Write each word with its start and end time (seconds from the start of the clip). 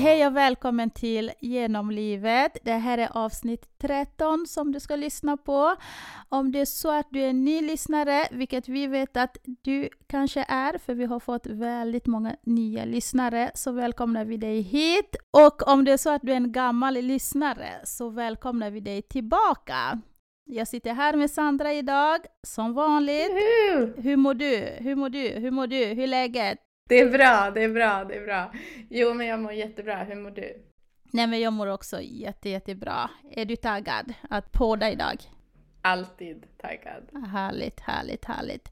Hej 0.00 0.26
och 0.26 0.36
välkommen 0.36 0.90
till 0.90 1.32
Genomlivet. 1.40 2.56
Det 2.62 2.72
här 2.72 2.98
är 2.98 3.08
avsnitt 3.16 3.78
13 3.78 4.46
som 4.46 4.72
du 4.72 4.80
ska 4.80 4.96
lyssna 4.96 5.36
på. 5.36 5.74
Om 6.28 6.52
det 6.52 6.60
är 6.60 6.64
så 6.64 6.90
att 6.90 7.06
du 7.10 7.20
är 7.20 7.32
ny 7.32 7.60
lyssnare, 7.60 8.28
vilket 8.30 8.68
vi 8.68 8.86
vet 8.86 9.16
att 9.16 9.36
du 9.44 9.88
kanske 10.06 10.44
är, 10.48 10.78
för 10.78 10.94
vi 10.94 11.04
har 11.04 11.20
fått 11.20 11.46
väldigt 11.46 12.06
många 12.06 12.36
nya 12.42 12.84
lyssnare, 12.84 13.50
så 13.54 13.72
välkomnar 13.72 14.24
vi 14.24 14.36
dig 14.36 14.60
hit. 14.60 15.16
Och 15.30 15.68
om 15.68 15.84
det 15.84 15.92
är 15.92 15.96
så 15.96 16.10
att 16.10 16.22
du 16.22 16.32
är 16.32 16.36
en 16.36 16.52
gammal 16.52 16.94
lyssnare, 16.94 17.68
så 17.84 18.08
välkomnar 18.08 18.70
vi 18.70 18.80
dig 18.80 19.02
tillbaka. 19.02 20.00
Jag 20.44 20.68
sitter 20.68 20.94
här 20.94 21.16
med 21.16 21.30
Sandra 21.30 21.72
idag, 21.72 22.18
som 22.42 22.74
vanligt. 22.74 23.30
Hur 23.96 24.16
mår 24.16 24.34
du? 24.34 24.76
Hur 24.78 24.94
mår 24.94 25.08
du? 25.08 25.28
Hur 25.28 25.50
mår 25.50 25.66
du? 25.66 25.84
Hur 25.84 26.02
är 26.02 26.06
läget? 26.06 26.58
Det 26.90 27.00
är 27.00 27.10
bra, 27.10 27.50
det 27.54 27.62
är 27.64 27.68
bra, 27.68 28.04
det 28.04 28.14
är 28.16 28.24
bra. 28.24 28.52
Jo, 28.90 29.14
men 29.14 29.26
jag 29.26 29.40
mår 29.40 29.52
jättebra. 29.52 29.96
Hur 29.96 30.14
mår 30.16 30.30
du? 30.30 30.62
Nej, 31.12 31.26
men 31.26 31.40
jag 31.40 31.52
mår 31.52 31.66
också 31.66 32.00
jätte, 32.00 32.48
jättebra. 32.48 33.10
Är 33.30 33.44
du 33.44 33.56
taggad 33.56 34.12
att 34.30 34.52
podda 34.52 34.90
idag? 34.90 35.16
Alltid 35.82 36.46
taggad. 36.58 37.26
Härligt, 37.32 37.80
härligt, 37.80 38.24
härligt. 38.24 38.68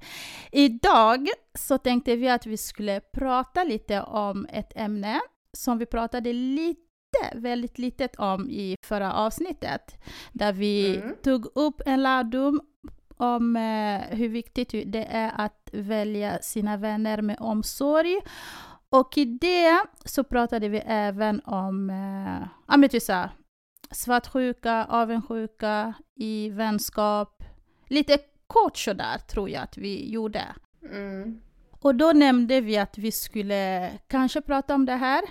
Idag 0.52 1.28
så 1.54 1.78
tänkte 1.78 2.16
vi 2.16 2.28
att 2.28 2.46
vi 2.46 2.56
skulle 2.56 3.00
prata 3.00 3.64
lite 3.64 4.02
om 4.02 4.46
ett 4.52 4.72
ämne 4.76 5.20
som 5.56 5.78
vi 5.78 5.86
pratade 5.86 6.32
lite, 6.32 6.78
väldigt 7.34 7.78
litet 7.78 8.16
om 8.16 8.50
i 8.50 8.76
förra 8.86 9.12
avsnittet. 9.12 9.96
Där 10.32 10.52
vi 10.52 10.96
Mm. 10.96 11.14
tog 11.22 11.46
upp 11.54 11.80
en 11.86 12.02
lärdom 12.02 12.60
om 13.18 13.56
eh, 13.56 14.16
hur 14.16 14.28
viktigt 14.28 14.70
det 14.70 15.06
är 15.10 15.32
att 15.36 15.70
välja 15.72 16.38
sina 16.42 16.76
vänner 16.76 17.22
med 17.22 17.36
omsorg. 17.40 18.20
Och 18.90 19.18
i 19.18 19.24
det 19.24 19.78
så 20.04 20.24
pratade 20.24 20.68
vi 20.68 20.82
även 20.86 21.40
om 21.40 21.90
eh, 21.90 22.48
ja, 22.68 22.76
men 22.76 22.88
typ 22.88 23.02
så 23.02 23.12
här, 23.12 23.30
svartsjuka, 23.90 24.84
avundsjuka 24.84 25.94
i 26.14 26.48
vänskap. 26.48 27.42
Lite 27.88 28.18
kort 28.46 28.76
sådär 28.76 29.18
tror 29.18 29.50
jag 29.50 29.62
att 29.62 29.76
vi 29.76 30.10
gjorde. 30.10 30.44
Mm. 30.82 31.40
Och 31.70 31.94
då 31.94 32.12
nämnde 32.12 32.60
vi 32.60 32.78
att 32.78 32.98
vi 32.98 33.12
skulle 33.12 33.90
kanske 34.06 34.40
prata 34.40 34.74
om 34.74 34.86
det 34.86 34.96
här 34.96 35.22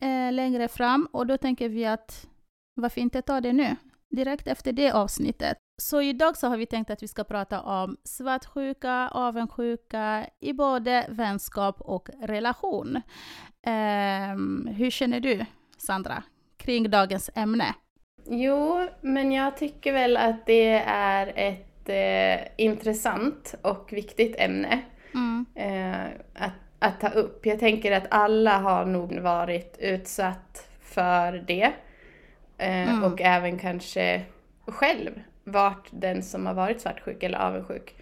eh, 0.00 0.32
längre 0.32 0.68
fram 0.68 1.08
och 1.12 1.26
då 1.26 1.38
tänker 1.38 1.68
vi 1.68 1.86
att 1.86 2.28
varför 2.74 3.00
inte 3.00 3.22
ta 3.22 3.40
det 3.40 3.52
nu? 3.52 3.76
Direkt 4.10 4.46
efter 4.46 4.72
det 4.72 4.92
avsnittet. 4.92 5.56
Så 5.82 6.02
idag 6.02 6.36
så 6.36 6.48
har 6.48 6.56
vi 6.56 6.66
tänkt 6.66 6.90
att 6.90 7.02
vi 7.02 7.08
ska 7.08 7.24
prata 7.24 7.60
om 7.60 7.96
svartsjuka, 8.04 9.08
avundsjuka 9.12 10.26
i 10.40 10.52
både 10.52 11.06
vänskap 11.08 11.80
och 11.80 12.08
relation. 12.22 13.00
Ehm, 13.66 14.68
hur 14.76 14.90
känner 14.90 15.20
du, 15.20 15.44
Sandra, 15.78 16.22
kring 16.56 16.90
dagens 16.90 17.30
ämne? 17.34 17.74
Jo, 18.26 18.88
men 19.00 19.32
jag 19.32 19.56
tycker 19.56 19.92
väl 19.92 20.16
att 20.16 20.46
det 20.46 20.72
är 20.86 21.32
ett 21.36 21.88
eh, 21.88 22.64
intressant 22.66 23.54
och 23.62 23.88
viktigt 23.92 24.34
ämne 24.38 24.80
Mm. 25.14 25.46
eh, 25.54 26.06
att, 26.34 26.52
att 26.78 27.00
ta 27.00 27.08
upp. 27.08 27.46
Jag 27.46 27.58
tänker 27.58 27.92
att 27.92 28.06
alla 28.10 28.58
har 28.58 28.84
nog 28.84 29.18
varit 29.18 29.76
utsatt 29.80 30.68
för 30.82 31.32
det. 31.46 31.72
Eh, 32.58 32.88
Mm. 32.92 33.04
Och 33.04 33.20
även 33.20 33.58
kanske 33.58 34.22
själv 34.66 35.10
varit 35.44 35.88
den 35.90 36.22
som 36.22 36.46
har 36.46 36.54
varit 36.54 36.80
svartsjuk 36.80 37.22
eller 37.22 37.38
avundsjuk 37.38 37.94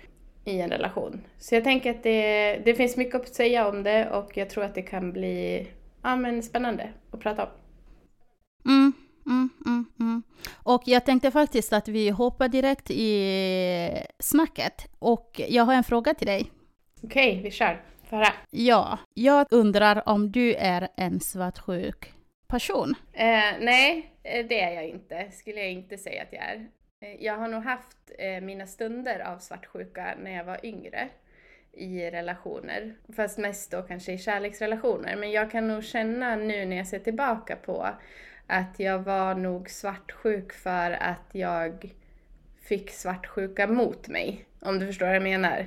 i 0.45 0.61
en 0.61 0.71
relation. 0.71 1.21
Så 1.39 1.55
jag 1.55 1.65
tänker 1.65 1.91
att 1.91 2.03
det, 2.03 2.57
det 2.65 2.75
finns 2.75 2.97
mycket 2.97 3.15
att 3.15 3.35
säga 3.35 3.69
om 3.69 3.83
det 3.83 4.11
och 4.11 4.37
jag 4.37 4.51
tror 4.51 4.65
att 4.65 4.75
det 4.75 4.83
kan 4.83 5.13
bli 5.13 5.67
ja, 6.03 6.17
men 6.17 6.43
spännande 6.43 6.89
att 7.11 7.21
prata 7.21 7.43
om. 7.43 7.51
Mm, 8.65 8.93
mm, 9.27 9.51
mm, 9.67 9.85
mm. 10.01 10.23
Och 10.63 10.83
jag 10.85 11.05
tänkte 11.05 11.31
faktiskt 11.31 11.73
att 11.73 11.89
vi 11.89 12.11
hoppar 12.11 12.49
direkt 12.49 12.91
i 12.91 14.05
snacket. 14.19 14.89
Och 14.99 15.41
jag 15.49 15.65
har 15.65 15.75
en 15.75 15.85
fråga 15.85 16.15
till 16.15 16.27
dig. 16.27 16.51
Okej, 17.03 17.41
vi 17.43 17.51
kör. 17.51 17.83
Få 18.11 18.17
höra. 18.17 18.33
Ja, 18.51 18.99
jag 19.15 19.47
undrar 19.51 20.09
om 20.09 20.33
du 20.33 20.55
är 20.55 20.89
en 20.97 21.21
svartsjuk 21.21 22.13
person? 22.49 22.95
Eh, 23.13 23.27
nej, 23.61 24.11
eh, 24.23 24.47
det 24.47 24.61
är 24.61 24.75
jag 24.75 24.89
inte. 24.89 25.31
Skulle 25.31 25.61
jag 25.61 25.71
inte 25.71 25.99
säga 25.99 26.23
att 26.23 26.33
jag 26.33 26.43
är. 26.43 26.69
Eh, 27.01 27.25
jag 27.25 27.37
har 27.37 27.49
nog 27.49 27.63
haft 27.63 27.97
eh, 28.19 28.41
mina 28.41 28.67
stunder 28.67 29.21
av 29.21 29.39
svartsjuka 29.39 30.15
när 30.23 30.37
jag 30.37 30.45
var 30.45 30.67
yngre 30.67 31.09
i 31.73 32.11
relationer. 32.11 32.95
Fast 33.17 33.39
mest 33.39 33.71
då 33.71 33.83
kanske 33.83 34.13
i 34.13 34.19
kärleksrelationer. 34.19 35.17
Men 35.17 35.31
jag 35.31 35.51
kan 35.51 35.69
nog 35.69 35.85
känna 35.85 36.37
nu 36.37 36.65
när 36.65 36.77
jag 36.77 36.87
ser 36.87 36.99
tillbaka 36.99 37.57
på 37.57 37.89
att 38.47 38.81
jag 38.81 38.99
var 38.99 39.35
nog 39.35 39.71
svartsjuk 39.71 40.53
för 40.53 40.91
att 40.91 41.29
jag 41.33 41.95
fick 42.63 42.91
svartsjuka 42.91 43.67
mot 43.67 44.09
mig. 44.09 44.47
Om 44.61 44.79
du 44.79 44.87
förstår 44.87 45.07
vad 45.07 45.17
jag 45.17 45.23
menar. 45.23 45.67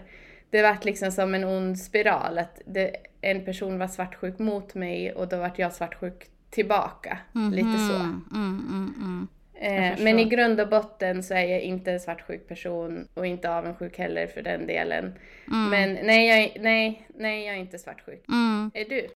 Det 0.49 0.61
vart 0.61 0.85
liksom 0.85 1.11
som 1.11 1.33
en 1.33 1.43
ond 1.43 1.79
spiral. 1.79 2.37
Att 2.37 2.61
det, 2.65 2.95
en 3.21 3.45
person 3.45 3.79
var 3.79 3.87
svartsjuk 3.87 4.39
mot 4.39 4.75
mig 4.75 5.13
och 5.13 5.27
då 5.27 5.37
vart 5.37 5.59
jag 5.59 5.73
svartsjuk 5.73 6.29
tillbaka. 6.49 7.17
Lite 7.51 7.77
så. 7.77 7.95
Mm, 7.95 8.23
mm, 8.31 8.93
mm. 8.97 9.27
Eh, 9.55 9.99
men 10.03 10.19
i 10.19 10.23
grund 10.25 10.59
och 10.61 10.69
botten 10.69 11.23
så 11.23 11.33
är 11.33 11.45
jag 11.45 11.61
inte 11.61 11.91
en 11.91 11.99
svartsjuk 11.99 12.47
person 12.47 13.07
och 13.13 13.25
inte 13.27 13.49
avundsjuk 13.55 13.97
heller 13.97 14.27
för 14.27 14.41
den 14.41 14.67
delen. 14.67 15.13
Mm. 15.47 15.69
Men 15.69 16.05
nej 16.05 16.27
jag, 16.27 16.61
nej, 16.63 17.07
nej, 17.15 17.45
jag 17.45 17.55
är 17.55 17.59
inte 17.59 17.79
svartsjuk. 17.79 18.25
Mm. 18.29 18.71
Är 18.73 18.85
du? 18.89 19.07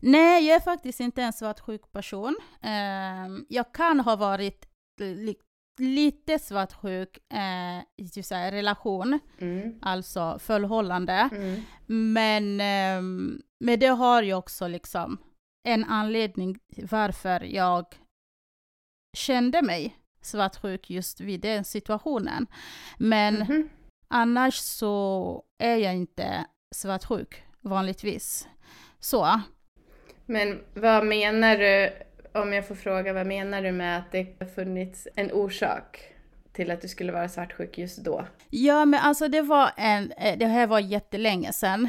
Nej, 0.00 0.46
jag 0.46 0.56
är 0.56 0.60
faktiskt 0.60 1.00
inte 1.00 1.22
en 1.22 1.32
svartsjuk 1.32 1.92
person. 1.92 2.36
Ehm, 2.62 3.46
jag 3.48 3.72
kan 3.72 4.00
ha 4.00 4.16
varit 4.16 4.66
li- 5.00 5.38
lite 5.78 6.38
svartsjuk 6.38 7.18
eh, 7.34 8.04
i 8.04 8.08
typ 8.08 8.24
så 8.24 8.34
här 8.34 8.52
relation, 8.52 9.18
Mm. 9.40 9.78
alltså 9.82 10.38
förhållande. 10.38 11.28
Mm. 11.32 11.60
Men, 12.12 12.60
ehm, 12.60 13.40
men 13.60 13.78
det 13.80 13.86
har 13.86 14.22
ju 14.22 14.34
också 14.34 14.68
liksom 14.68 15.18
en 15.68 15.84
anledning 15.84 16.58
varför 16.90 17.40
jag 17.44 17.84
kände 19.14 19.62
mig 19.62 19.96
svartsjuk 20.22 20.90
just 20.90 21.20
vid 21.20 21.40
den 21.40 21.64
situationen. 21.64 22.46
Men 22.98 23.34
Mhm. 23.34 23.68
annars 24.08 24.54
så 24.54 25.42
är 25.58 25.76
jag 25.76 25.94
inte 25.94 26.44
svartsjuk 26.74 27.42
vanligtvis. 27.60 28.48
Så. 29.00 29.40
Men 30.26 30.60
vad 30.74 31.06
menar 31.06 31.58
du, 31.58 31.92
om 32.40 32.52
jag 32.52 32.68
får 32.68 32.74
fråga, 32.74 33.12
vad 33.12 33.26
menar 33.26 33.62
du 33.62 33.72
med 33.72 33.98
att 33.98 34.12
det 34.12 34.36
har 34.40 34.46
funnits 34.46 35.08
en 35.16 35.32
orsak 35.32 36.00
till 36.52 36.70
att 36.70 36.80
du 36.82 36.88
skulle 36.88 37.12
vara 37.12 37.28
svartsjuk 37.28 37.78
just 37.78 37.98
då? 37.98 38.26
Ja, 38.50 38.84
men 38.84 39.00
alltså 39.00 39.28
det 39.28 39.42
var 39.42 39.70
en, 39.76 40.12
eh, 40.12 40.38
det 40.38 40.46
här 40.46 40.66
var 40.66 40.80
jättelänge 40.80 41.52
sedan. 41.52 41.88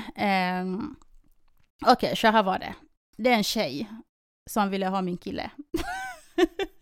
Um, 0.62 0.96
Okej, 1.86 2.16
så 2.16 2.28
här 2.28 2.44
var 2.44 2.60
det. 2.60 2.74
Det 3.18 3.30
är 3.30 3.34
en 3.36 3.44
tjej 3.44 3.90
som 4.50 4.70
ville 4.70 4.88
ha 4.88 5.02
min 5.02 5.18
kille. 5.18 5.52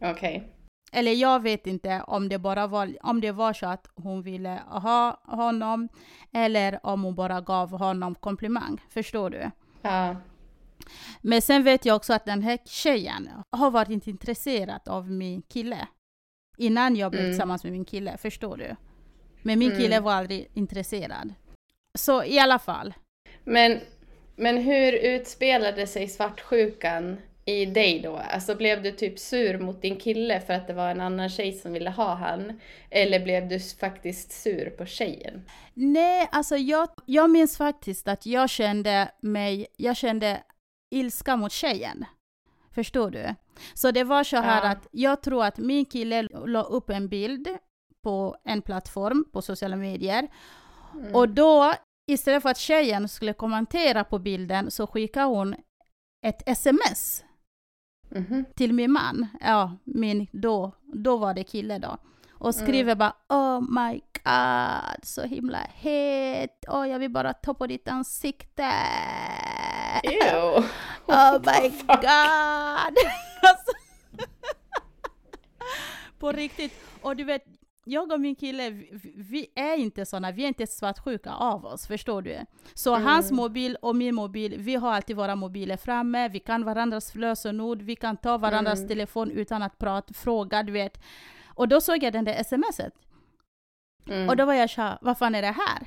Okej. 0.00 0.52
Eller 0.92 1.12
jag 1.12 1.42
vet 1.42 1.66
inte 1.66 2.02
om 2.06 2.28
det 2.28 2.38
bara 2.38 2.66
var, 2.66 2.96
om 3.02 3.20
det 3.20 3.32
var 3.32 3.52
så 3.52 3.66
att 3.66 3.86
hon 3.94 4.22
ville 4.22 4.62
ha 4.66 5.20
honom 5.24 5.88
eller 6.32 6.80
om 6.86 7.02
hon 7.04 7.14
bara 7.14 7.40
gav 7.40 7.70
honom 7.70 8.14
komplimang. 8.14 8.80
Förstår 8.88 9.30
du? 9.30 9.50
Ja. 9.82 10.16
Men 11.22 11.42
sen 11.42 11.62
vet 11.64 11.84
jag 11.84 11.96
också 11.96 12.12
att 12.12 12.24
den 12.24 12.42
här 12.42 12.58
tjejen 12.64 13.28
har 13.50 13.70
varit 13.70 14.06
intresserad 14.06 14.88
av 14.88 15.10
min 15.10 15.42
kille. 15.42 15.88
Innan 16.58 16.96
jag 16.96 17.10
blev 17.10 17.20
Mm. 17.22 17.32
tillsammans 17.32 17.64
med 17.64 17.72
min 17.72 17.84
kille, 17.84 18.16
förstår 18.18 18.56
du? 18.56 18.76
Men 19.42 19.58
min 19.58 19.70
Mm. 19.70 19.82
kille 19.82 20.00
var 20.00 20.12
aldrig 20.12 20.48
intresserad. 20.54 21.34
Så 21.94 22.24
i 22.24 22.38
alla 22.38 22.58
fall. 22.58 22.94
Men, 23.44 23.80
men 24.36 24.56
hur 24.56 24.92
utspelade 24.92 25.86
sig 25.86 26.08
svartsjukan 26.08 27.16
i 27.46 27.66
dig 27.66 28.00
då? 28.00 28.16
Alltså 28.16 28.54
blev 28.54 28.82
du 28.82 28.92
typ 28.92 29.18
sur 29.18 29.58
mot 29.58 29.82
din 29.82 29.96
kille 29.96 30.40
för 30.40 30.52
att 30.52 30.66
det 30.66 30.72
var 30.72 30.90
en 30.90 31.00
annan 31.00 31.28
tjej 31.28 31.52
som 31.52 31.72
ville 31.72 31.90
ha 31.90 32.14
han? 32.14 32.60
Eller 32.90 33.20
blev 33.20 33.48
du 33.48 33.60
faktiskt 33.60 34.32
sur 34.32 34.70
på 34.70 34.86
tjejen? 34.86 35.42
Nej, 35.74 36.28
alltså 36.32 36.56
jag, 36.56 36.88
jag 37.06 37.30
minns 37.30 37.56
faktiskt 37.56 38.08
att 38.08 38.26
jag 38.26 38.50
kände 38.50 39.08
mig, 39.20 39.66
jag 39.76 39.96
kände 39.96 40.42
ilska 40.90 41.36
mot 41.36 41.52
tjejen. 41.52 42.04
Förstår 42.74 43.10
du? 43.10 43.34
Så 43.74 43.90
det 43.90 44.04
var 44.04 44.24
så 44.24 44.36
här 44.36 44.64
Ja. 44.64 44.70
att 44.70 44.88
jag 44.90 45.22
tror 45.22 45.44
att 45.44 45.58
min 45.58 45.84
kille 45.84 46.22
la 46.46 46.62
upp 46.62 46.90
en 46.90 47.08
bild 47.08 47.48
på 48.02 48.36
en 48.44 48.62
plattform 48.62 49.24
på 49.32 49.42
sociala 49.42 49.76
medier. 49.76 50.28
Mm. 50.94 51.14
Och 51.14 51.28
då, 51.28 51.72
istället 52.10 52.42
för 52.42 52.50
att 52.50 52.58
tjejen 52.58 53.08
skulle 53.08 53.32
kommentera 53.32 54.04
på 54.04 54.18
bilden, 54.18 54.70
så 54.70 54.86
skickade 54.86 55.26
hon 55.26 55.54
ett 56.26 56.42
sms 56.48 57.24
Mhm. 58.08 58.44
till 58.54 58.72
min 58.72 58.92
man. 58.92 59.26
Ja, 59.40 59.76
min 59.84 60.26
då, 60.32 60.72
då 60.82 61.16
var 61.16 61.34
det 61.34 61.44
kille 61.44 61.78
då. 61.78 61.96
Och 62.38 62.54
skriver 62.54 62.94
bara 62.94 63.12
Oh 63.28 63.60
my 63.60 64.00
god, 64.24 65.04
så 65.04 65.22
himla 65.22 65.58
het. 65.58 66.64
Åh, 66.68 66.88
jag 66.88 66.98
vill 66.98 67.10
bara 67.10 67.32
ta 67.32 67.54
på 67.54 67.66
ditt 67.66 67.88
ansikte. 67.88 68.72
Ew. 70.02 70.64
Oh 71.08 71.32
my 71.32 71.68
god! 71.86 72.96
Alltså. 73.42 73.72
På 76.18 76.32
riktigt. 76.32 76.72
Och 77.02 77.16
du 77.16 77.24
vet, 77.24 77.44
jag 77.88 78.12
och 78.12 78.20
min 78.20 78.34
kille, 78.36 78.70
vi, 78.70 79.12
vi 79.16 79.46
är 79.54 79.76
inte 79.76 80.06
såna, 80.06 80.32
vi 80.32 80.44
är 80.44 80.48
inte 80.48 80.66
svartsjuka 80.66 81.32
av 81.32 81.64
oss, 81.66 81.86
förstår 81.86 82.22
du? 82.22 82.38
Så 82.74 82.94
Mm. 82.94 83.06
hans 83.06 83.30
mobil 83.32 83.76
och 83.82 83.96
min 83.96 84.14
mobil, 84.14 84.54
vi 84.58 84.74
har 84.74 84.92
alltid 84.92 85.16
våra 85.16 85.36
mobiler 85.36 85.76
framme, 85.76 86.28
vi 86.28 86.38
kan 86.38 86.64
varandras 86.64 87.14
lösenord, 87.14 87.82
vi 87.82 87.96
kan 87.96 88.16
ta 88.16 88.38
varandras 88.38 88.78
Mm. 88.78 88.88
telefon 88.88 89.30
utan 89.30 89.62
att 89.62 89.78
prata, 89.78 90.14
fråga, 90.14 90.62
du 90.62 90.72
vet. 90.72 91.00
Och 91.46 91.68
då 91.68 91.80
såg 91.80 92.02
jag 92.02 92.12
den 92.12 92.24
där 92.24 92.42
smset, 92.42 92.94
Mm. 94.08 94.28
och 94.28 94.36
då 94.36 94.44
var 94.44 94.54
jag 94.54 94.70
såhär, 94.70 94.98
vad 95.00 95.18
fan 95.18 95.34
är 95.34 95.42
det 95.42 95.46
här? 95.66 95.86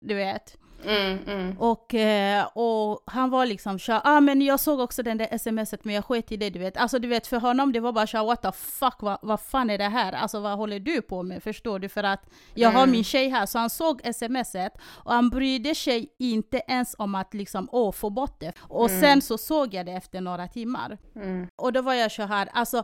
Du 0.00 0.14
vet. 0.14 0.58
Mm, 0.84 1.18
mm. 1.26 1.58
Och, 1.58 1.94
eh, 1.94 2.46
och 2.54 3.02
han 3.06 3.30
var 3.30 3.46
liksom 3.46 3.78
så 3.78 3.92
ah 4.04 4.20
men 4.20 4.42
jag 4.42 4.60
såg 4.60 4.80
också 4.80 5.02
den 5.02 5.18
där 5.18 5.38
smset 5.38 5.84
men 5.84 5.94
jag 5.94 6.04
sket 6.04 6.32
i 6.32 6.36
det 6.36 6.50
du 6.50 6.58
vet. 6.58 6.76
Alltså 6.76 6.98
du 6.98 7.08
vet 7.08 7.26
för 7.26 7.36
honom 7.40 7.72
det 7.72 7.80
var 7.80 7.92
bara 7.92 8.06
så 8.06 8.26
what 8.26 8.42
the 8.42 8.52
fuck 8.52 8.94
vad, 9.00 9.18
vad 9.22 9.40
fan 9.40 9.70
är 9.70 9.78
det 9.78 9.88
här? 9.88 10.12
Alltså 10.12 10.40
vad 10.40 10.58
håller 10.58 10.80
du 10.80 11.02
på 11.02 11.22
med? 11.22 11.42
Förstår 11.42 11.78
du? 11.78 11.88
För 11.88 12.02
att 12.04 12.20
jag 12.54 12.70
har 12.70 12.82
Mm. 12.82 12.90
min 12.90 13.04
tjej 13.04 13.28
här 13.28 13.46
så 13.46 13.58
han 13.58 13.70
såg 13.70 14.00
smset 14.14 14.72
och 15.04 15.12
han 15.12 15.30
brydde 15.30 15.74
sig 15.74 16.08
inte 16.18 16.62
ens 16.68 16.94
om 16.98 17.14
att 17.14 17.34
liksom 17.34 17.68
åh 17.72 17.92
få 17.92 18.10
bort 18.10 18.40
det. 18.40 18.52
Och 18.58 18.88
Mm. 18.90 19.00
sen 19.00 19.22
så 19.22 19.38
såg 19.38 19.74
jag 19.74 19.86
det 19.86 19.92
efter 19.92 20.20
några 20.20 20.48
timmar. 20.48 20.98
Mm. 21.16 21.48
Och 21.56 21.72
då 21.72 21.82
var 21.82 21.94
jag 21.94 22.12
så 22.12 22.22
här, 22.22 22.48
alltså 22.52 22.82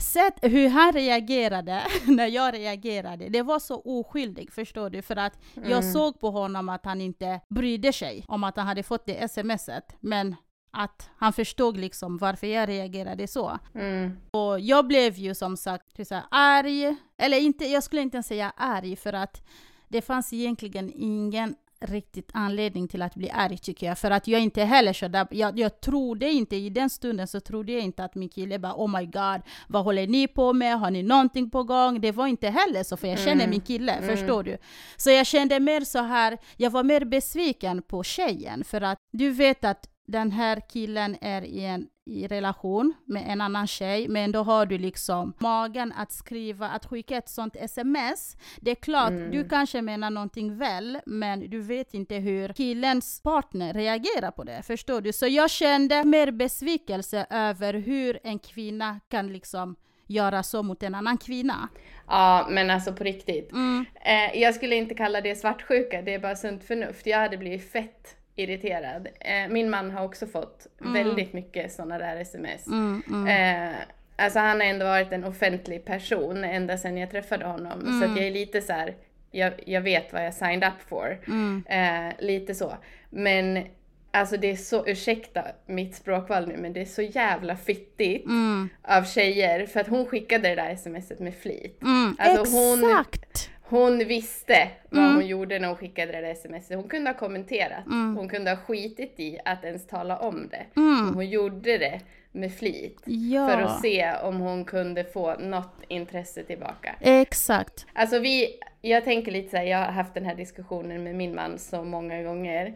Sätt 0.00 0.34
hur 0.42 0.68
han 0.68 0.92
reagerade 0.92 1.82
när 2.06 2.26
jag 2.26 2.54
reagerade, 2.54 3.28
det 3.28 3.42
var 3.42 3.58
så 3.58 3.80
oskyldigt 3.84 4.54
förstår 4.54 4.90
du. 4.90 5.02
För 5.02 5.16
att 5.16 5.38
jag 5.54 5.66
Mm. 5.66 5.92
såg 5.92 6.20
på 6.20 6.30
honom 6.30 6.68
att 6.68 6.84
han 6.84 7.00
inte 7.00 7.40
brydde 7.48 7.92
sig 7.92 8.24
om 8.28 8.44
att 8.44 8.56
han 8.56 8.66
hade 8.66 8.82
fått 8.82 9.06
det 9.06 9.30
smset. 9.30 9.96
Men 10.00 10.36
att 10.70 11.10
han 11.16 11.32
förstod 11.32 11.76
liksom 11.76 12.18
varför 12.18 12.46
jag 12.46 12.68
reagerade 12.68 13.26
så. 13.28 13.58
Mm. 13.74 14.16
Och 14.30 14.60
jag 14.60 14.86
blev 14.86 15.14
ju 15.18 15.34
som 15.34 15.56
sagt 15.56 15.96
typ 15.96 16.06
så 16.06 16.14
här 16.14 16.24
arg, 16.30 16.96
eller 17.18 17.38
inte, 17.38 17.64
jag 17.64 17.82
skulle 17.82 18.02
inte 18.02 18.16
ens 18.16 18.26
säga 18.26 18.52
arg 18.56 18.96
för 18.96 19.12
att 19.12 19.42
det 19.88 20.02
fanns 20.02 20.32
egentligen 20.32 20.92
ingen 20.94 21.54
riktigt 21.86 22.30
anledning 22.34 22.88
till 22.88 23.02
att 23.02 23.14
bli 23.14 23.30
arg 23.30 23.58
tycker 23.58 23.86
jag. 23.86 23.98
För 23.98 24.10
att 24.10 24.26
jag 24.28 24.40
inte 24.40 24.64
heller 24.64 24.92
så 24.92 25.08
där, 25.08 25.26
jag, 25.30 25.58
jag 25.58 25.80
trodde 25.80 26.30
inte, 26.30 26.56
i 26.56 26.70
den 26.70 26.90
stunden 26.90 27.28
så 27.28 27.40
trodde 27.40 27.72
jag 27.72 27.82
inte 27.82 28.04
att 28.04 28.14
min 28.14 28.28
kille 28.28 28.58
bara 28.58 28.74
oh 28.74 28.98
my 29.00 29.06
god, 29.06 29.42
vad 29.68 29.84
håller 29.84 30.06
ni 30.06 30.28
på 30.28 30.52
med? 30.52 30.78
Har 30.80 30.90
ni 30.90 31.02
någonting 31.02 31.50
på 31.50 31.62
gång? 31.64 32.00
Det 32.00 32.12
var 32.12 32.26
inte 32.26 32.48
heller 32.48 32.82
så 32.82 32.96
för 32.96 33.08
jag 33.08 33.18
känner 33.18 33.32
Mm. 33.44 33.50
min 33.50 33.60
kille, 33.60 33.92
Mm. 33.92 34.16
förstår 34.16 34.42
du? 34.42 34.58
Så 34.96 35.10
jag 35.10 35.26
kände 35.26 35.60
mer 35.60 35.80
så 35.80 35.98
här, 35.98 36.38
jag 36.56 36.70
var 36.70 36.82
mer 36.82 37.04
besviken 37.04 37.82
på 37.82 38.02
tjejen 38.02 38.64
för 38.64 38.80
att 38.80 38.98
du 39.12 39.30
vet 39.30 39.64
att 39.64 39.88
den 40.06 40.32
här 40.32 40.60
killen 40.72 41.16
är 41.20 41.42
i 41.44 41.64
en 41.64 41.86
i 42.04 42.26
relation 42.26 42.94
med 43.04 43.24
en 43.28 43.40
annan 43.40 43.66
tjej, 43.66 44.08
men 44.08 44.32
då 44.32 44.42
har 44.42 44.66
du 44.66 44.78
liksom 44.78 45.32
magen 45.38 45.92
att 45.96 46.12
skriva, 46.12 46.68
att 46.68 46.86
skicka 46.86 47.16
ett 47.16 47.28
sånt 47.28 47.56
sms. 47.56 48.36
Det 48.60 48.70
är 48.70 48.74
klart, 48.74 49.10
Mm. 49.10 49.30
du 49.30 49.48
kanske 49.48 49.82
menar 49.82 50.10
någonting 50.10 50.58
väl, 50.58 50.98
men 51.06 51.50
du 51.50 51.60
vet 51.62 51.94
inte 51.94 52.14
hur 52.14 52.52
killens 52.52 53.20
partner 53.22 53.72
reagerar 53.74 54.30
på 54.30 54.44
det, 54.44 54.62
förstår 54.66 55.00
du? 55.00 55.12
Så 55.12 55.26
jag 55.26 55.50
kände 55.50 56.04
mer 56.04 56.30
besvikelse 56.30 57.26
över 57.30 57.74
hur 57.74 58.18
en 58.22 58.38
kvinna 58.38 59.00
kan 59.08 59.32
liksom 59.32 59.76
göra 60.06 60.42
så 60.42 60.62
mot 60.62 60.82
en 60.82 60.94
annan 60.94 61.18
kvinna. 61.18 61.68
Ja, 62.08 62.46
men 62.50 62.70
alltså 62.70 62.92
på 62.92 63.04
riktigt. 63.04 63.52
Mm, 63.52 63.84
Eh, 64.04 64.40
jag 64.40 64.54
skulle 64.54 64.76
inte 64.76 64.94
kalla 64.94 65.20
det 65.20 65.34
svartsjuka, 65.36 66.02
det 66.02 66.14
är 66.14 66.18
bara 66.18 66.36
sunt 66.36 66.64
förnuft. 66.64 67.06
Jag 67.06 67.18
hade 67.18 67.36
blivit 67.38 67.72
fett 67.72 68.16
irriterad. 68.42 69.08
Eh, 69.20 69.48
min 69.48 69.70
man 69.70 69.90
har 69.90 70.04
också 70.04 70.26
fått 70.26 70.66
Mm. 70.80 70.92
väldigt 70.92 71.32
mycket 71.32 71.72
sådana 71.72 71.98
där 71.98 72.16
sms. 72.16 72.66
mm, 72.66 73.02
mm. 73.10 73.26
Eh, 73.70 73.76
alltså 74.16 74.38
han 74.38 74.60
har 74.60 74.66
ändå 74.66 74.84
varit 74.86 75.12
en 75.12 75.24
offentlig 75.24 75.84
person 75.84 76.44
ända 76.44 76.78
sedan 76.78 76.96
jag 76.96 77.10
träffade 77.10 77.44
honom. 77.44 77.80
Så 77.80 77.88
Mm. 77.88 78.10
att 78.12 78.16
jag 78.18 78.26
är 78.26 78.30
lite 78.30 78.62
så 78.62 78.72
här, 78.72 78.94
jag, 79.30 79.52
jag 79.66 79.80
vet 79.80 80.12
vad 80.12 80.26
jag 80.26 80.34
signed 80.34 80.64
up 80.64 80.88
for. 80.88 81.18
Mm. 81.26 81.64
Eh, 81.68 82.14
lite 82.18 82.54
så. 82.54 82.72
Men 83.10 83.64
alltså 84.10 84.36
det 84.36 84.50
är 84.50 84.56
så, 84.56 84.86
ursäkta 84.86 85.44
mitt 85.66 85.94
språkval 85.94 86.48
nu, 86.48 86.56
men 86.56 86.72
det 86.72 86.80
är 86.80 86.84
så 86.84 87.02
jävla 87.02 87.56
fittigt 87.56 88.26
Mm, 88.26 88.68
av 88.82 89.04
tjejer. 89.04 89.66
För 89.66 89.80
att 89.80 89.88
hon 89.88 90.06
skickade 90.06 90.48
det 90.48 90.54
där 90.54 90.76
smset 90.76 91.20
med 91.20 91.34
flit. 91.34 91.82
mm. 91.82 92.16
Alltså, 92.18 92.40
Exakt! 92.42 92.54
Hon 92.54 93.61
visste 94.04 94.68
vad 94.90 95.02
Mm. 95.02 95.14
hon 95.14 95.26
gjorde 95.26 95.58
när 95.58 95.68
hon 95.68 95.76
skickade 95.76 96.12
det 96.12 96.20
där 96.20 96.34
smset. 96.34 96.76
Hon 96.76 96.88
kunde 96.88 97.10
ha 97.10 97.18
kommenterat. 97.18 97.86
Mm. 97.86 98.16
Hon 98.16 98.28
kunde 98.28 98.50
ha 98.50 98.56
skitit 98.56 99.14
i 99.20 99.38
att 99.44 99.64
ens 99.64 99.86
tala 99.86 100.18
om 100.18 100.48
det. 100.50 100.80
Mm. 100.80 101.14
Hon 101.14 101.26
gjorde 101.30 101.78
det 101.78 102.00
med 102.32 102.54
flit. 102.54 103.00
Ja, 103.04 103.48
För 103.48 103.60
att 103.62 103.80
se 103.80 104.12
om 104.22 104.40
hon 104.40 104.64
kunde 104.64 105.04
få 105.04 105.34
något 105.34 105.74
intresse 105.88 106.42
tillbaka. 106.42 106.94
exakt. 107.00 107.86
Alltså 107.92 108.18
vi, 108.18 108.58
jag 108.80 109.04
tänker 109.04 109.32
lite 109.32 109.50
så 109.50 109.56
här, 109.56 109.64
jag 109.64 109.78
har 109.78 109.92
haft 109.92 110.14
den 110.14 110.24
här 110.26 110.34
diskussionen 110.34 111.02
med 111.04 111.14
min 111.14 111.34
man 111.34 111.58
så 111.58 111.84
många 111.84 112.22
gånger. 112.22 112.74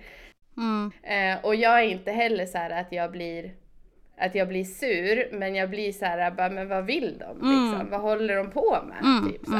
Mm. 0.57 0.93
Eh, 1.03 1.45
och 1.45 1.55
jag 1.55 1.79
är 1.81 1.85
inte 1.85 2.13
heller 2.13 2.47
så 2.47 2.59
att 2.59 2.93
jag 2.93 3.11
blir 3.13 3.51
att 4.19 4.35
jag 4.35 4.49
blir 4.49 4.65
sur, 4.65 5.29
men 5.33 5.55
jag 5.55 5.71
blir 5.71 5.93
så 5.93 6.05
här, 6.05 6.31
bara, 6.31 6.49
men 6.51 6.69
vad 6.69 6.85
vill 6.87 7.19
de? 7.19 7.41
Mm. 7.41 7.71
Liksom? 7.71 7.91
Vad 7.91 8.01
håller 8.01 8.37
de 8.37 8.51
på 8.51 8.79
med? 8.89 8.99
Mm, 9.11 9.33
Typ 9.33 9.47
så. 9.47 9.53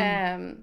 Ehm, 0.00 0.56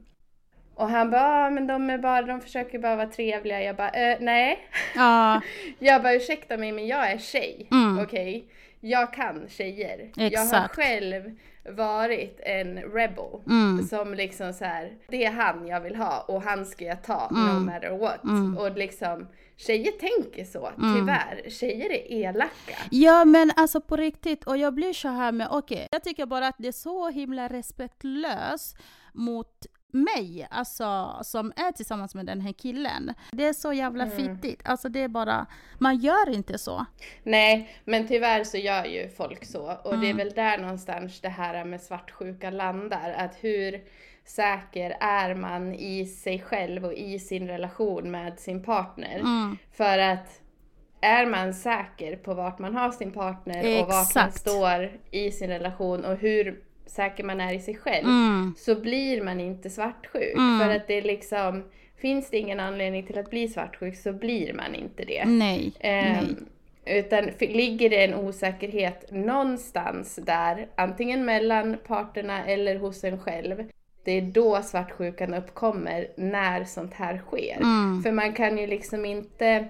och 0.75 0.89
han 0.89 1.11
bara, 1.11 1.21
"Ah, 1.45 1.49
men 1.49 1.67
de, 1.67 1.89
är 1.89 1.97
bara, 1.97 2.21
de 2.21 2.41
försöker 2.41 2.79
bara 2.79 2.95
vara 2.95 3.07
trevliga. 3.07 3.61
Jag 3.61 3.75
bara, 3.75 3.89
eh, 3.89 4.17
nej. 4.19 4.59
Ja, 4.95 5.41
Jag 5.79 6.03
bara, 6.03 6.13
ursäkta 6.13 6.57
mig, 6.57 6.71
men 6.71 6.87
jag 6.87 7.11
är 7.11 7.17
tjej. 7.17 7.67
Mm. 7.71 7.99
Okej? 8.03 8.45
Jag 8.83 9.13
kan 9.13 9.47
tjejer. 9.49 10.11
Jag 10.15 10.23
har 10.39 10.45
Exakt. 10.45 10.75
själv 10.75 11.37
varit 11.69 12.39
en 12.43 12.77
rebel. 12.77 13.41
mm, 13.47 13.83
Som 13.87 14.13
liksom 14.13 14.53
så 14.53 14.65
här, 14.65 14.97
det 15.07 15.25
är 15.25 15.31
han 15.31 15.67
jag 15.67 15.81
vill 15.81 15.95
ha 15.95 16.21
och 16.27 16.41
han 16.41 16.65
ska 16.65 16.85
jag 16.85 17.03
ta 17.03 17.29
no 17.31 17.37
Mm. 17.49 17.65
matter 17.65 17.97
what. 17.97 18.23
Mm. 18.23 18.57
Och 18.57 18.77
liksom, 18.77 19.27
tjejer 19.57 19.91
tänker 19.91 20.45
så, 20.45 20.67
Mm. 20.77 20.95
tyvärr. 20.95 21.49
Tjejer 21.49 21.91
är 21.91 22.11
elaka. 22.11 22.77
Ja 22.91 23.25
men 23.25 23.51
alltså 23.55 23.81
på 23.81 23.95
riktigt, 23.95 24.43
och 24.43 24.57
jag 24.57 24.73
blir 24.73 24.93
så 24.93 25.07
här 25.07 25.31
med, 25.31 25.47
okej, 25.51 25.87
jag 25.91 26.03
tycker 26.03 26.25
bara 26.25 26.47
att 26.47 26.55
det 26.57 26.67
är 26.67 26.71
så 26.71 27.09
himla 27.09 27.47
respektlöst 27.47 28.77
mot 29.13 29.65
mig, 29.93 30.47
alltså 30.51 31.19
som 31.23 31.53
är 31.55 31.71
tillsammans 31.71 32.15
med 32.15 32.25
den 32.25 32.41
här 32.41 32.53
killen. 32.53 33.13
Det 33.31 33.45
är 33.45 33.53
så 33.53 33.73
jävla 33.73 34.03
Mm. 34.03 34.17
fittigt, 34.17 34.61
alltså 34.65 34.89
det 34.89 34.99
är 34.99 35.07
bara, 35.07 35.45
man 35.79 35.97
gör 35.97 36.29
inte 36.29 36.57
så. 36.57 36.85
Nej, 37.23 37.75
men 37.85 38.07
tyvärr 38.07 38.43
så 38.43 38.57
gör 38.57 38.85
ju 38.85 39.09
folk 39.09 39.45
så. 39.45 39.71
Och 39.83 39.97
det 39.99 40.05
är 40.07 40.11
Mm. 40.11 40.17
väl 40.17 40.29
där 40.29 40.57
någonstans 40.57 41.21
det 41.21 41.29
här 41.29 41.65
med 41.65 41.81
svartsjuka 41.81 42.49
landar. 42.49 43.13
Att 43.17 43.35
hur 43.41 43.81
säker 44.25 44.97
är 44.99 45.35
man 45.35 45.73
i 45.73 46.05
sig 46.05 46.39
själv 46.41 46.85
och 46.85 46.93
i 46.93 47.19
sin 47.19 47.47
relation 47.47 48.11
med 48.11 48.39
sin 48.39 48.63
partner? 48.63 49.19
Mm, 49.19 49.57
För 49.73 49.97
att 49.97 50.41
är 51.01 51.25
man 51.25 51.53
säker 51.53 52.15
på 52.15 52.33
vart 52.33 52.59
man 52.59 52.75
har 52.75 52.91
sin 52.91 53.11
partner 53.11 53.81
och 53.81 53.87
vart 53.87 53.93
man 54.15 54.27
Exakt. 54.27 54.39
står 54.39 54.91
i 55.11 55.31
sin 55.31 55.49
relation 55.49 56.05
och 56.05 56.15
hur 56.17 56.63
säker 56.91 57.23
man 57.23 57.41
är 57.41 57.53
i 57.53 57.59
sig 57.59 57.75
själv 57.77 58.05
mm, 58.07 58.53
så 58.57 58.75
blir 58.75 59.23
man 59.23 59.39
inte 59.39 59.69
svartsjuk. 59.69 60.35
Mm. 60.37 60.59
För 60.59 60.75
att 60.75 60.87
det 60.87 60.93
är 60.93 61.01
liksom, 61.01 61.63
finns 62.01 62.29
det 62.29 62.37
ingen 62.37 62.59
anledning 62.59 63.03
till 63.03 63.17
att 63.17 63.29
bli 63.29 63.47
svartsjuk 63.47 63.97
så 63.97 64.13
blir 64.13 64.53
man 64.53 64.75
inte 64.75 65.05
det. 65.05 65.25
nej, 65.25 65.73
nej. 65.83 65.91
Ehm, 65.91 66.45
utan 66.85 67.29
ligger 67.39 67.89
det 67.89 68.03
en 68.03 68.15
osäkerhet 68.15 69.11
någonstans 69.11 70.15
där, 70.15 70.67
antingen 70.75 71.25
mellan 71.25 71.77
parterna 71.87 72.45
eller 72.45 72.75
hos 72.75 73.03
en 73.03 73.19
själv, 73.19 73.63
det 74.03 74.11
är 74.11 74.21
då 74.21 74.61
svartsjukan 74.61 75.33
uppkommer 75.33 76.07
när 76.17 76.63
sånt 76.63 76.93
här 76.93 77.17
sker. 77.27 77.57
Mm, 77.61 78.03
För 78.03 78.11
man 78.11 78.33
kan 78.33 78.57
ju 78.57 78.67
liksom 78.67 79.05
inte, 79.05 79.65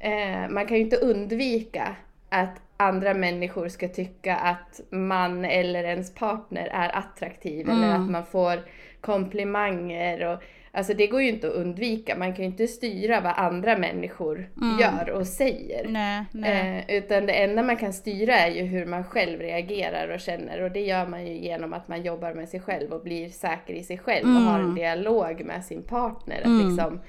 eh, 0.00 0.48
man 0.50 0.66
kan 0.66 0.76
ju 0.76 0.82
inte 0.82 0.96
undvika 0.96 1.96
att 2.28 2.60
andra 2.82 3.14
människor 3.14 3.68
ska 3.68 3.88
tycka 3.88 4.36
att 4.36 4.80
man 4.90 5.44
eller 5.44 5.84
ens 5.84 6.14
partner 6.14 6.66
är 6.72 6.96
attraktiv 6.98 7.68
eller 7.70 7.88
Mm. 7.88 8.02
att 8.04 8.10
man 8.10 8.26
får 8.26 8.58
komplimanger 9.00 10.26
och 10.32 10.42
Alltså 10.74 10.94
det 10.94 11.06
går 11.06 11.22
ju 11.22 11.28
inte 11.28 11.46
att 11.48 11.52
undvika, 11.54 12.16
man 12.16 12.34
kan 12.34 12.44
ju 12.44 12.50
inte 12.50 12.66
styra 12.66 13.20
vad 13.20 13.32
andra 13.36 13.78
människor 13.78 14.50
Mm. 14.62 14.78
gör 14.78 15.10
och 15.10 15.26
säger. 15.26 15.88
nej, 15.88 16.24
nej. 16.32 16.84
Eh, 16.88 16.96
utan 16.96 17.26
det 17.26 17.32
enda 17.32 17.62
man 17.62 17.76
kan 17.76 17.92
styra 17.92 18.34
är 18.34 18.50
ju 18.50 18.62
hur 18.62 18.86
man 18.86 19.04
själv 19.04 19.40
reagerar 19.40 20.08
och 20.14 20.20
känner 20.20 20.62
och 20.62 20.70
det 20.70 20.80
gör 20.80 21.06
man 21.06 21.26
ju 21.26 21.32
genom 21.34 21.72
att 21.72 21.88
man 21.88 22.02
jobbar 22.02 22.34
med 22.34 22.48
sig 22.48 22.60
själv 22.60 22.92
och 22.92 23.02
blir 23.02 23.28
säker 23.28 23.74
i 23.74 23.82
sig 23.82 23.98
själv 23.98 24.26
och 24.36 24.42
har 24.42 24.54
en 24.58 24.64
Mm. 24.64 24.74
dialog 24.74 25.44
med 25.44 25.64
sin 25.64 25.82
partner. 25.82 26.38
Att 26.40 26.46
Mm. 26.46 26.68
liksom, 26.68 27.00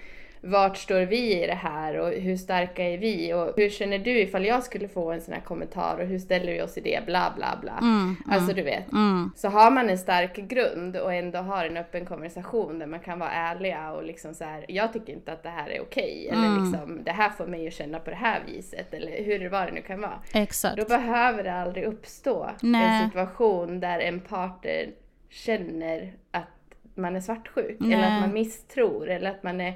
vart 0.46 0.78
står 0.78 1.02
vi 1.02 1.44
i 1.44 1.48
det 1.48 1.54
här 1.54 1.98
och 2.00 2.10
hur 2.12 2.36
starka 2.38 2.84
är 2.90 2.98
vi 2.98 3.34
och 3.34 3.54
hur 3.58 3.70
känner 3.70 4.00
du 4.00 4.20
ifall 4.20 4.46
jag 4.46 4.64
skulle 4.64 4.88
få 4.88 5.12
en 5.12 5.22
sån 5.22 5.34
här 5.34 5.42
kommentar 5.42 5.98
och 6.02 6.08
hur 6.08 6.20
ställer 6.20 6.54
vi 6.54 6.62
oss 6.62 6.78
i 6.78 6.82
det, 6.82 7.06
bla 7.06 7.34
bla 7.36 7.58
bla. 7.62 7.78
Mm, 7.82 8.16
Alltså 8.28 8.52
mm, 8.52 8.56
du 8.56 8.62
vet. 8.64 8.92
mm. 8.92 9.32
Så 9.36 9.48
har 9.50 9.72
man 9.72 9.90
en 9.90 9.98
stark 9.98 10.36
grund 10.36 10.98
och 10.98 11.14
ändå 11.14 11.40
har 11.40 11.66
en 11.66 11.78
öppen 11.78 12.06
konversation 12.06 12.80
där 12.80 12.88
man 12.88 13.00
kan 13.00 13.20
vara 13.20 13.32
ärliga 13.32 13.92
och 13.92 14.04
liksom 14.04 14.34
så 14.34 14.44
här, 14.44 14.66
jag 14.68 14.94
tycker 14.94 15.14
inte 15.14 15.34
att 15.34 15.44
det 15.44 15.50
här 15.50 15.70
är 15.70 15.82
okej 15.82 16.28
eller 16.32 16.48
Mm. 16.48 16.64
liksom 16.64 17.04
det 17.04 17.12
här 17.12 17.30
får 17.30 17.48
mig 17.48 17.68
att 17.68 17.74
känna 17.74 18.00
på 18.00 18.10
det 18.10 18.16
här 18.16 18.42
viset 18.48 18.94
eller 18.94 19.24
hur 19.24 19.40
det 19.40 19.50
var 19.50 19.66
det 19.66 19.72
nu 19.72 19.82
kan 19.82 20.02
vara. 20.02 20.20
Exakt. 20.34 20.78
Då 20.78 20.86
behöver 20.86 21.44
det 21.44 21.54
aldrig 21.54 21.84
uppstå 21.86 22.50
Nej. 22.62 22.86
en 23.04 23.10
situation 23.10 23.80
där 23.80 24.00
en 24.00 24.20
partner 24.20 24.90
känner 25.30 26.14
att 26.32 26.48
man 26.96 27.16
är 27.16 27.20
svartsjuk 27.20 27.78
Nej. 27.80 27.94
eller 27.94 28.04
att 28.16 28.22
man 28.22 28.34
misstror 28.34 29.10
eller 29.10 29.30
att 29.32 29.44
man 29.44 29.62
är, 29.62 29.74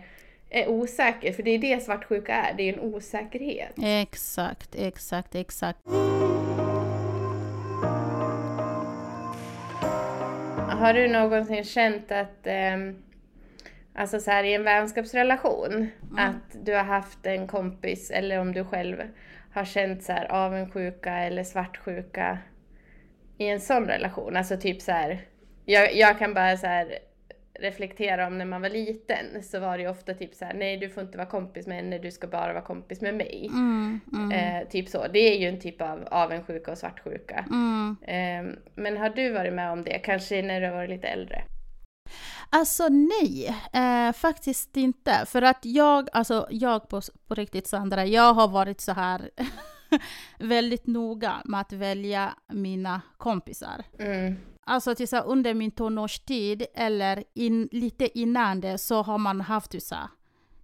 är 0.49 0.67
osäker. 0.67 1.33
För 1.33 1.43
det 1.43 1.51
är 1.51 1.59
det 1.59 1.83
svartsjuka 1.83 2.33
är, 2.35 2.53
det 2.53 2.63
är 2.63 2.73
en 2.73 2.79
osäkerhet. 2.79 3.73
Exakt, 3.83 4.75
exakt, 4.75 5.35
exakt. 5.35 5.79
Har 10.69 10.93
du 10.93 11.07
någonsin 11.07 11.63
känt 11.63 12.11
att, 12.11 12.47
ehm, 12.47 13.03
alltså 13.95 14.19
så 14.19 14.31
här 14.31 14.43
i 14.43 14.53
en 14.53 14.63
vänskapsrelation, 14.63 15.87
att 16.17 16.65
du 16.65 16.73
har 16.73 16.83
haft 16.83 17.25
en 17.25 17.47
kompis 17.47 18.11
eller 18.11 18.39
om 18.39 18.53
du 18.53 18.63
själv 18.63 18.97
har 19.53 19.65
känt 19.65 20.03
så 20.03 20.11
här 20.11 20.31
avundsjuka 20.31 21.13
eller 21.13 21.43
svartsjuka 21.43 22.39
i 23.37 23.47
en 23.47 23.61
sån 23.61 23.85
relation? 23.85 24.37
Alltså 24.37 24.57
typ 24.57 24.81
så 24.81 24.91
här, 24.91 25.21
jag, 25.65 25.95
jag 25.95 26.19
kan 26.19 26.33
bara 26.33 26.57
så 26.57 26.67
här 26.67 26.99
reflektera 27.59 28.27
om 28.27 28.37
när 28.37 28.45
man 28.45 28.61
var 28.61 28.69
liten 28.69 29.43
så 29.43 29.59
var 29.59 29.77
det 29.77 29.83
ju 29.83 29.89
ofta 29.89 30.13
typ 30.13 30.33
så 30.33 30.45
här, 30.45 30.53
nej 30.53 30.77
du 30.77 30.89
får 30.89 31.03
inte 31.03 31.17
vara 31.17 31.27
kompis 31.29 31.67
med 31.67 31.77
henne, 31.77 31.97
du 31.97 32.11
ska 32.11 32.27
bara 32.27 32.53
vara 32.53 32.63
kompis 32.63 33.01
med 33.01 33.15
mig. 33.15 33.49
Mm, 33.53 33.99
mm, 34.13 34.31
Eh, 34.31 34.67
typ 34.67 34.89
så. 34.89 35.07
Det 35.13 35.19
är 35.19 35.37
ju 35.37 35.47
en 35.47 35.59
typ 35.59 35.81
av 35.81 36.07
avundsjuka 36.11 36.71
och 36.71 36.77
svartsjuka. 36.77 37.45
mm. 37.49 37.97
Eh, 38.01 38.55
men 38.75 38.97
har 38.97 39.09
du 39.09 39.31
varit 39.31 39.53
med 39.53 39.71
om 39.71 39.83
det? 39.83 39.99
Kanske 39.99 40.41
när 40.41 40.61
du 40.61 40.69
varit 40.69 40.89
lite 40.89 41.07
äldre? 41.07 41.43
Alltså 42.49 42.87
nej, 42.89 43.55
eh, 43.73 44.13
faktiskt 44.13 44.77
inte. 44.77 45.25
För 45.25 45.41
att 45.41 45.59
jag, 45.61 46.09
alltså 46.13 46.47
jag 46.49 46.89
på, 46.89 47.01
på 47.27 47.35
riktigt 47.35 47.67
Sandra, 47.67 48.05
jag 48.05 48.33
har 48.33 48.47
varit 48.47 48.81
så 48.81 48.91
här 48.91 49.29
väldigt 50.39 50.87
noga 50.87 51.33
med 51.45 51.61
att 51.61 51.73
välja 51.73 52.33
mina 52.47 53.01
kompisar. 53.17 53.83
Mm. 53.99 54.35
Alltså 54.69 54.95
till 54.95 55.07
så 55.07 55.17
under 55.17 55.53
min 55.53 55.71
tonårstid 55.71 56.65
eller 56.73 57.23
in, 57.33 57.69
lite 57.71 58.19
innan 58.19 58.61
det 58.61 58.77
så 58.77 59.01
har 59.01 59.17
man 59.17 59.41
haft 59.41 59.83
så 59.83 59.95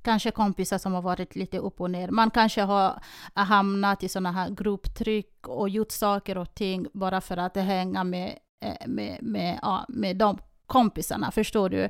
kanske 0.02 0.32
kompisar 0.32 0.78
som 0.78 0.94
har 0.94 1.02
varit 1.02 1.36
lite 1.36 1.58
upp 1.58 1.82
och 1.82 1.92
ner. 1.92 2.08
Man 2.12 2.32
kanske 2.32 2.62
har 2.62 3.02
hamnat 3.34 4.04
i 4.04 4.10
sådana 4.10 4.32
här 4.32 4.50
grupptryck 4.50 5.48
och 5.48 5.70
gjort 5.70 5.92
saker 5.92 6.38
och 6.38 6.56
ting 6.56 6.88
bara 6.94 7.22
för 7.22 7.38
att 7.38 7.56
hänga 7.56 8.04
med, 8.04 8.40
eh, 8.62 8.88
med, 8.88 9.18
med, 9.24 9.60
ja, 9.62 9.86
med 9.88 10.18
de 10.18 10.38
kompisarna, 10.68 11.32
förstår 11.32 11.70
du? 11.70 11.90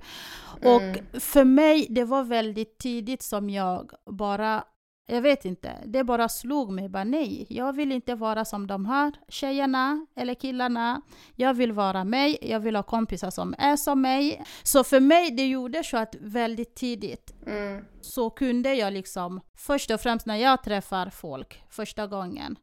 Och 0.64 0.82
Mm. 0.82 1.06
för 1.20 1.44
mig, 1.44 1.88
det 1.90 2.04
var 2.04 2.24
väldigt 2.24 2.78
tidigt 2.78 3.22
som 3.22 3.50
jag 3.50 3.92
bara 4.06 4.64
jag 5.06 5.22
vet 5.22 5.46
inte, 5.46 5.78
det 5.86 6.04
bara 6.04 6.30
slog 6.30 6.72
mig. 6.72 6.90
Bara, 6.90 7.04
nej, 7.04 7.46
jag 7.50 7.74
vill 7.74 7.92
inte 7.92 8.16
vara 8.16 8.46
som 8.46 8.68
de 8.68 8.86
här 8.86 9.12
tjejerna 9.30 10.06
eller 10.16 10.34
killarna. 10.34 11.02
Jag 11.36 11.54
vill 11.54 11.72
vara 11.72 12.04
mig, 12.04 12.38
jag 12.42 12.60
vill 12.60 12.76
ha 12.76 12.84
kompisar 12.84 13.30
som 13.30 13.56
är 13.58 13.76
som 13.76 14.02
mig. 14.02 14.44
Så 14.64 14.84
för 14.84 15.00
mig, 15.00 15.32
det 15.32 15.48
gjorde 15.48 15.84
så 15.84 15.98
att 15.98 16.16
väldigt 16.20 16.76
tidigt 16.76 17.34
Mm. 17.48 17.86
så 18.02 18.30
kunde 18.30 18.74
jag 18.74 18.94
liksom, 18.94 19.42
först 19.58 19.92
och 19.92 20.02
främst 20.02 20.26
när 20.26 20.36
jag 20.36 20.64
träffar 20.64 21.10
folk 21.10 21.64
första 21.70 22.08
gången, 22.08 22.56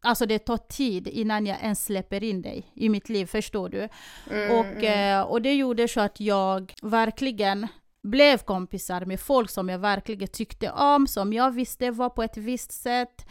Alltså 0.00 0.26
det 0.26 0.38
tar 0.38 0.56
tid 0.56 1.08
innan 1.08 1.46
jag 1.46 1.58
ens 1.62 1.84
släpper 1.84 2.24
in 2.24 2.42
dig 2.42 2.72
i 2.74 2.88
mitt 2.88 3.08
liv, 3.08 3.26
förstår 3.26 3.68
du? 3.68 3.88
Mm, 4.30 4.58
Och, 4.58 4.84
eh, 4.84 5.22
och 5.22 5.42
det 5.42 5.54
gjorde 5.54 5.88
så 5.88 6.00
att 6.00 6.20
jag 6.20 6.74
verkligen 6.82 7.66
blev 8.06 8.38
kompisar 8.38 9.04
med 9.04 9.20
folk 9.20 9.50
som 9.50 9.68
jag 9.68 9.78
verkligen 9.78 10.28
tyckte 10.28 10.70
om, 10.70 11.06
som 11.06 11.32
jag 11.32 11.50
visste 11.50 11.90
var 11.90 12.10
på 12.10 12.22
ett 12.22 12.36
visst 12.36 12.72
sätt 12.72 13.26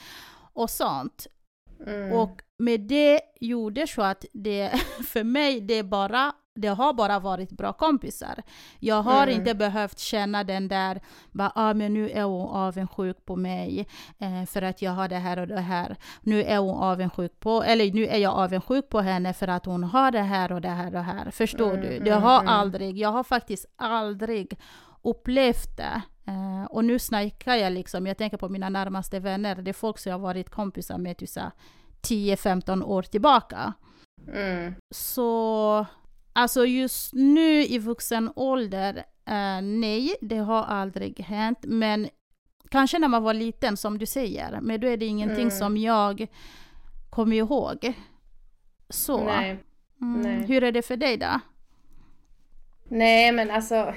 och 0.54 0.70
sånt. 0.70 1.28
mm, 1.88 2.12
Och 2.12 2.42
med 2.58 2.82
det 2.82 3.22
gjorde 3.42 3.88
så 3.88 4.02
att 4.02 4.26
det 4.34 4.70
för 5.08 5.24
mig, 5.24 5.62
det 5.62 5.84
bara 5.84 6.34
det 6.56 6.68
har 6.68 6.94
bara 6.94 7.20
varit 7.20 7.52
bra 7.52 7.74
kompisar. 7.74 8.44
Jag 8.80 9.02
har 9.02 9.24
Mm. 9.28 9.36
inte 9.40 9.54
behövt 9.56 10.00
känna 10.00 10.44
den 10.44 10.68
där, 10.68 11.02
bara, 11.32 11.52
ah, 11.56 11.74
men 11.74 11.94
nu 11.94 12.10
är 12.10 12.24
hon 12.24 12.50
avundsjuk 12.50 13.26
på 13.26 13.36
mig 13.36 13.88
eh, 14.20 14.46
för 14.46 14.62
att 14.62 14.82
jag 14.82 14.92
har 14.92 15.08
det 15.08 15.16
här 15.18 15.40
och 15.40 15.48
det 15.48 15.60
här. 15.62 15.96
Nu 16.22 16.44
är 16.44 16.58
hon 16.58 16.76
avundsjuk 16.78 17.40
på, 17.40 17.64
eller 17.64 17.92
nu 17.92 18.08
är 18.08 18.18
jag 18.18 18.34
avundsjuk 18.34 18.90
på 18.90 19.00
henne 19.02 19.34
för 19.34 19.48
att 19.48 19.66
hon 19.66 19.84
har 19.84 20.12
det 20.12 20.22
här 20.22 20.52
och 20.52 20.62
det 20.62 20.70
här 20.70 20.86
och 20.86 20.92
det 20.92 21.00
här. 21.02 21.32
Förstår 21.32 21.74
Mm, 21.74 21.82
du? 21.82 21.96
Mm, 22.12 22.22
har 22.24 22.40
mm. 22.40 22.54
aldrig, 22.54 22.98
jag 22.98 23.10
har 23.12 23.24
faktiskt 23.24 23.66
aldrig 23.76 24.60
upplevt 25.04 25.78
det. 25.78 26.02
Eh, 26.28 26.66
och 26.70 26.86
nu 26.86 27.00
snackar 27.00 27.56
jag 27.56 27.74
liksom, 27.74 28.08
jag 28.08 28.18
tänker 28.18 28.38
på 28.38 28.50
mina 28.50 28.70
närmaste 28.70 29.20
vänner, 29.20 29.56
det 29.56 29.72
är 29.72 29.74
folk 29.74 29.98
som 30.00 30.10
jag 30.10 30.18
har 30.18 30.24
varit 30.24 30.50
kompisar 30.50 30.98
med 30.98 31.18
typ 31.18 31.30
så 31.30 31.40
här 31.40 31.52
10-15 32.02 32.84
år 32.84 33.02
tillbaka. 33.02 33.74
mm, 34.28 34.76
Så 34.96 35.86
alltså 36.36 36.66
just 36.66 37.14
nu 37.14 37.64
i 37.64 37.78
vuxen 37.80 38.32
ålder, 38.36 38.96
eh, 39.26 39.62
nej, 39.62 40.16
det 40.22 40.38
har 40.38 40.64
aldrig 40.64 41.20
hänt. 41.20 41.60
Men 41.62 42.10
kanske 42.70 43.00
när 43.00 43.08
man 43.08 43.24
var 43.24 43.34
liten, 43.34 43.78
som 43.78 43.98
du 43.98 44.06
säger. 44.06 44.60
Men 44.62 44.82
då 44.82 44.88
är 44.88 44.98
det 44.98 45.06
ingenting 45.06 45.42
Mm. 45.48 45.52
som 45.52 45.78
jag 45.78 46.28
kommer 47.10 47.36
ihåg. 47.36 47.94
Så. 48.90 49.24
Nej. 49.24 49.64
Mm. 50.02 50.22
nej. 50.22 50.46
Hur 50.48 50.64
är 50.64 50.72
det 50.72 50.82
för 50.82 50.98
dig 50.98 51.18
då? 51.18 51.40
Nej 52.90 53.32
men 53.32 53.52
alltså. 53.52 53.94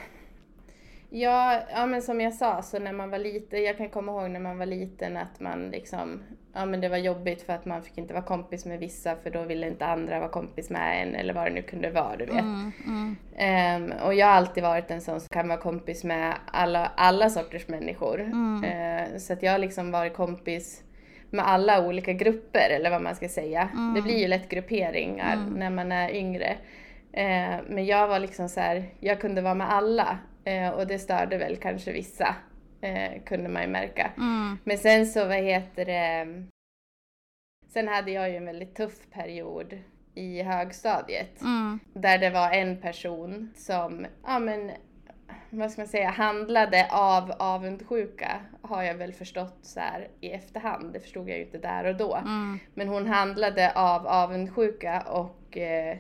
Ja, 1.10 1.60
ja 1.70 1.86
men 1.86 2.02
som 2.02 2.20
jag 2.20 2.34
sa 2.34 2.62
så 2.62 2.78
när 2.78 2.92
man 2.92 3.10
var 3.10 3.18
liten, 3.18 3.62
jag 3.62 3.76
kan 3.76 3.88
komma 3.88 4.12
ihåg 4.12 4.30
när 4.30 4.40
man 4.40 4.58
var 4.58 4.66
liten 4.66 5.16
att 5.16 5.40
man 5.40 5.70
liksom, 5.70 6.22
ja 6.54 6.66
men 6.66 6.80
det 6.80 6.88
var 6.88 6.96
jobbigt 6.96 7.42
för 7.42 7.52
att 7.52 7.64
man 7.64 7.82
fick 7.82 7.98
inte 7.98 8.14
vara 8.14 8.24
kompis 8.24 8.66
med 8.66 8.78
vissa 8.78 9.16
för 9.16 9.30
då 9.30 9.42
ville 9.42 9.68
inte 9.68 9.86
andra 9.86 10.18
vara 10.18 10.28
kompis 10.30 10.70
med 10.70 11.02
en 11.02 11.14
eller 11.14 11.34
vad 11.34 11.46
det 11.46 11.50
nu 11.50 11.62
kunde 11.62 11.90
vara 11.90 12.16
du 12.16 12.24
vet. 12.24 12.38
Mm, 12.38 12.72
mm, 12.86 13.16
Ehm, 13.36 13.92
och 14.04 14.14
jag 14.14 14.26
har 14.26 14.34
alltid 14.34 14.62
varit 14.62 14.90
en 14.90 15.00
sån 15.00 15.20
som 15.20 15.28
kan 15.28 15.48
vara 15.48 15.58
kompis 15.58 16.04
med 16.04 16.34
alla, 16.46 16.92
alla 16.96 17.30
sorters 17.30 17.68
människor. 17.68 18.20
Mm. 18.20 18.64
Ehm, 18.64 19.18
så 19.20 19.32
att 19.32 19.42
jag 19.42 19.52
har 19.52 19.58
liksom 19.58 19.90
varit 19.90 20.14
kompis 20.14 20.82
med 21.30 21.48
alla 21.48 21.86
olika 21.86 22.12
grupper 22.12 22.70
eller 22.70 22.90
vad 22.90 23.02
man 23.02 23.14
ska 23.16 23.28
säga. 23.28 23.68
Mm. 23.72 23.94
Det 23.94 24.02
blir 24.02 24.18
ju 24.18 24.28
lätt 24.28 24.48
grupperingar 24.48 25.32
Mm. 25.34 25.52
när 25.54 25.70
man 25.70 25.92
är 25.92 26.10
yngre. 26.14 26.56
Ehm, 27.12 27.64
men 27.68 27.86
jag 27.86 28.08
var 28.08 28.18
liksom 28.18 28.48
så 28.48 28.60
här, 28.60 28.84
jag 29.00 29.20
kunde 29.20 29.42
vara 29.42 29.54
med 29.54 29.72
alla 29.72 30.18
Ehm, 30.48 30.74
och 30.74 30.86
det 30.86 30.98
störde 30.98 31.38
väl 31.38 31.56
kanske 31.56 31.92
vissa. 31.92 32.34
eh, 32.80 33.22
kunde 33.26 33.48
man 33.48 33.62
ju 33.62 33.68
märka. 33.68 34.12
mm, 34.16 34.58
Men 34.64 34.78
sen 34.78 35.06
så, 35.06 35.24
vad 35.24 35.36
heter 35.36 35.84
det, 35.84 36.26
sen 37.68 37.88
hade 37.88 38.10
jag 38.10 38.30
ju 38.30 38.36
en 38.36 38.44
väldigt 38.44 38.74
tuff 38.74 39.10
period 39.12 39.78
i 40.14 40.42
högstadiet. 40.42 41.40
mm, 41.40 41.78
Där 41.94 42.18
det 42.18 42.30
var 42.30 42.50
en 42.50 42.80
person 42.80 43.52
som, 43.56 44.06
ja 44.26 44.38
men, 44.38 44.70
vad 45.50 45.70
ska 45.70 45.80
man 45.80 45.88
säga, 45.88 46.10
handlade 46.10 46.86
av 46.90 47.32
avundsjuka 47.38 48.40
har 48.62 48.82
jag 48.82 48.94
väl 48.94 49.12
förstått 49.12 49.58
så 49.62 49.80
här 49.80 50.08
i 50.20 50.30
efterhand. 50.30 50.92
Det 50.92 51.00
förstod 51.00 51.28
jag 51.28 51.38
ju 51.38 51.44
inte 51.44 51.58
där 51.58 51.84
och 51.84 51.96
då. 51.96 52.14
mm, 52.16 52.58
Men 52.74 52.88
hon 52.88 53.06
handlade 53.06 53.72
av 53.74 54.06
avundsjuka 54.06 55.00
och 55.00 55.56
eh, 55.58 55.96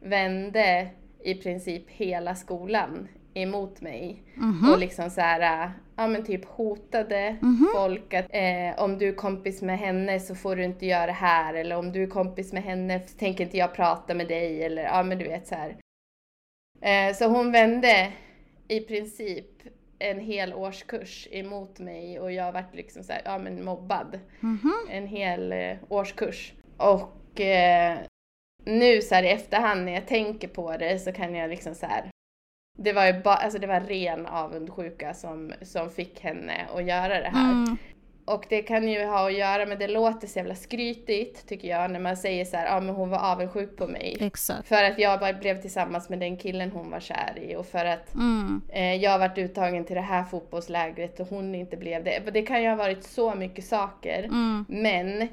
vände 0.00 0.88
i 1.24 1.34
princip 1.34 1.90
hela 1.90 2.34
skolan 2.34 3.08
emot 3.34 3.80
mig. 3.80 4.22
mhm, 4.34 4.70
Och 4.72 4.78
liksom 4.78 5.10
så 5.10 5.20
här, 5.20 5.70
ja 5.96 6.06
men 6.06 6.24
typ 6.24 6.44
hotade 6.44 7.36
Mhm. 7.40 7.68
folk 7.74 8.14
att 8.14 8.26
eh, 8.30 8.82
om 8.84 8.98
du 8.98 9.08
är 9.08 9.14
kompis 9.14 9.62
med 9.62 9.78
henne 9.78 10.20
så 10.20 10.34
får 10.34 10.56
du 10.56 10.64
inte 10.64 10.86
göra 10.86 11.06
det 11.06 11.12
här 11.12 11.54
eller 11.54 11.76
om 11.76 11.92
du 11.92 12.02
är 12.02 12.06
kompis 12.06 12.52
med 12.52 12.62
henne 12.62 12.98
tänker 12.98 13.44
inte 13.44 13.56
jag 13.58 13.74
prata 13.74 14.14
med 14.14 14.28
dig 14.28 14.62
eller 14.64 14.82
ja 14.82 15.02
men 15.02 15.18
du 15.18 15.24
vet 15.24 15.46
så 15.46 15.54
här. 15.54 15.76
Eh, 16.80 17.14
så 17.14 17.26
hon 17.28 17.52
vände 17.52 18.12
i 18.68 18.80
princip 18.80 19.46
en 19.98 20.20
hel 20.20 20.54
årskurs 20.54 21.28
emot 21.30 21.78
mig 21.78 22.20
och 22.20 22.32
jag 22.32 22.52
vart 22.52 22.74
liksom 22.74 23.02
så 23.02 23.12
här, 23.12 23.22
ja 23.24 23.38
men 23.38 23.64
mobbad 23.64 24.20
mhm, 24.40 24.72
en 24.90 25.06
hel 25.06 25.52
eh, 25.52 25.76
årskurs. 25.88 26.52
Och 26.76 27.40
eh, 27.40 27.98
nu 28.64 29.00
så 29.02 29.14
här 29.14 29.22
i 29.22 29.28
efterhand 29.30 29.84
när 29.84 29.92
jag 29.92 30.06
tänker 30.06 30.48
på 30.48 30.76
det 30.76 30.98
så 30.98 31.12
kan 31.12 31.34
jag 31.34 31.50
liksom 31.50 31.74
så 31.74 31.86
här. 31.86 32.10
Det 32.78 32.92
var 32.92 33.06
ju 33.06 33.12
bara, 33.22 33.34
alltså 33.34 33.58
det 33.58 33.66
var 33.66 33.80
ren 33.80 34.26
avundsjuka 34.26 35.14
som, 35.14 35.52
som 35.62 35.90
fick 35.90 36.20
henne 36.20 36.66
att 36.74 36.84
göra 36.86 37.20
det 37.20 37.30
här. 37.34 37.50
mm, 37.52 37.76
och 38.24 38.44
det 38.48 38.62
kan 38.62 38.88
ju 38.88 39.04
ha 39.04 39.26
att 39.26 39.34
göra 39.34 39.66
med, 39.66 39.78
det 39.78 39.88
låter 39.88 40.26
så 40.28 40.38
jävla 40.38 40.54
skrytigt 40.54 41.48
tycker 41.48 41.68
jag 41.68 41.90
när 41.90 42.00
man 42.00 42.16
säger 42.16 42.44
så 42.44 42.56
här, 42.56 42.66
ja 42.66 42.76
ah, 42.76 42.80
men 42.80 42.94
hon 42.94 43.10
var 43.10 43.18
avundsjuk 43.18 43.76
på 43.76 43.86
mig. 43.86 44.16
Exakt. 44.20 44.68
För 44.68 44.84
att 44.84 44.98
jag 44.98 45.20
bara 45.20 45.32
blev 45.32 45.60
tillsammans 45.60 46.08
med 46.08 46.18
den 46.18 46.36
killen 46.36 46.70
hon 46.70 46.90
var 46.90 47.00
kär 47.00 47.38
i 47.40 47.56
och 47.56 47.66
för 47.66 47.84
att 47.84 48.14
Mm. 48.14 48.62
eh, 48.68 48.94
jag 48.94 49.18
varit 49.18 49.38
uttagen 49.38 49.84
till 49.84 49.96
det 49.96 50.02
här 50.02 50.24
fotbollslägret 50.24 51.20
och 51.20 51.28
hon 51.28 51.54
inte 51.54 51.76
blev 51.76 52.04
det. 52.04 52.22
Det 52.32 52.42
kan 52.42 52.62
ju 52.62 52.68
ha 52.68 52.76
varit 52.76 53.04
så 53.04 53.34
mycket 53.34 53.64
saker. 53.64 54.24
Mm. 54.24 54.64
Men 54.68 55.28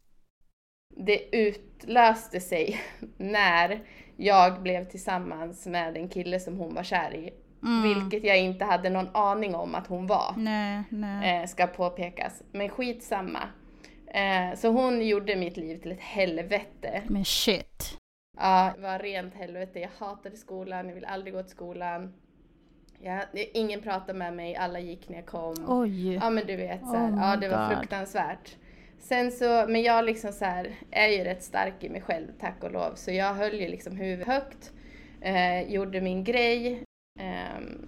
det 0.96 1.36
utlöste 1.38 2.40
sig 2.40 2.80
när 3.18 3.80
jag 4.20 4.62
blev 4.62 4.86
tillsammans 4.86 5.68
med 5.68 5.98
en 5.98 6.10
kille 6.10 6.40
som 6.40 6.58
hon 6.58 6.74
var 6.76 6.84
kär 6.84 7.16
i. 7.16 7.34
Mm. 7.64 7.84
Vilket 7.84 8.24
jag 8.24 8.38
inte 8.40 8.66
hade 8.66 8.90
någon 8.90 9.10
aning 9.16 9.56
om 9.56 9.76
att 9.76 9.88
hon 9.88 10.08
var. 10.08 10.34
Nej, 10.38 10.84
nej. 10.90 11.42
Eh, 11.42 11.48
ska 11.48 11.68
påpekas. 11.68 12.44
Men 12.52 12.70
skitsamma. 12.70 13.40
Eh, 14.08 14.56
så 14.58 14.68
hon 14.70 15.08
gjorde 15.08 15.36
mitt 15.36 15.58
liv 15.58 15.78
till 15.82 15.92
ett 15.92 16.02
helvete. 16.02 17.02
Men 17.08 17.26
shit. 17.26 17.98
Ja, 18.38 18.74
det 18.76 18.82
var 18.82 19.00
rent 19.00 19.34
helvete. 19.36 19.80
Jag 19.80 19.90
hatade 19.98 20.38
skolan, 20.38 20.88
jag 20.88 20.96
ville 20.96 21.08
aldrig 21.08 21.34
gå 21.34 21.42
till 21.44 21.52
skolan. 21.52 22.14
Jag, 23.02 23.22
ingen 23.54 23.82
pratade 23.82 24.14
med 24.14 24.34
mig, 24.34 24.56
alla 24.56 24.80
gick 24.80 25.10
när 25.10 25.16
jag 25.16 25.26
kom. 25.26 25.56
Oj. 25.68 26.14
Ja 26.14 26.30
men 26.30 26.48
du 26.48 26.56
vet, 26.56 26.82
så 26.82 26.96
här, 26.96 27.12
Oh 27.12 27.20
ja 27.20 27.36
det 27.36 27.50
var 27.50 27.70
God. 27.70 27.78
fruktansvärt. 27.78 28.56
Sen 29.00 29.32
så, 29.32 29.66
men 29.68 29.82
jag 29.82 30.06
liksom 30.06 30.32
så 30.32 30.46
här, 30.46 30.76
är 30.92 31.08
ju 31.08 31.24
rätt 31.24 31.44
stark 31.44 31.84
i 31.84 31.90
mig 31.90 32.02
själv 32.02 32.28
tack 32.40 32.64
och 32.64 32.72
lov. 32.72 32.92
Så 32.96 33.12
jag 33.12 33.34
höll 33.34 33.54
ju 33.54 33.68
liksom 33.68 33.96
huvudet 33.98 34.28
högt, 34.28 34.72
eh, 35.22 35.62
gjorde 35.74 36.02
min 36.02 36.24
grej. 36.24 36.84
ehm, 37.20 37.88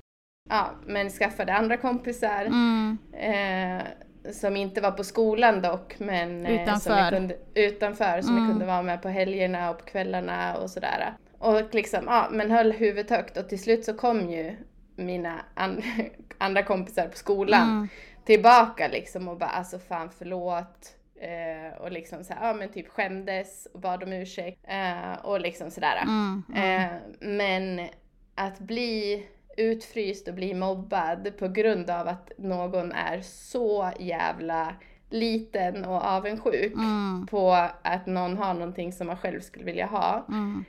ja, 0.50 0.72
men 0.86 1.10
skaffade 1.10 1.54
andra 1.54 1.78
kompisar. 1.78 2.46
Mm. 2.46 2.98
Eh, 3.14 3.84
som 4.32 4.56
inte 4.58 4.82
var 4.82 4.92
på 4.92 5.04
skolan 5.04 5.62
dock, 5.62 6.00
men 6.00 6.46
eh, 6.46 6.52
som 6.56 6.62
Utanför. 6.64 6.98
jag 6.98 7.10
kunde, 7.10 7.38
utanför, 7.56 8.22
som 8.22 8.32
Mm. 8.32 8.44
jag 8.44 8.52
kunde 8.54 8.66
vara 8.66 8.82
med 8.82 9.02
på 9.02 9.10
helgerna 9.10 9.70
och 9.70 9.78
på 9.80 9.86
kvällarna 9.86 10.56
och 10.58 10.70
sådär. 10.70 11.14
Och 11.38 11.74
liksom, 11.76 12.00
ja, 12.06 12.28
men 12.32 12.52
höll 12.52 12.72
huvudet 12.72 13.10
högt 13.10 13.38
och 13.38 13.50
till 13.50 13.60
slut 13.62 13.86
så 13.86 13.94
kom 13.94 14.30
ju 14.30 14.56
mina 14.96 15.42
an- 15.56 15.82
andra 16.38 16.64
kompisar 16.64 17.08
på 17.08 17.18
skolan 17.18 17.70
Mm. 17.70 17.88
tillbaka 18.26 18.88
liksom 18.88 19.28
och 19.28 19.38
bara 19.38 19.50
alltså 19.50 19.80
fan 19.80 20.10
förlåt. 20.18 20.96
Eh, 21.22 21.82
och 21.82 21.92
liksom 21.92 22.24
såhär, 22.24 22.48
ja 22.48 22.54
men 22.54 22.70
typ 22.70 22.88
skämdes 22.88 23.68
och 23.74 23.80
bad 23.80 24.04
om 24.04 24.14
ursäkt. 24.14 24.60
Eh, 24.68 25.14
och 25.26 25.40
liksom 25.42 25.72
sådär. 25.72 25.98
Mm. 26.02 26.44
Mm. 26.56 26.82
Eh, 26.82 26.92
men 27.20 27.90
att 28.36 28.60
bli 28.60 29.26
utfryst 29.58 30.28
och 30.28 30.34
bli 30.34 30.54
mobbad 30.54 31.38
på 31.40 31.48
grund 31.48 31.90
av 31.90 32.08
att 32.08 32.32
någon 32.38 32.92
är 32.92 33.22
så 33.22 33.92
jävla 34.00 34.76
liten 35.10 35.86
och 35.86 36.04
avundsjuk 36.06 36.74
Mm. 36.74 37.28
på 37.30 37.52
att 37.82 38.06
någon 38.06 38.38
har 38.38 38.54
någonting 38.54 38.94
som 38.94 39.08
man 39.08 39.18
själv 39.18 39.40
skulle 39.42 39.66
vilja 39.66 39.86
ha. 39.86 40.26
Mm. 40.30 40.66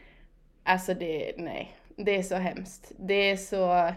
Alltså 0.64 0.94
det, 0.94 1.32
nej. 1.36 1.76
Det 1.96 2.16
är 2.16 2.22
så 2.22 2.34
hemskt. 2.36 2.92
Det 2.98 3.30
är 3.30 3.36
så... 3.36 3.92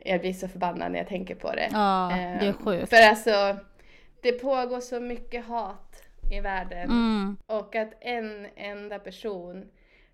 Jag 0.00 0.20
blir 0.20 0.32
så 0.32 0.48
förbannad 0.48 0.92
när 0.92 0.98
jag 0.98 1.08
tänker 1.08 1.34
på 1.34 1.52
det. 1.52 1.68
Ja, 1.72 2.08
det 2.12 2.46
är 2.46 2.48
Eh, 2.48 2.54
sjukt. 2.54 2.90
För 2.90 3.08
alltså, 3.08 3.56
det 4.22 4.32
pågår 4.32 4.80
så 4.80 5.00
mycket 5.00 5.46
hat 5.46 6.02
i 6.30 6.40
världen. 6.40 6.90
Mm. 6.90 7.36
Och 7.46 7.76
att 7.76 7.92
en 8.00 8.46
enda 8.56 8.98
person 8.98 9.64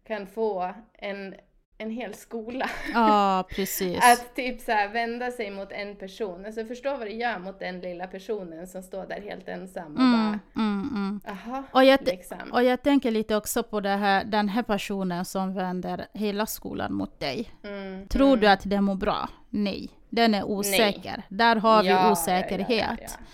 kan 0.06 0.26
få 0.26 0.75
en, 0.92 1.34
en 1.78 1.90
hel 1.90 2.14
skola. 2.14 2.70
Ja, 2.94 3.44
precis. 3.50 3.99
Att 4.04 4.37
typ 4.37 4.61
så 4.61 4.73
här 4.73 4.88
vända 4.88 5.30
sig 5.30 5.50
mot 5.50 5.73
en 5.73 5.96
person. 5.96 6.46
Alltså 6.46 6.64
förstå 6.64 6.90
vad 6.96 7.06
det 7.06 7.12
gör 7.14 7.38
mot 7.38 7.58
den 7.58 7.80
lilla 7.80 8.06
personen 8.06 8.66
som 8.66 8.82
står 8.82 9.06
där 9.06 9.20
helt 9.20 9.49
ensam 9.49 9.94
och 9.94 10.00
Mm, 10.00 10.12
bara 10.12 10.62
mm, 10.64 10.88
mm. 10.94 11.20
Jaha, 11.26 11.64
Och 11.73 11.84
jag, 11.84 12.02
liksom. 12.02 12.52
och 12.52 12.62
jag 12.62 12.82
tänker 12.82 13.11
lite 13.11 13.37
också 13.37 13.62
på 13.62 13.80
det 13.80 13.88
här, 13.88 14.25
den 14.25 14.49
här 14.49 14.62
personen 14.62 15.25
som 15.25 15.54
vänder 15.54 16.06
hela 16.12 16.46
skolan 16.46 16.94
mot 16.94 17.20
dig. 17.20 17.50
Mm, 17.64 18.08
Tror 18.08 18.28
mm. 18.28 18.40
du 18.40 18.46
att 18.46 18.70
den 18.70 18.84
mår 18.84 18.94
bra? 18.94 19.28
Nej. 19.50 19.90
Den 20.11 20.34
är 20.34 20.44
osäker. 20.44 21.23
Där 21.28 21.56
har 21.56 21.82
vi 21.82 21.88
Ja, 21.88 22.12
osäkerhet. 22.12 22.99
Ja, 22.99 23.06
ja, 23.18 23.25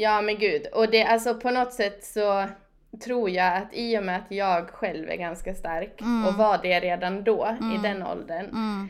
ja. 0.00 0.20
men 0.20 0.38
gud, 0.38 0.66
och 0.72 0.90
det 0.90 1.04
alltså 1.04 1.34
på 1.34 1.50
något 1.50 1.72
sätt 1.72 2.04
så 2.04 2.44
tror 3.04 3.30
jag 3.30 3.56
att 3.56 3.68
i 3.72 3.98
och 3.98 4.02
med 4.04 4.16
att 4.16 4.30
jag 4.30 4.70
själv 4.70 5.10
är 5.10 5.16
ganska 5.16 5.54
stark 5.54 6.00
Mm. 6.00 6.26
och 6.26 6.34
var 6.34 6.58
det 6.62 6.80
redan 6.80 7.24
då 7.24 7.56
i 7.60 7.64
Mm. 7.64 7.82
den 7.82 8.02
åldern 8.06 8.46
Mm. 8.46 8.88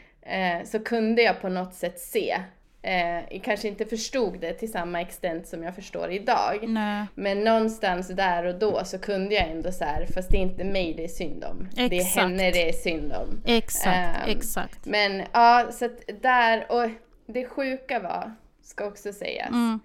eh, 0.61 0.65
så 0.67 0.79
kunde 0.79 1.23
jag 1.23 1.41
på 1.41 1.49
något 1.49 1.75
sätt 1.75 1.99
se, 2.01 2.37
eh, 2.83 3.15
jag 3.35 3.41
kanske 3.45 3.69
inte 3.69 3.85
förstod 3.85 4.41
det 4.41 4.53
till 4.53 4.73
samma 4.73 5.01
extent 5.01 5.47
som 5.49 5.63
jag 5.63 5.75
förstår 5.75 6.11
idag. 6.11 6.65
Nej. 6.69 7.07
Men 7.15 7.45
någonstans 7.45 8.09
där 8.09 8.45
och 8.45 8.55
då 8.59 8.85
så 8.85 8.99
kunde 8.99 9.35
jag 9.35 9.49
ändå 9.49 9.73
så 9.73 9.85
här, 9.85 10.07
fast 10.15 10.31
det 10.31 10.37
är 10.37 10.43
inte 10.43 10.65
mig 10.65 10.95
det 10.95 11.05
är 11.05 11.09
synd 11.09 11.45
om. 11.45 11.69
Det 11.75 11.83
är 11.83 11.93
Exakt. 11.93 12.17
henne 12.17 12.51
det 12.51 12.69
är 12.69 12.73
synd 12.73 13.13
om. 13.13 13.43
Exakt, 13.47 13.97
Ehm, 14.27 14.37
exakt. 14.37 14.87
Men 14.87 15.23
ja, 15.33 15.67
så 15.73 15.85
att 15.85 16.01
där, 16.23 16.67
och 16.73 16.91
det 17.27 17.45
sjuka 17.45 17.99
var, 18.01 18.35
ska 18.63 18.87
också 18.87 19.13
sägas, 19.13 19.49
Mm. 19.49 19.81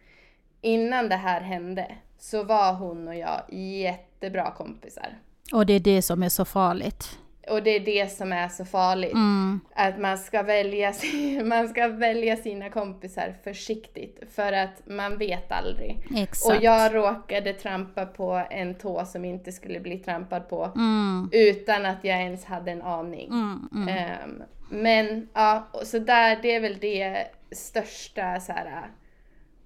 Innan 0.63 1.10
det 1.10 1.15
här 1.15 1.41
hände 1.41 1.95
så 2.19 2.43
var 2.43 2.73
hon 2.73 3.08
och 3.08 3.15
jag 3.15 3.41
jättebra 3.54 4.52
kompisar. 4.52 5.17
Och 5.54 5.65
det 5.65 5.73
är 5.73 5.80
det 5.80 6.02
som 6.02 6.23
är 6.23 6.30
så 6.30 6.45
farligt. 6.45 7.19
Och 7.49 7.63
det 7.63 7.69
är 7.69 7.80
det 7.80 8.12
som 8.12 8.34
är 8.34 8.49
så 8.49 8.65
farligt. 8.65 9.13
Mm. 9.13 9.60
Att 9.76 9.99
man 9.99 10.17
ska, 10.17 10.43
välja, 10.43 10.93
man 11.43 11.67
ska 11.67 11.88
välja 11.88 12.38
sina 12.38 12.69
kompisar 12.69 13.36
försiktigt 13.43 14.23
för 14.36 14.54
att 14.54 14.82
man 14.86 15.17
vet 15.17 15.52
aldrig. 15.52 16.08
Exakt. 16.15 16.58
Och 16.58 16.63
jag 16.63 16.95
råkade 16.95 17.54
trampa 17.54 18.06
på 18.06 18.43
en 18.49 18.76
tå 18.76 19.06
som 19.06 19.26
inte 19.26 19.52
skulle 19.52 19.80
bli 19.80 19.97
trampad 19.97 20.49
på 20.49 20.71
Mm. 20.76 21.30
utan 21.32 21.86
att 21.86 22.04
jag 22.04 22.21
ens 22.21 22.45
hade 22.45 22.71
en 22.71 22.82
aning. 22.82 23.28
Mm. 23.32 23.88
Ehm, 23.88 24.43
men 24.69 25.28
ja, 25.34 25.67
så 25.84 25.99
där, 25.99 26.39
det 26.41 26.56
är 26.56 26.60
väl 26.60 26.78
det 26.80 27.28
största 27.52 28.39
så 28.39 28.52
här, 28.52 28.88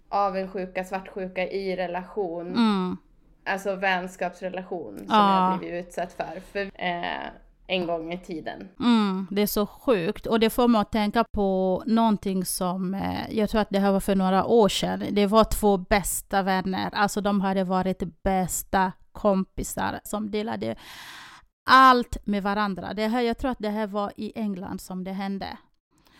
avundsjuka, 0.09 0.83
svartsjuka 0.83 1.47
i 1.47 1.75
relation, 1.75 2.47
Mm. 2.47 2.97
alltså 3.45 3.75
vänskapsrelation 3.75 4.97
som 4.97 5.05
Ja. 5.09 5.49
jag 5.51 5.59
blivit 5.59 5.87
utsatt 5.87 6.13
för, 6.13 6.39
för 6.51 6.71
eh, 6.75 7.27
en 7.69 7.87
gång 7.87 8.13
i 8.13 8.17
tiden. 8.19 8.69
Mm, 8.79 9.27
det 9.31 9.41
är 9.41 9.47
så 9.47 9.65
sjukt. 9.65 10.25
Och 10.27 10.39
det 10.39 10.49
får 10.49 10.67
mig 10.67 10.81
att 10.81 10.91
tänka 10.91 11.23
på 11.33 11.83
någonting 11.85 12.45
som, 12.45 12.93
eh, 12.93 13.31
jag 13.37 13.49
tror 13.49 13.61
att 13.61 13.69
det 13.69 13.79
här 13.79 13.91
var 13.91 13.99
för 13.99 14.15
några 14.15 14.45
år 14.45 14.69
sedan. 14.69 15.03
Det 15.11 15.25
var 15.25 15.43
två 15.43 15.77
bästa 15.77 16.41
vänner, 16.43 16.89
alltså 16.93 17.21
de 17.21 17.41
hade 17.41 17.63
varit 17.63 18.23
bästa 18.23 18.91
kompisar 19.11 19.99
som 20.03 20.31
delade 20.31 20.75
allt 21.69 22.17
med 22.25 22.43
varandra. 22.43 22.93
Det 22.93 23.07
här, 23.07 23.21
jag 23.21 23.37
tror 23.37 23.51
att 23.51 23.59
det 23.59 23.69
här 23.69 23.87
var 23.87 24.11
i 24.17 24.31
England 24.35 24.81
som 24.81 25.03
det 25.03 25.11
hände. 25.11 25.57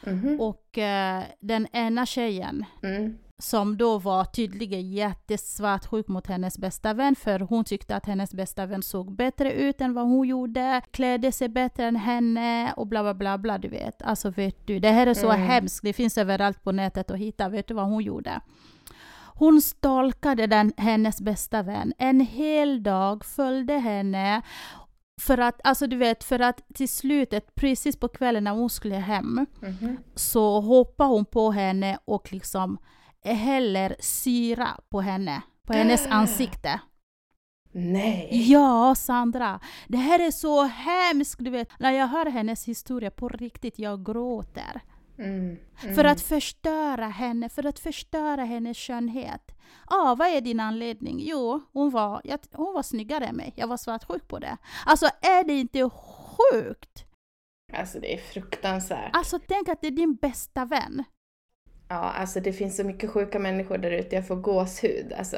Mhm. 0.08 0.40
Och 0.42 0.78
eh, 0.78 1.24
den 1.40 1.68
ena 1.72 2.06
tjejen 2.06 2.66
Mm. 2.84 3.18
som 3.40 3.78
då 3.78 3.98
var 4.00 4.26
tydligen 4.26 4.92
jättesvartsjuk 4.92 6.08
mot 6.08 6.28
hennes 6.28 6.58
bästa 6.58 6.94
vän 6.94 7.16
för 7.16 7.40
hon 7.40 7.64
tyckte 7.64 7.96
att 7.96 8.06
hennes 8.06 8.34
bästa 8.34 8.66
vän 8.66 8.82
såg 8.84 9.16
bättre 9.16 9.54
ut 9.54 9.82
än 9.82 9.94
vad 9.94 10.06
hon 10.08 10.28
gjorde, 10.28 10.82
klädde 10.92 11.32
sig 11.32 11.50
bättre 11.50 11.86
än 11.86 11.96
henne 11.96 12.74
och 12.74 12.88
bla 12.88 13.04
bla 13.04 13.14
bla 13.14 13.38
bla 13.38 13.58
du 13.58 13.68
vet. 13.68 14.02
Alltså 14.02 14.30
vet 14.30 14.68
du, 14.68 14.80
det 14.80 14.90
här 14.92 15.08
är 15.08 15.14
så 15.14 15.32
Mm. 15.32 15.48
hemskt, 15.48 15.80
det 15.84 15.94
finns 15.94 16.18
överallt 16.18 16.64
på 16.64 16.72
nätet 16.72 17.12
att 17.12 17.18
hitta, 17.18 17.50
vet 17.50 17.68
du 17.68 17.74
vad 17.74 17.86
hon 17.90 18.04
gjorde? 18.04 18.40
Hon 19.40 19.62
stalkade 19.62 20.48
den, 20.48 20.74
hennes 20.78 21.22
bästa 21.22 21.62
vän 21.64 21.94
en 21.98 22.20
hel 22.20 22.84
dag, 22.84 23.26
följde 23.26 23.74
henne 23.74 24.42
för 25.22 25.38
att, 25.38 25.62
alltså 25.64 25.88
du 25.88 25.98
vet, 25.98 26.24
för 26.24 26.40
att 26.40 26.62
till 26.74 26.90
slutet, 26.90 27.56
precis 27.56 28.00
på 28.00 28.08
kvällen 28.08 28.44
när 28.44 28.52
hon 28.52 28.70
skulle 28.70 28.96
hem, 28.96 29.46
Mhm. 29.62 29.98
så 30.16 30.62
hoppar 30.62 31.06
hon 31.08 31.26
på 31.26 31.52
henne 31.52 32.00
och 32.06 32.34
liksom 32.34 32.78
häller 33.24 33.96
syra 34.00 34.68
på 34.90 35.02
henne, 35.02 35.42
på 35.68 35.74
hennes 35.74 36.08
ansikte. 36.10 36.80
Nej! 37.72 38.30
Ja, 38.52 38.96
Sandra, 38.96 39.60
det 39.88 39.98
här 39.98 40.20
är 40.28 40.32
så 40.32 40.64
hemskt, 40.64 41.40
du 41.44 41.50
vet. 41.50 41.80
När 41.80 41.92
jag 41.92 42.08
hör 42.08 42.26
hennes 42.26 42.66
historia 42.68 43.12
på 43.12 43.30
riktigt, 43.30 43.80
jag 43.80 44.06
gråter. 44.06 44.82
Mm. 45.20 45.58
Mm. 45.84 45.96
För 45.96 46.04
att 46.04 46.22
förstöra 46.22 47.08
henne, 47.08 47.50
för 47.50 47.66
att 47.66 47.80
förstöra 47.80 48.44
hennes 48.44 48.78
skönhet. 48.78 49.52
Ja, 49.90 50.16
vad 50.20 50.28
är 50.28 50.42
din 50.42 50.60
anledning? 50.60 51.20
Jo, 51.20 51.62
hon 51.74 51.90
var, 51.90 52.22
jag, 52.24 52.40
hon 52.52 52.74
var 52.74 52.84
snyggare 52.84 53.26
än 53.26 53.36
mig. 53.36 53.54
Jag 53.56 53.68
var 53.68 53.78
svartsjuk 53.78 54.28
på 54.28 54.40
det. 54.40 54.58
Alltså, 54.86 55.06
är 55.06 55.44
det 55.44 55.54
inte 55.54 55.90
sjukt? 55.90 57.06
Alltså 57.74 58.00
det 58.00 58.14
är 58.14 58.18
fruktansvärt. 58.18 59.10
Alltså, 59.14 59.40
tänk 59.48 59.70
att 59.70 59.82
det 59.82 59.88
är 59.88 59.92
din 59.92 60.16
bästa 60.16 60.66
vän. 60.66 61.04
Ja, 61.90 61.96
alltså 61.96 62.40
det 62.40 62.54
finns 62.54 62.78
så 62.78 62.84
mycket 62.84 63.12
sjuka 63.12 63.40
människor 63.40 63.78
där 63.78 63.92
ute, 63.92 64.16
jag 64.16 64.28
får 64.28 64.36
gåshud 64.36 65.14
alltså. 65.14 65.38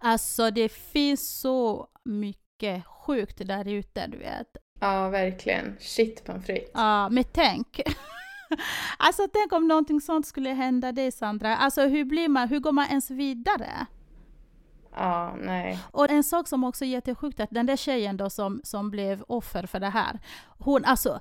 Alltså 0.00 0.50
det 0.50 0.68
finns 0.68 1.40
så 1.40 1.88
mycket 2.04 2.86
sjukt 2.86 3.46
där 3.46 3.68
ute, 3.68 4.06
du 4.06 4.18
vet. 4.18 4.56
Ja, 4.80 5.08
verkligen. 5.08 5.76
Shit 5.80 6.24
pommes 6.24 6.46
frites. 6.46 6.70
Ja, 6.74 7.08
men 7.08 7.24
tänk. 7.32 7.80
alltså 8.98 9.22
tänk 9.32 9.52
om 9.52 9.68
någonting 9.68 10.00
sånt 10.00 10.26
skulle 10.26 10.50
hända 10.50 10.92
dig 10.92 11.12
Sandra. 11.12 11.56
Alltså 11.56 11.82
hur 11.82 12.04
blir 12.04 12.28
man, 12.28 12.48
hur 12.48 12.60
går 12.60 12.72
man 12.72 12.86
ens 12.86 13.10
vidare? 13.10 13.86
Ja, 14.94 15.36
nej. 15.40 15.78
Och 15.90 16.10
en 16.10 16.22
sak 16.24 16.48
som 16.48 16.64
också 16.64 16.84
är 16.84 16.88
jättesjukt, 16.88 17.40
att 17.40 17.50
den 17.50 17.66
där 17.66 17.76
tjejen 17.76 18.16
då 18.16 18.30
som, 18.30 18.60
som 18.64 18.90
blev 18.90 19.22
offer 19.28 19.66
för 19.66 19.80
det 19.80 19.88
här, 19.88 20.20
hon 20.58 20.84
alltså 20.84 21.20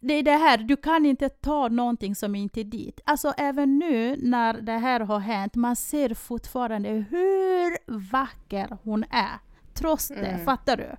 det 0.00 0.14
är 0.14 0.22
det 0.22 0.30
här, 0.36 0.58
du 0.58 0.76
kan 0.76 1.06
inte 1.06 1.28
ta 1.28 1.68
någonting 1.68 2.14
som 2.14 2.34
inte 2.34 2.60
är 2.60 2.64
dit. 2.64 3.00
Alltså 3.04 3.34
även 3.38 3.78
nu 3.78 4.16
när 4.22 4.54
det 4.54 4.72
här 4.72 5.00
har 5.00 5.18
hänt, 5.18 5.54
man 5.54 5.76
ser 5.76 6.14
fortfarande 6.14 6.88
hur 6.88 7.76
vacker 8.10 8.78
hon 8.82 9.04
är. 9.10 9.38
Trots 9.74 10.08
det, 10.08 10.14
Mm. 10.14 10.44
fattar 10.44 10.76
du? 10.76 10.96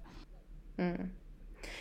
Mm. 0.83 1.09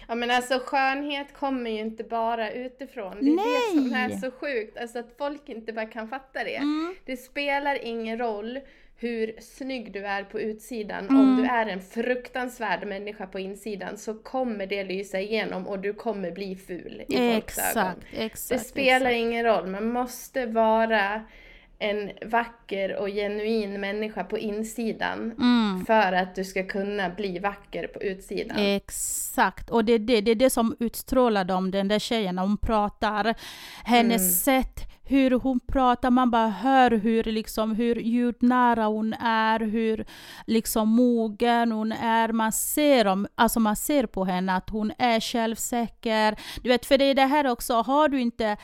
Ja 0.08 0.14
men 0.14 0.30
alltså 0.30 0.60
skönhet 0.66 1.34
kommer 1.34 1.70
ju 1.70 1.78
inte 1.78 2.04
bara 2.04 2.50
utifrån. 2.50 3.16
Det 3.20 3.26
är 3.30 3.36
det 3.36 3.80
som 3.80 3.94
är 3.94 4.08
Nej. 4.08 4.20
så 4.20 4.30
sjukt. 4.30 4.78
Alltså 4.78 4.98
att 4.98 5.14
folk 5.18 5.48
inte 5.48 5.72
bara 5.72 5.86
kan 5.86 6.08
fatta 6.08 6.44
det. 6.44 6.56
Mm. 6.56 6.94
Det 7.04 7.16
spelar 7.16 7.84
ingen 7.84 8.18
roll 8.18 8.60
hur 9.02 9.34
snygg 9.40 9.92
du 9.92 10.06
är 10.06 10.24
på 10.24 10.40
utsidan. 10.40 11.08
Mm. 11.08 11.20
Om 11.20 11.36
du 11.36 11.48
är 11.48 11.66
en 11.66 11.80
fruktansvärd 11.80 12.86
människa 12.86 13.26
på 13.26 13.38
insidan 13.38 13.98
så 13.98 14.14
kommer 14.14 14.66
det 14.66 14.84
lysa 14.84 15.20
igenom 15.20 15.66
och 15.66 15.78
du 15.78 15.92
kommer 15.92 16.30
bli 16.30 16.56
ful 16.56 17.04
i 17.08 17.32
folks 17.32 17.58
ögon. 17.58 17.92
Exakt, 17.92 17.98
exakt. 18.12 18.48
Det 18.48 18.68
spelar 18.68 19.10
exakt. 19.10 19.14
ingen 19.14 19.44
roll. 19.44 19.66
Man 19.66 19.86
måste 19.86 20.46
vara 20.46 21.22
en 21.82 22.10
vacker 22.30 22.96
och 22.96 23.08
genuin 23.08 23.80
människa 23.80 24.24
på 24.24 24.38
insidan 24.38 25.32
Mm. 25.38 25.84
för 25.86 26.12
att 26.12 26.34
du 26.34 26.44
ska 26.44 26.66
kunna 26.66 27.10
bli 27.10 27.38
vacker 27.38 27.86
på 27.86 28.02
utsidan. 28.02 28.56
Exakt, 28.58 29.70
och 29.70 29.84
det 29.84 29.92
är 29.92 29.98
det, 29.98 30.20
det 30.20 30.30
är 30.30 30.34
det 30.34 30.50
som 30.50 30.76
utstrålar 30.80 31.44
dem, 31.44 31.70
den 31.70 31.88
där 31.88 31.98
tjejen, 31.98 32.34
när 32.36 32.42
hon 32.42 32.56
pratar. 32.58 33.34
Hennes 33.84 34.22
Mm. 34.22 34.62
sätt, 34.62 34.88
hur 35.04 35.30
hon 35.30 35.60
pratar, 35.60 36.10
man 36.10 36.30
bara 36.30 36.48
hör 36.48 36.90
hur, 36.90 37.24
liksom, 37.24 37.74
hur 37.74 37.96
ljudnära 37.96 38.84
hon 38.84 39.12
är, 39.20 39.60
hur 39.60 40.04
liksom, 40.46 40.88
mogen 40.88 41.72
hon 41.72 41.92
är. 41.92 42.32
Man 42.32 42.52
ser, 42.52 43.06
om, 43.06 43.26
alltså, 43.34 43.60
man 43.60 43.76
ser 43.76 44.06
på 44.06 44.24
henne 44.24 44.56
att 44.56 44.70
hon 44.70 44.92
är 44.98 45.20
självsäker. 45.20 46.36
Du 46.62 46.68
vet, 46.68 46.86
för 46.86 46.98
det 46.98 47.04
är 47.04 47.14
det 47.14 47.26
här 47.26 47.46
också, 47.46 47.74
har 47.74 48.08
du 48.08 48.20
inte 48.20 48.56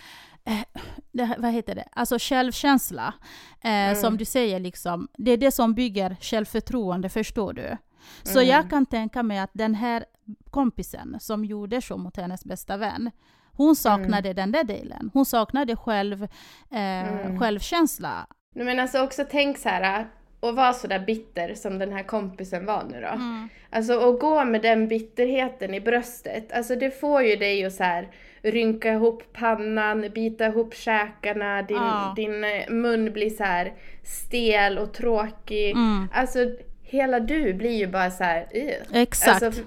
det, 1.12 1.24
här- 1.24 1.36
vad 1.38 1.52
heter 1.52 1.74
det? 1.74 1.88
Alltså 1.92 2.16
självkänsla, 2.20 3.14
eh, 3.60 3.70
Mm. 3.70 3.94
som 3.96 4.16
du 4.16 4.24
säger, 4.24 4.60
liksom, 4.60 5.08
det 5.18 5.30
är 5.30 5.36
det 5.36 5.50
som 5.50 5.74
bygger 5.74 6.16
självförtroende, 6.20 7.08
förstår 7.08 7.52
du? 7.52 7.76
Så 8.22 8.38
Mm. 8.38 8.50
jag 8.50 8.70
kan 8.70 8.86
tänka 8.86 9.22
mig 9.22 9.38
att 9.38 9.50
den 9.52 9.74
här 9.74 10.04
kompisen 10.50 11.16
som 11.20 11.44
gjorde 11.44 11.80
så 11.82 11.96
mot 11.96 12.16
hennes 12.16 12.44
bästa 12.44 12.76
vän, 12.76 13.10
hon 13.52 13.76
saknade 13.76 14.32
den 14.32 14.52
där 14.52 14.64
delen. 14.64 15.10
Hon 15.14 15.26
saknade 15.26 15.76
själv, 15.76 16.22
eh, 16.70 16.78
Mm. 17.12 17.38
självkänsla. 17.38 18.26
Men 18.54 18.80
alltså 18.80 19.02
också 19.02 19.24
tänk 19.30 19.58
så 19.58 19.68
här 19.68 20.06
och 20.40 20.56
vara 20.56 20.72
så 20.72 20.86
där 20.86 20.98
bitter 20.98 21.54
som 21.54 21.78
den 21.78 21.92
här 21.92 22.02
kompisen 22.02 22.66
var 22.66 22.84
nu 22.84 23.00
då. 23.00 23.06
Mm. 23.08 23.48
Alltså 23.70 23.92
att 24.14 24.20
gå 24.20 24.44
med 24.44 24.62
den 24.62 24.88
bitterheten 24.88 25.74
i 25.74 25.80
bröstet, 25.80 26.52
alltså 26.52 26.76
det 26.76 27.00
får 27.00 27.22
ju 27.22 27.36
dig 27.36 27.64
att 27.64 27.72
så 27.74 27.82
här 27.84 28.08
rynka 28.42 28.92
ihop 28.92 29.22
pannan, 29.32 30.10
bita 30.14 30.46
ihop 30.46 30.74
käkarna, 30.74 31.62
din, 31.62 31.76
Ja. 31.76 32.12
din 32.16 32.44
eh, 32.44 32.70
mun 32.70 33.12
blir 33.12 33.30
så 33.30 33.44
här 33.44 33.72
stel 34.04 34.78
och 34.78 34.92
tråkig. 34.94 35.70
Mm. 35.70 36.08
Alltså 36.12 36.38
hela 36.82 37.20
du 37.20 37.54
blir 37.54 37.76
ju 37.78 37.86
bara 37.86 38.10
så 38.10 38.24
här. 38.24 38.46
Exakt. 38.92 39.42
Alltså, 39.42 39.62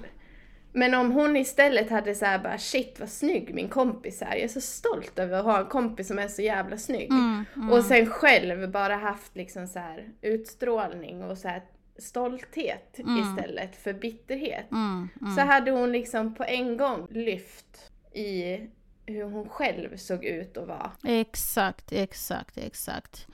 men 0.72 0.94
om 0.94 1.12
hon 1.12 1.36
istället 1.36 1.90
hade 1.90 2.14
så 2.14 2.24
här 2.24 2.38
bara 2.38 2.58
shit 2.58 3.00
vad 3.00 3.08
snygg 3.08 3.54
min 3.54 3.68
kompis 3.68 4.22
är. 4.22 4.26
Jag 4.26 4.40
är 4.40 4.48
så 4.48 4.60
stolt 4.60 5.18
över 5.18 5.38
att 5.38 5.44
ha 5.44 5.58
en 5.58 5.66
kompis 5.66 6.08
som 6.08 6.18
är 6.18 6.28
så 6.28 6.42
jävla 6.42 6.76
snygg. 6.76 7.10
Mm, 7.10 7.44
mm. 7.56 7.72
Och 7.72 7.84
sen 7.84 8.06
själv 8.06 8.70
bara 8.70 8.96
haft 8.96 9.36
liksom 9.36 9.66
så 9.66 9.78
här 9.78 10.08
utstrålning 10.22 11.22
och 11.24 11.38
så 11.38 11.48
här 11.48 11.62
stolthet 11.98 12.98
Mm. 12.98 13.18
istället 13.22 13.76
för 13.76 13.92
bitterhet. 13.92 14.70
Mm, 14.70 15.08
mm. 15.20 15.34
Så 15.34 15.40
hade 15.40 15.70
hon 15.70 15.92
liksom 15.92 16.34
på 16.34 16.44
en 16.44 16.76
gång 16.76 17.06
lyft 17.10 17.91
i 18.14 18.60
hur 19.06 19.24
hon 19.24 19.48
själv 19.48 19.96
såg 19.96 20.24
ut 20.24 20.56
och 20.56 20.66
var. 20.66 20.90
Exakt, 21.04 21.92
exakt, 21.92 22.58
exakt. 22.58 23.26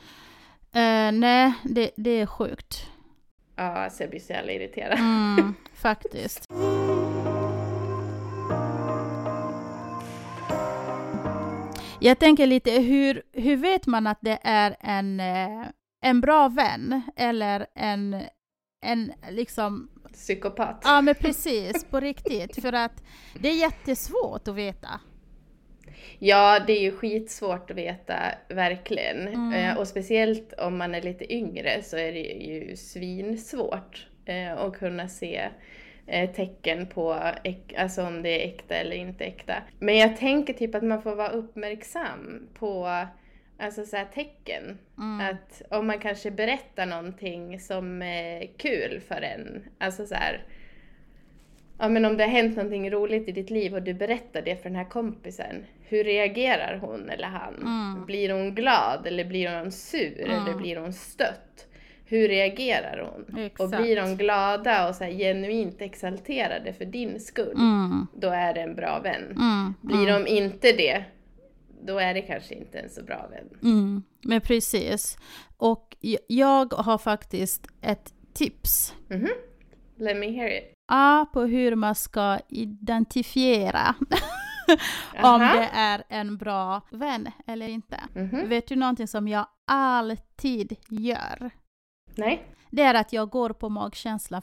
Eh, 0.73 1.13
nej, 1.13 1.53
det, 1.65 1.91
det 1.97 2.11
är 2.11 2.27
sjukt. 2.27 2.87
Ja, 3.57 3.63
alltså 3.65 4.03
jag 4.03 4.11
blir 4.11 4.21
så 4.21 4.33
jävla 4.33 4.53
irriterad. 4.53 4.99
Mm, 4.99 5.55
faktiskt. 5.75 6.45
Jag 12.01 12.19
tänker 12.19 12.47
lite, 12.47 12.71
hur, 12.71 13.23
hur 13.33 13.57
vet 13.57 13.87
man 13.87 14.07
att 14.07 14.19
det 14.21 14.39
är 14.43 14.77
en, 14.81 15.21
eh, 15.21 15.67
en 16.03 16.21
bra 16.21 16.49
vän 16.49 17.03
eller 17.17 17.67
en, 17.75 18.23
en 18.81 19.13
liksom, 19.31 19.89
Psykopat. 20.13 20.81
ja 20.85 21.01
men 21.01 21.15
precis, 21.15 21.85
på 21.85 22.01
riktigt. 22.01 22.63
För 22.63 22.73
att 22.73 23.03
det 23.41 23.49
är 23.49 23.61
jättesvårt 23.61 24.49
att 24.49 24.55
veta. 24.55 25.01
Ja, 26.19 26.61
det 26.67 26.73
är 26.73 26.83
ju 26.83 26.93
skitsvårt 26.93 27.71
att 27.71 27.77
veta, 27.77 28.15
verkligen. 28.49 29.29
Mm. 29.29 29.53
Eh, 29.53 29.79
och 29.79 29.89
speciellt 29.89 30.53
om 30.53 30.77
man 30.77 30.95
är 30.95 31.03
lite 31.03 31.35
yngre 31.35 31.83
så 31.83 31.97
är 31.97 32.13
det 32.13 32.19
ju 32.21 32.77
svinsvårt 32.77 34.07
eh, 34.25 34.59
att 34.59 34.79
kunna 34.79 35.09
se 35.09 35.49
eh, 36.07 36.31
tecken 36.31 36.87
på 36.87 37.33
alltså 37.77 38.03
om 38.03 38.23
det 38.23 38.43
är 38.43 38.49
äkta 38.49 38.75
eller 38.75 38.97
inte 38.97 39.25
äkta. 39.25 39.55
Men 39.79 39.97
jag 39.97 40.17
tänker 40.17 40.55
typ 40.55 40.75
att 40.75 40.85
man 40.85 41.03
får 41.03 41.15
vara 41.15 41.29
uppmärksam 41.29 42.49
på 42.55 42.89
alltså 43.59 43.85
så 43.85 43.97
här 43.97 44.05
tecken. 44.15 44.79
Mm. 44.99 45.27
Att 45.31 45.63
om 45.71 45.87
man 45.87 45.99
kanske 45.99 46.31
berättar 46.31 46.87
någonting 46.87 47.61
som 47.61 48.03
är 48.03 48.47
kul 48.57 49.01
för 49.09 49.23
en, 49.23 49.63
alltså 49.79 50.07
så 50.07 50.15
här, 50.15 50.43
Ja 51.81 51.89
men 51.89 52.05
om 52.05 52.17
det 52.17 52.25
har 52.25 52.31
hänt 52.31 52.57
någonting 52.57 52.91
roligt 52.91 53.29
i 53.29 53.33
ditt 53.33 53.51
liv 53.51 53.75
och 53.75 53.83
du 53.83 53.95
berättar 53.95 54.43
det 54.43 54.57
för 54.57 54.69
den 54.71 54.77
här 54.77 54.85
kompisen, 54.85 55.65
hur 55.85 56.05
reagerar 56.05 56.79
hon 56.81 57.11
eller 57.11 57.27
han? 57.29 57.55
Mm. 57.55 58.07
Blir 58.07 58.31
hon 58.33 58.55
glad 58.55 59.07
eller 59.07 59.25
blir 59.25 59.59
hon 59.59 59.73
sur 59.73 60.21
Mm. 60.25 60.31
eller 60.43 60.55
blir 60.55 60.77
hon 60.77 60.93
stött? 60.93 61.67
Hur 62.07 62.29
reagerar 62.29 62.99
hon? 63.13 63.39
Exakt. 63.45 63.61
Och 63.61 63.69
blir 63.83 63.97
de 63.97 64.17
glada 64.17 64.89
och 64.89 64.95
så 64.95 65.05
genuint 65.05 65.81
exalterade 65.83 66.73
för 66.73 66.85
din 66.85 67.21
skull, 67.21 67.53
Mm, 67.57 68.07
då 68.15 68.29
är 68.29 68.55
det 68.55 68.61
en 68.61 68.75
bra 68.75 69.01
vän. 69.01 69.23
mm, 69.37 69.75
Blir 69.81 70.09
mm, 70.09 70.25
de 70.25 70.31
inte 70.31 70.73
det, 70.73 71.05
då 71.87 71.99
är 71.99 72.15
det 72.15 72.23
kanske 72.23 72.55
inte 72.55 72.79
en 72.79 72.91
så 72.91 73.03
bra 73.03 73.29
vän. 73.31 73.49
mm, 73.63 74.03
men 74.23 74.41
precis. 74.41 75.19
Och 75.57 75.97
jag 76.29 76.73
har 76.73 76.99
faktiskt 76.99 77.67
ett 77.81 78.15
tips. 78.33 78.95
Mhm. 79.09 79.29
Let 79.97 80.17
me 80.17 80.31
hear 80.31 80.59
it. 80.59 80.75
Ja, 80.89 81.27
på 81.33 81.43
hur 81.43 81.75
man 81.75 81.95
ska 81.95 82.39
identifiera 82.49 83.95
om 85.23 85.41
det 85.41 85.69
är 85.73 86.05
en 86.09 86.37
bra 86.37 86.81
vän 86.91 87.29
eller 87.47 87.69
inte. 87.69 88.01
Mhm. 88.15 88.49
Vet 88.49 88.67
du 88.69 88.77
någonting 88.77 89.09
som 89.09 89.29
jag 89.29 89.47
alltid 89.67 90.77
gör? 90.89 91.51
Nej? 92.17 92.47
Det 92.71 92.83
är 92.83 92.95
att 92.95 93.13
jag 93.13 93.31
går 93.31 93.51
på 93.51 93.69
magkänsla 93.69 94.43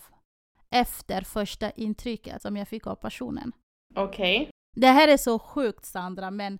efter 0.69 1.21
första 1.21 1.69
intrycket 1.71 2.41
som 2.41 2.57
jag 2.57 2.67
fick 2.67 2.87
av 2.87 2.95
personen. 2.95 3.51
Okej. 3.95 4.49
Det 4.75 4.87
här 4.87 5.07
är 5.07 5.17
så 5.17 5.39
sjukt 5.39 5.85
Sandra, 5.85 6.31
men 6.31 6.59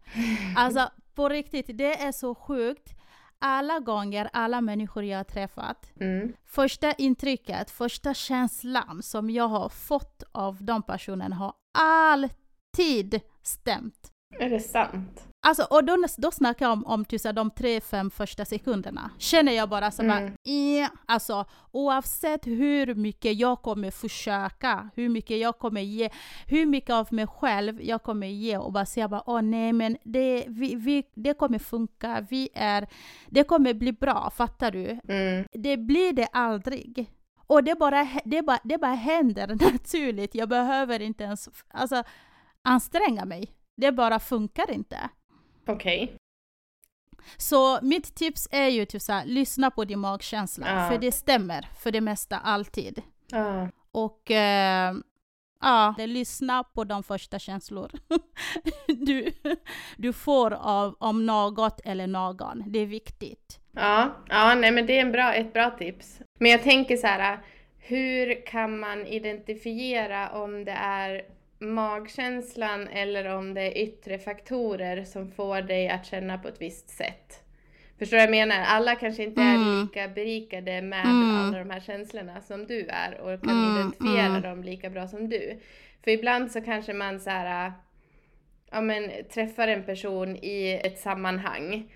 alltså 0.55 0.89
på 1.15 1.29
riktigt, 1.29 1.65
det 1.77 2.01
är 2.03 2.11
så 2.11 2.35
sjukt. 2.35 2.91
Alla 3.39 3.79
gånger, 3.79 4.29
alla 4.33 4.61
människor 4.61 5.03
jag 5.03 5.17
har 5.17 5.23
träffat, 5.23 5.91
Mm. 5.99 6.33
första 6.45 6.93
intrycket, 6.93 7.71
första 7.71 8.13
känslan 8.13 9.03
som 9.03 9.29
jag 9.29 9.47
har 9.47 9.69
fått 9.69 10.23
av 10.31 10.63
de 10.63 10.83
personerna 10.83 11.35
har 11.35 11.53
alltid 11.77 13.21
stämt. 13.43 14.11
Är 14.39 14.49
det 14.49 14.59
sant? 14.59 15.27
Alltså, 15.47 15.63
och 15.69 15.83
då, 15.83 15.97
då 16.17 16.31
snackar 16.31 16.65
jag 16.65 16.73
om, 16.73 16.85
om 16.85 17.05
typ, 17.05 17.23
de 17.35 17.51
tre, 17.51 17.81
fem 17.81 18.11
första 18.11 18.45
sekunderna. 18.45 19.11
Känner 19.17 19.51
jag 19.51 19.69
bara 19.69 19.91
så 19.91 20.03
bara, 20.03 20.17
Mm. 20.17 20.33
"Eh." 20.83 20.89
alltså 21.05 21.45
oavsett 21.71 22.47
hur 22.47 22.95
mycket 22.95 23.35
jag 23.39 23.61
kommer 23.61 23.91
försöka, 23.91 24.89
hur 24.95 25.09
mycket 25.09 25.37
jag 25.39 25.59
kommer 25.59 25.81
ge, 25.81 26.09
hur 26.47 26.65
mycket 26.65 26.89
av 26.89 27.07
mig 27.13 27.27
själv 27.27 27.81
jag 27.81 28.03
kommer 28.03 28.27
ge 28.27 28.57
och 28.57 28.71
bara 28.71 28.85
säga 28.85 29.07
bara, 29.07 29.23
åh 29.25 29.41
nej 29.41 29.73
men 29.73 29.97
det, 30.03 30.45
vi, 30.47 30.75
vi, 30.75 31.03
det 31.15 31.33
kommer 31.33 31.59
funka, 31.59 32.25
vi 32.29 32.49
är, 32.53 32.87
det 33.29 33.43
kommer 33.43 33.73
bli 33.73 33.91
bra, 33.93 34.29
fattar 34.29 34.71
du? 34.71 34.99
Mm. 35.07 35.45
det 35.53 35.77
blir 35.77 36.13
det 36.13 36.27
aldrig. 36.31 37.11
Och 37.47 37.63
det 37.63 37.75
bara, 37.75 38.07
det 38.25 38.41
bara, 38.41 38.59
det 38.63 38.77
bara 38.77 38.93
händer 38.93 39.47
naturligt. 39.71 40.35
Jag 40.35 40.49
behöver 40.49 40.99
inte 41.01 41.23
ens 41.23 41.49
alltså, 41.67 42.03
anstränga 42.61 43.25
mig. 43.25 43.51
Det 43.77 43.91
bara 43.91 44.19
funkar 44.19 44.71
inte. 44.71 44.97
Okej. 45.67 46.15
Så 47.37 47.79
mitt 47.81 48.15
tips 48.15 48.47
är 48.51 48.67
ju 48.67 48.85
typ 48.85 49.01
så 49.01 49.13
här, 49.13 49.25
lyssna 49.25 49.71
på 49.71 49.85
din 49.85 49.99
magkänsla. 49.99 50.67
Ja. 50.69 50.89
För 50.89 50.97
det 50.97 51.11
stämmer 51.11 51.67
för 51.79 51.91
det 51.91 52.01
mesta 52.01 52.37
alltid. 52.37 53.01
Ja. 53.31 53.69
Och 53.91 54.31
eh, 54.31 54.93
Ja, 55.61 55.93
det 55.97 56.07
lyssna 56.07 56.63
på 56.63 56.83
de 56.83 57.03
första 57.03 57.39
känslor 57.39 57.91
du, 58.87 59.31
du 59.97 60.13
får 60.13 60.53
av, 60.53 60.95
om 60.99 61.25
något 61.25 61.81
eller 61.85 62.07
någon. 62.07 62.63
Det 62.67 62.79
är 62.79 62.85
viktigt. 62.85 63.59
Ja, 63.71 64.15
ja 64.29 64.55
nej, 64.55 64.71
men 64.71 64.85
det 64.85 64.97
är 64.97 65.01
en 65.01 65.11
bra, 65.11 65.33
ett 65.33 65.53
bra 65.53 65.69
tips. 65.69 66.19
Men 66.39 66.51
jag 66.51 66.63
tänker 66.63 66.97
så 66.97 67.07
här, 67.07 67.39
hur 67.77 68.45
kan 68.45 68.79
man 68.79 69.05
identifiera 69.05 70.29
om 70.29 70.65
det 70.65 70.71
är 70.71 71.21
magkänslan 71.59 72.87
eller 72.87 73.35
om 73.35 73.53
det 73.53 73.61
är 73.61 73.83
yttre 73.83 74.19
faktorer 74.19 75.03
som 75.03 75.31
får 75.31 75.61
dig 75.61 75.89
att 75.89 76.05
känna 76.05 76.37
på 76.37 76.47
ett 76.47 76.61
visst 76.61 76.89
sätt? 76.89 77.41
Förstår 77.99 78.17
du 78.17 78.21
vad 78.21 78.35
jag 78.35 78.47
menar? 78.47 78.63
Alla 78.67 78.95
kanske 78.95 79.23
inte 79.23 79.41
är 79.41 79.55
Mm. 79.55 79.81
lika 79.81 80.07
berikade 80.07 80.81
med 80.81 81.05
Mm. 81.05 81.35
alla 81.35 81.59
de 81.59 81.69
här 81.69 81.79
känslorna 81.79 82.41
som 82.41 82.67
du 82.67 82.87
är 82.89 83.19
och 83.19 83.43
kan 83.43 83.63
Mm, 83.65 83.77
identifiera 83.77 84.25
mm. 84.25 84.41
dem 84.41 84.63
lika 84.63 84.89
bra 84.89 85.07
som 85.07 85.29
du. 85.29 85.59
För 86.03 86.11
ibland 86.11 86.51
så 86.51 86.61
kanske 86.61 86.93
man 86.93 87.19
så 87.19 87.29
här, 87.29 87.73
ja 88.71 88.81
men 88.81 89.11
träffar 89.33 89.67
en 89.67 89.83
person 89.83 90.35
i 90.35 90.81
ett 90.83 90.99
sammanhang 90.99 91.91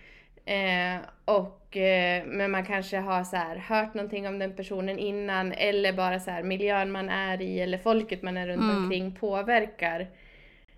eh, 0.50 1.02
och 1.26 1.78
eh, 1.78 2.26
men 2.26 2.52
man 2.52 2.66
kanske 2.66 2.98
har 2.98 3.24
så 3.24 3.36
här, 3.36 3.56
hört 3.56 3.94
någonting 3.94 4.28
om 4.28 4.40
den 4.40 4.56
personen 4.56 5.00
innan 5.00 5.52
eller 5.52 5.94
bara 5.94 6.20
så 6.20 6.32
här 6.32 6.44
miljön 6.44 6.92
man 6.92 7.10
är 7.10 7.42
i 7.42 7.60
eller 7.60 7.78
folket 7.78 8.22
man 8.22 8.38
är 8.38 8.48
runt 8.48 8.62
Mm. 8.64 8.78
omkring 8.84 9.16
påverkar 9.16 10.08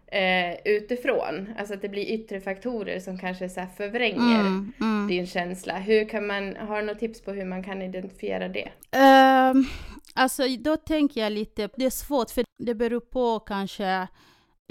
eh, 0.07 0.53
utifrån. 0.65 1.53
Alltså 1.60 1.73
att 1.73 1.81
det 1.81 1.89
blir 1.89 2.05
yttre 2.05 2.41
faktorer 2.41 2.99
som 2.99 3.17
kanske 3.17 3.49
så 3.49 3.60
här 3.60 3.67
förvränger 3.77 4.39
Mm, 4.39 4.73
mm. 4.81 5.07
din 5.07 5.27
känsla. 5.27 5.77
Hur 5.77 6.10
kan 6.10 6.27
man, 6.27 6.55
har 6.55 6.81
du 6.81 6.88
något 6.88 6.99
tips 6.99 7.21
på 7.21 7.31
hur 7.31 7.45
man 7.45 7.63
kan 7.63 7.81
identifiera 7.81 8.47
det? 8.47 8.69
Ehm, 8.91 9.65
alltså 10.13 10.43
då 10.60 10.77
tänker 10.77 11.21
jag 11.21 11.31
lite, 11.31 11.69
det 11.77 11.86
är 11.86 11.89
svårt 11.89 12.29
för 12.29 12.43
det 12.63 12.75
beror 12.75 12.99
på 12.99 13.39
kanske 13.39 14.07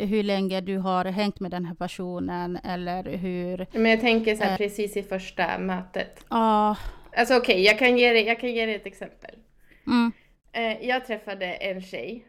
hur 0.06 0.22
länge 0.22 0.60
du 0.60 0.78
har 0.78 1.04
hängt 1.04 1.40
med 1.40 1.50
den 1.50 1.64
här 1.64 1.74
personen 1.74 2.56
eller 2.64 3.04
hur... 3.16 3.66
Men 3.72 3.90
jag 3.90 4.00
tänker 4.00 4.34
så 4.36 4.44
här 4.44 4.50
Eh. 4.52 4.56
precis 4.56 4.96
i 4.96 5.02
första 5.02 5.58
mötet. 5.58 6.24
Ja, 6.30 6.76
Alltså 7.16 7.36
okej, 7.36 7.62
jag, 7.64 7.78
kan 7.78 7.98
ge 7.98 8.12
dig- 8.12 8.26
jag 8.26 8.40
kan 8.40 8.50
ge 8.52 8.66
dig 8.66 8.74
ett 8.74 8.86
exempel. 8.86 9.34
mm, 9.86 10.12
Eh, 10.52 10.88
jag 10.88 11.06
träffade 11.06 11.46
en 11.46 11.82
tjej. 11.82 12.26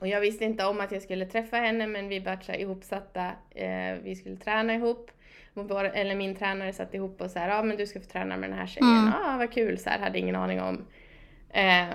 Och 0.00 0.08
jag 0.08 0.20
visste 0.20 0.44
inte 0.44 0.64
om 0.66 0.80
att 0.80 0.92
jag 0.92 1.02
skulle 1.02 1.26
träffa 1.26 1.56
henne 1.56 1.86
men 1.86 2.08
vi 2.08 2.18
var 2.18 2.38
så 2.42 2.52
ihopsatta. 2.52 3.26
Eh, 3.50 3.94
vi 4.02 4.16
skulle 4.16 4.36
träna 4.36 4.74
ihop. 4.74 5.10
Vår, 5.54 5.84
eller 5.84 6.14
min 6.14 6.34
tränare 6.36 6.72
satt 6.72 6.94
ihop 6.94 7.20
och 7.20 7.30
så 7.30 7.38
ja 7.38 7.62
men 7.62 7.76
du 7.76 7.86
ska 7.86 8.00
få 8.00 8.06
träna 8.06 8.36
med 8.36 8.50
den 8.50 8.58
här 8.58 8.66
tjejen. 8.66 8.98
Mm. 8.98 9.12
Ja 9.22 9.34
vad 9.38 9.52
kul, 9.52 9.78
så 9.78 9.90
här, 9.90 9.98
hade 9.98 10.18
ingen 10.18 10.36
aning 10.36 10.60
om 10.60 10.86
eh, 11.50 11.86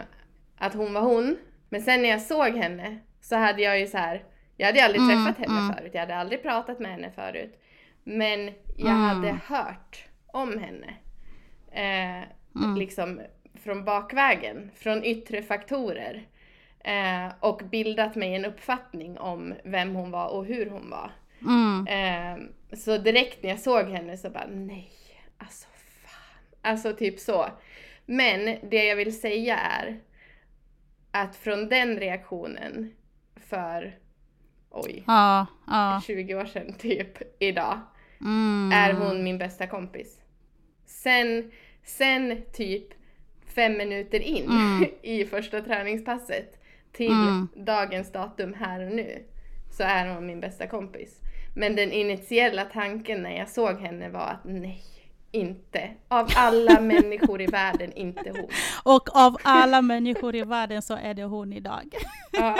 att 0.57 0.73
hon 0.73 0.93
var 0.93 1.01
hon. 1.01 1.37
Men 1.69 1.81
sen 1.81 2.01
när 2.01 2.09
jag 2.09 2.21
såg 2.21 2.55
henne 2.57 2.97
så 3.21 3.35
hade 3.35 3.61
jag 3.61 3.79
ju 3.79 3.87
så 3.87 3.97
här, 3.97 4.23
jag 4.57 4.67
hade 4.67 4.85
aldrig 4.85 5.01
Mm, 5.03 5.25
träffat 5.25 5.47
henne 5.47 5.59
mm. 5.59 5.75
förut. 5.75 5.91
Jag 5.93 5.99
hade 6.01 6.15
aldrig 6.15 6.41
pratat 6.41 6.79
med 6.79 6.91
henne 6.91 7.11
förut. 7.11 7.59
Men 8.03 8.45
jag 8.77 8.95
Mm. 8.95 9.01
hade 9.01 9.39
hört 9.47 10.05
om 10.27 10.59
henne. 10.59 10.93
Eh, 11.71 12.27
Mm. 12.55 12.75
liksom 12.75 13.21
från 13.63 13.85
bakvägen, 13.85 14.71
från 14.75 15.03
yttre 15.03 15.41
faktorer. 15.43 16.27
Eh, 16.79 17.33
och 17.39 17.61
bildat 17.71 18.15
mig 18.15 18.35
en 18.35 18.45
uppfattning 18.45 19.17
om 19.17 19.53
vem 19.63 19.95
hon 19.95 20.11
var 20.11 20.27
och 20.27 20.45
hur 20.45 20.69
hon 20.69 20.89
var. 20.89 21.11
mm, 21.41 21.87
Eh, 21.87 22.37
så 22.77 22.97
direkt 22.97 23.43
när 23.43 23.49
jag 23.49 23.59
såg 23.59 23.85
henne 23.89 24.17
så 24.17 24.29
bara 24.29 24.47
nej, 24.47 24.91
alltså 25.37 25.67
fan. 26.03 26.43
Alltså 26.61 26.93
typ 26.93 27.19
så. 27.19 27.45
Men 28.05 28.69
det 28.69 28.83
jag 28.85 28.95
vill 28.95 29.19
säga 29.19 29.57
är 29.57 29.99
att 31.11 31.35
från 31.35 31.69
den 31.69 31.97
reaktionen 31.99 32.91
för, 33.35 33.97
oj, 34.85 35.03
ja, 35.07 35.45
ja. 35.67 36.01
20 36.07 36.35
år 36.35 36.45
sedan 36.45 36.73
typ 36.73 37.41
idag, 37.43 37.79
Mm, 38.21 38.71
är 38.73 38.93
hon 38.93 39.23
min 39.23 39.37
bästa 39.37 39.67
kompis. 39.67 40.17
Sen, 40.85 41.51
sen 41.83 42.41
typ 42.53 42.83
fem 43.55 43.73
minuter 43.77 44.19
in 44.19 44.45
Mm. 44.45 44.85
i 45.01 45.25
första 45.25 45.61
träningspasset 45.61 46.63
till 46.91 47.11
Mm. 47.11 47.47
dagens 47.55 48.11
datum 48.11 48.53
här 48.53 48.85
och 48.85 48.91
nu 48.95 49.23
så 49.71 49.83
är 49.83 50.07
hon 50.15 50.25
min 50.25 50.39
bästa 50.39 50.67
kompis. 50.67 51.19
Men 51.55 51.75
den 51.75 51.91
initiella 51.91 52.65
tanken 52.65 53.23
när 53.23 53.37
jag 53.37 53.49
såg 53.49 53.79
henne 53.79 54.09
var 54.09 54.27
att 54.27 54.43
nej, 54.45 54.83
inte. 55.31 55.89
Av 56.07 56.27
alla 56.35 56.81
människor 56.81 57.41
i 57.41 57.45
världen, 57.47 57.93
inte 57.93 58.29
hon. 58.29 58.49
Och 58.83 59.15
av 59.15 59.37
alla 59.43 59.81
människor 59.91 60.35
i 60.35 60.41
världen 60.41 60.81
så 60.81 60.93
är 60.95 61.13
det 61.13 61.23
hon 61.23 61.53
idag. 61.53 61.95
Ja. 62.31 62.57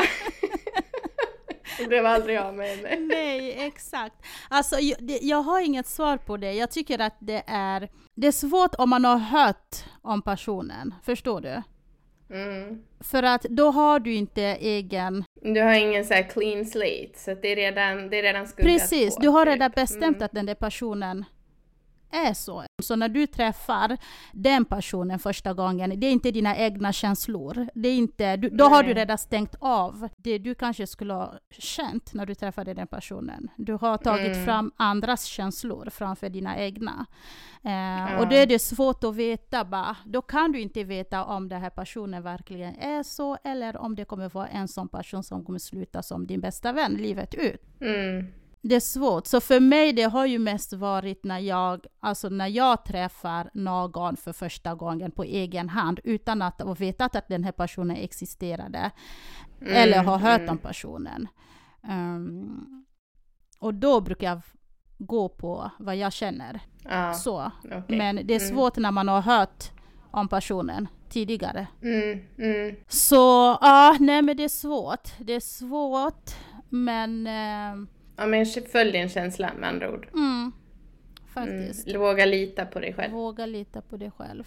Det 1.84 1.88
blev 1.88 2.06
aldrig 2.06 2.38
av 2.38 2.56
med 2.56 2.68
henne. 2.70 2.96
Nej, 3.00 3.56
exakt. 3.68 4.16
Alltså, 4.50 4.80
jag, 4.80 4.98
det, 5.02 5.20
jag 5.22 5.42
har 5.42 5.62
inget 5.62 5.88
svar 5.88 6.18
på 6.18 6.38
det. 6.38 6.54
Jag 6.54 6.72
tycker 6.72 7.00
att 7.00 7.16
det 7.20 7.44
är, 7.48 7.90
det 8.16 8.28
är 8.28 8.32
svårt 8.32 8.76
om 8.78 8.90
man 8.90 9.06
har 9.06 9.18
hört 9.18 9.76
om 10.02 10.22
personen. 10.22 10.94
Förstår 11.04 11.42
du? 11.42 11.62
Mm. 12.36 12.84
För 13.00 13.24
att 13.24 13.42
då 13.44 13.72
har 13.72 14.00
du 14.00 14.14
inte 14.14 14.42
egen... 14.44 15.24
Du 15.42 15.62
har 15.62 15.74
ingen 15.74 16.06
så 16.06 16.14
här 16.14 16.24
clean 16.30 16.66
slate, 16.66 17.12
så 17.16 17.34
det 17.34 17.52
är 17.52 17.56
redan, 17.56 18.10
det 18.10 18.20
är 18.20 18.24
redan 18.24 18.48
skuggat 18.48 18.72
Precis, 18.72 19.16
på, 19.16 19.22
du 19.22 19.28
har 19.28 19.46
typ. 19.46 19.54
redan 19.54 19.72
bestämt 19.76 20.04
Mm. 20.18 20.26
att 20.26 20.32
den 20.32 20.46
där 20.46 20.56
personen 20.56 21.26
är 22.12 22.34
så. 22.34 22.64
Så 22.84 22.96
när 22.96 23.10
du 23.10 23.28
träffar 23.28 23.98
den 24.34 24.66
personen 24.66 25.20
första 25.20 25.54
gången, 25.54 26.00
det 26.00 26.08
är 26.08 26.12
inte 26.12 26.32
dina 26.32 26.58
egna 26.58 26.94
känslor. 26.94 27.68
Det 27.74 27.90
är 27.90 27.96
inte, 27.98 28.38
du, 28.38 28.50
då 28.50 28.66
har 28.66 28.84
du 28.84 28.90
Nej. 28.90 28.98
redan 28.98 29.18
stängt 29.18 29.56
av 29.60 30.10
det 30.18 30.38
du 30.38 30.56
kanske 30.56 30.88
skulle 30.88 31.14
ha 31.14 31.34
känt 31.60 32.14
när 32.14 32.26
du 32.26 32.36
träffade 32.36 32.74
den 32.74 32.88
personen. 32.88 33.48
Du 33.58 33.74
har 33.74 33.98
tagit 33.98 34.28
Mm. 34.34 34.46
fram 34.46 34.72
andras 34.78 35.24
känslor 35.26 35.90
framför 35.90 36.30
dina 36.30 36.58
egna. 36.58 37.06
Eh, 37.64 37.72
Ja. 37.72 38.20
Och 38.20 38.28
då 38.28 38.36
är 38.36 38.46
det 38.46 38.60
svårt 38.60 39.04
att 39.04 39.16
veta 39.16 39.66
bara. 39.66 39.96
Då 40.06 40.22
kan 40.22 40.52
du 40.52 40.62
inte 40.62 40.84
veta 40.84 41.26
om 41.26 41.50
den 41.50 41.62
här 41.62 41.70
personen 41.70 42.24
verkligen 42.24 42.76
är 42.76 43.04
så 43.04 43.38
eller 43.44 43.78
om 43.78 43.96
det 43.96 44.06
kommer 44.06 44.30
vara 44.30 44.48
en 44.48 44.68
sån 44.68 44.88
person 44.88 45.24
som 45.24 45.46
kommer 45.46 45.60
sluta 45.60 46.04
som 46.04 46.28
din 46.28 46.42
bästa 46.42 46.72
vän 46.74 46.94
livet 46.94 47.36
ut. 47.36 47.62
Mm. 47.82 48.28
Det 48.62 48.76
är 48.76 48.80
svårt. 48.80 49.28
Så 49.28 49.42
för 49.42 49.60
mig 49.60 49.94
det 49.94 50.04
har 50.04 50.26
ju 50.26 50.40
mest 50.40 50.74
varit 50.74 51.24
när 51.24 51.40
jag, 51.40 51.86
alltså 52.00 52.30
när 52.30 52.48
jag 52.48 52.86
träffar 52.86 53.50
någon 53.54 54.18
för 54.18 54.34
första 54.34 54.76
gången 54.76 55.12
på 55.12 55.24
egen 55.24 55.70
hand 55.70 56.00
utan 56.04 56.42
att 56.42 56.62
ha 56.62 56.74
vetat 56.74 57.16
att 57.16 57.28
den 57.28 57.44
här 57.44 57.52
personen 57.52 57.98
existerade. 57.98 58.92
Mm, 59.62 59.74
Eller 59.74 60.04
har 60.04 60.18
hört 60.18 60.40
mm. 60.40 60.50
om 60.52 60.58
personen. 60.58 61.28
Ehm, 61.88 62.86
och 63.60 63.74
då 63.74 64.02
brukar 64.02 64.28
jag 64.28 64.42
gå 64.98 65.30
på 65.30 65.72
vad 65.80 65.96
jag 65.96 66.14
känner. 66.14 66.60
Ja, 66.84 67.14
Så. 67.14 67.52
okej. 67.64 67.98
Men 67.98 68.16
det 68.16 68.36
är 68.36 68.40
Mm. 68.40 68.56
svårt 68.56 68.78
när 68.78 68.92
man 68.92 69.08
har 69.08 69.22
hört 69.22 69.64
om 70.12 70.28
personen 70.28 70.88
tidigare. 71.10 71.68
Mm, 71.82 72.20
mm. 72.38 72.76
Så 72.88 73.58
ja, 73.62 73.98
nej 74.00 74.22
men 74.22 74.38
det 74.38 74.44
är 74.44 74.50
svårt. 74.50 75.10
Det 75.20 75.34
är 75.34 75.40
svårt. 75.40 76.32
Men 76.70 77.28
ehm, 77.28 77.88
Ja 78.18 78.26
men 78.26 78.46
följ 78.72 78.92
din 78.92 79.10
känsla 79.10 79.52
med 79.60 79.70
andra 79.70 79.92
ord. 79.92 80.08
mm, 80.14 80.52
faktiskt. 81.34 81.88
Mm. 81.88 82.02
Våga 82.02 82.26
lita 82.26 82.66
på 82.66 82.80
dig 82.80 82.94
själv. 82.94 83.14
Våga 83.14 83.46
lita 83.46 83.82
på 83.82 83.98
dig 83.98 84.12
själv. 84.12 84.44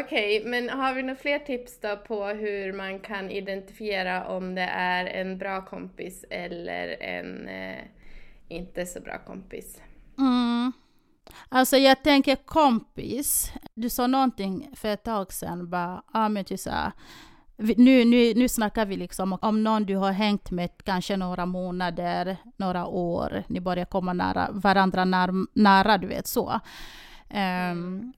Okej, 0.00 0.42
men 0.46 0.70
har 0.70 0.94
vi 0.94 1.02
några 1.02 1.16
fler 1.16 1.38
tips 1.38 1.80
då 1.80 1.96
på 1.96 2.24
hur 2.26 2.72
man 2.72 3.00
kan 3.00 3.30
identifiera 3.30 4.26
om 4.26 4.54
det 4.54 4.62
är 4.72 5.04
en 5.06 5.38
bra 5.38 5.64
kompis 5.66 6.24
eller 6.30 7.02
en 7.02 7.48
eh, 7.48 7.78
inte 8.48 8.86
så 8.86 9.00
bra 9.00 9.18
kompis? 9.18 9.80
Mm. 10.18 10.72
Alltså 11.48 11.76
jag 11.76 12.02
tänker 12.02 12.36
kompis. 12.36 13.52
Du 13.74 13.88
sa 13.90 14.06
någonting 14.06 14.70
för 14.76 14.88
ett 14.88 15.04
tag 15.04 15.32
sedan. 15.32 15.70
Bara, 15.70 16.02
ah, 16.12 16.28
men 16.28 16.44
du 16.48 16.56
sa, 16.56 16.70
vi- 16.70 16.92
nu, 17.60 18.04
nu, 18.04 18.34
nu 18.34 18.48
snackar 18.48 18.86
vi 18.86 18.96
liksom 18.96 19.38
om 19.40 19.62
någon 19.62 19.84
du 19.84 19.96
har 19.96 20.12
hängt 20.12 20.50
med 20.50 20.70
kanske 20.84 21.16
några 21.16 21.46
månader, 21.46 22.36
några 22.56 22.86
år. 22.86 23.44
Ni 23.48 23.60
börjar 23.60 23.84
komma 23.84 24.12
nära 24.12 24.48
varandra 24.50 25.04
när, 25.04 25.30
nära, 25.58 25.98
du 25.98 26.06
vet 26.06 26.26
så. 26.26 26.60
Um, 27.72 28.12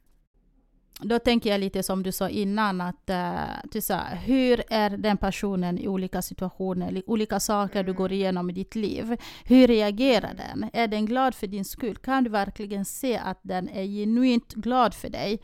då 1.04 1.18
tänker 1.18 1.50
jag 1.50 1.60
lite 1.60 1.82
som 1.82 2.02
du 2.02 2.12
sa 2.12 2.28
innan, 2.28 2.80
att 2.80 3.10
uh, 3.10 3.70
du 3.72 3.80
sa, 3.80 3.98
hur 4.04 4.62
är 4.68 4.90
den 4.90 5.16
personen 5.16 5.78
i 5.78 5.88
olika 5.88 6.22
situationer, 6.22 6.90
li- 6.90 7.02
olika 7.06 7.40
saker 7.40 7.82
du 7.82 7.92
går 7.92 8.12
igenom 8.12 8.50
i 8.50 8.52
ditt 8.52 8.74
liv? 8.74 9.16
Hur 9.44 9.66
reagerar 9.66 10.34
den? 10.34 10.70
Är 10.72 10.86
den 10.88 11.06
glad 11.06 11.34
för 11.34 11.46
din 11.46 11.64
skull? 11.64 11.96
Kan 11.96 12.24
du 12.24 12.30
verkligen 12.30 12.84
se 12.84 13.16
att 13.16 13.38
den 13.42 13.68
är 13.68 13.84
genuint 13.84 14.54
glad 14.54 14.94
för 14.94 15.08
dig? 15.08 15.40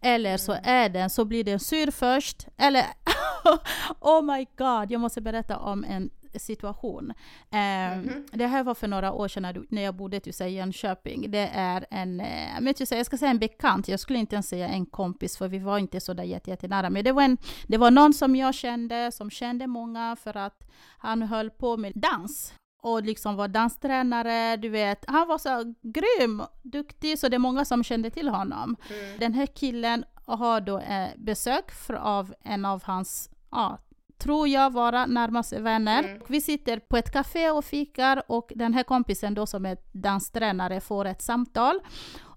Eller 0.00 0.36
så 0.36 0.56
är 0.62 0.88
den, 0.88 1.10
så 1.10 1.24
blir 1.24 1.44
den 1.44 1.60
sur 1.60 1.90
först. 1.90 2.46
Eller, 2.56 2.84
oh 4.00 4.22
my 4.22 4.46
god, 4.56 4.90
jag 4.90 5.00
måste 5.00 5.20
berätta 5.20 5.58
om 5.58 5.84
en 5.84 6.10
situation. 6.38 7.12
Mm 7.50 8.04
-hmm. 8.04 8.28
Det 8.32 8.46
här 8.46 8.64
var 8.64 8.74
för 8.74 8.88
några 8.88 9.12
år 9.12 9.28
sedan 9.28 9.66
när 9.68 9.82
jag 9.82 9.94
bodde 9.94 10.20
i 10.28 10.44
Jönköping. 10.48 11.30
Det 11.30 11.50
är 11.52 11.86
en, 11.90 12.20
eh, 12.20 12.60
men 12.60 12.74
jag 12.90 13.06
ska 13.06 13.18
säga 13.18 13.30
en 13.30 13.38
bekant, 13.38 13.88
jag 13.88 14.00
skulle 14.00 14.18
inte 14.18 14.34
ens 14.34 14.48
säga 14.48 14.68
en 14.68 14.86
kompis 14.86 15.36
för 15.36 15.48
vi 15.48 15.58
var 15.58 15.78
inte 15.78 16.00
så 16.00 16.12
där 16.12 16.24
jättenära. 16.24 16.90
Men 16.90 17.04
det 17.04 17.12
var, 17.12 17.22
en, 17.22 17.38
det 17.66 17.78
var 17.78 17.90
någon 17.90 18.14
som 18.14 18.36
jag 18.36 18.54
kände, 18.54 19.12
som 19.12 19.30
kände 19.30 19.66
många 19.66 20.16
för 20.16 20.36
att 20.36 20.70
han 20.98 21.22
höll 21.22 21.50
på 21.50 21.76
med 21.76 21.92
dans 21.94 22.54
och 22.82 23.02
liksom 23.02 23.36
var 23.36 23.48
danstränare, 23.48 24.56
du 24.56 24.68
vet. 24.68 25.04
Han 25.08 25.28
var 25.28 25.38
så 25.38 25.74
grym, 25.82 26.42
duktig, 26.62 27.18
så 27.18 27.28
det 27.28 27.36
är 27.36 27.38
många 27.38 27.64
som 27.64 27.84
kände 27.84 28.10
till 28.10 28.28
honom. 28.28 28.76
Mm. 28.90 29.18
Den 29.18 29.34
här 29.34 29.46
killen 29.46 30.04
har 30.24 30.60
då 30.60 30.78
eh, 30.78 31.08
besök 31.16 31.72
av 31.98 32.34
en 32.42 32.64
av 32.64 32.82
hans, 32.84 33.30
ja, 33.50 33.78
tror 34.20 34.48
jag 34.48 34.72
vara 34.72 35.06
närmaste 35.06 35.60
vänner. 35.60 36.04
Mm. 36.04 36.22
Vi 36.28 36.40
sitter 36.40 36.78
på 36.78 36.96
ett 36.96 37.12
café 37.12 37.50
och 37.50 37.64
fikar 37.64 38.22
och 38.28 38.52
den 38.54 38.74
här 38.74 38.82
kompisen 38.82 39.34
då 39.34 39.46
som 39.46 39.66
är 39.66 39.76
danstränare 39.92 40.80
får 40.80 41.04
ett 41.04 41.22
samtal. 41.22 41.80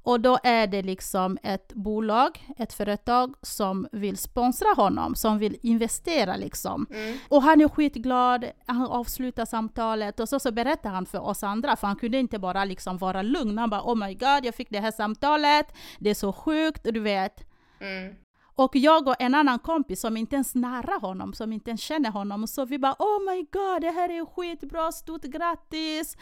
Och 0.05 0.19
då 0.19 0.37
är 0.43 0.67
det 0.67 0.81
liksom 0.81 1.37
ett 1.43 1.73
bolag, 1.73 2.47
ett 2.57 2.73
företag 2.73 3.35
som 3.41 3.87
vill 3.91 4.17
sponsra 4.17 4.67
honom, 4.75 5.15
som 5.15 5.37
vill 5.37 5.57
investera 5.61 6.35
liksom. 6.35 6.87
Mm. 6.89 7.17
Och 7.29 7.43
han 7.43 7.61
är 7.61 7.67
skitglad, 7.67 8.45
han 8.65 8.87
avslutar 8.87 9.45
samtalet 9.45 10.19
och 10.19 10.29
så, 10.29 10.39
så 10.39 10.51
berättar 10.51 10.89
han 10.89 11.05
för 11.05 11.19
oss 11.19 11.43
andra, 11.43 11.75
för 11.75 11.87
han 11.87 11.95
kunde 11.95 12.17
inte 12.17 12.39
bara 12.39 12.65
liksom 12.65 12.97
vara 12.97 13.21
lugn. 13.21 13.57
Han 13.57 13.69
bara 13.69 13.81
oh 13.81 13.95
my 13.95 14.13
god, 14.13 14.45
jag 14.45 14.55
fick 14.55 14.69
det 14.69 14.79
här 14.79 14.91
samtalet, 14.91 15.67
det 15.99 16.09
är 16.09 16.15
så 16.15 16.33
sjukt, 16.33 16.83
du 16.83 16.99
vet. 16.99 17.49
Mm. 17.79 18.15
Och 18.55 18.75
jag 18.75 19.07
och 19.07 19.15
en 19.19 19.35
annan 19.35 19.59
kompis 19.59 20.01
som 20.01 20.17
inte 20.17 20.35
ens 20.35 20.55
nära 20.55 20.97
honom, 21.01 21.33
som 21.33 21.53
inte 21.53 21.69
ens 21.69 21.81
känner 21.81 22.11
honom, 22.11 22.47
så 22.47 22.65
vi 22.65 22.79
bara 22.79 22.95
oh 22.99 23.31
my 23.31 23.41
god, 23.51 23.81
det 23.81 23.91
här 23.91 24.09
är 24.09 24.25
skitbra, 24.25 24.91
stort 24.91 25.23
grattis! 25.23 26.17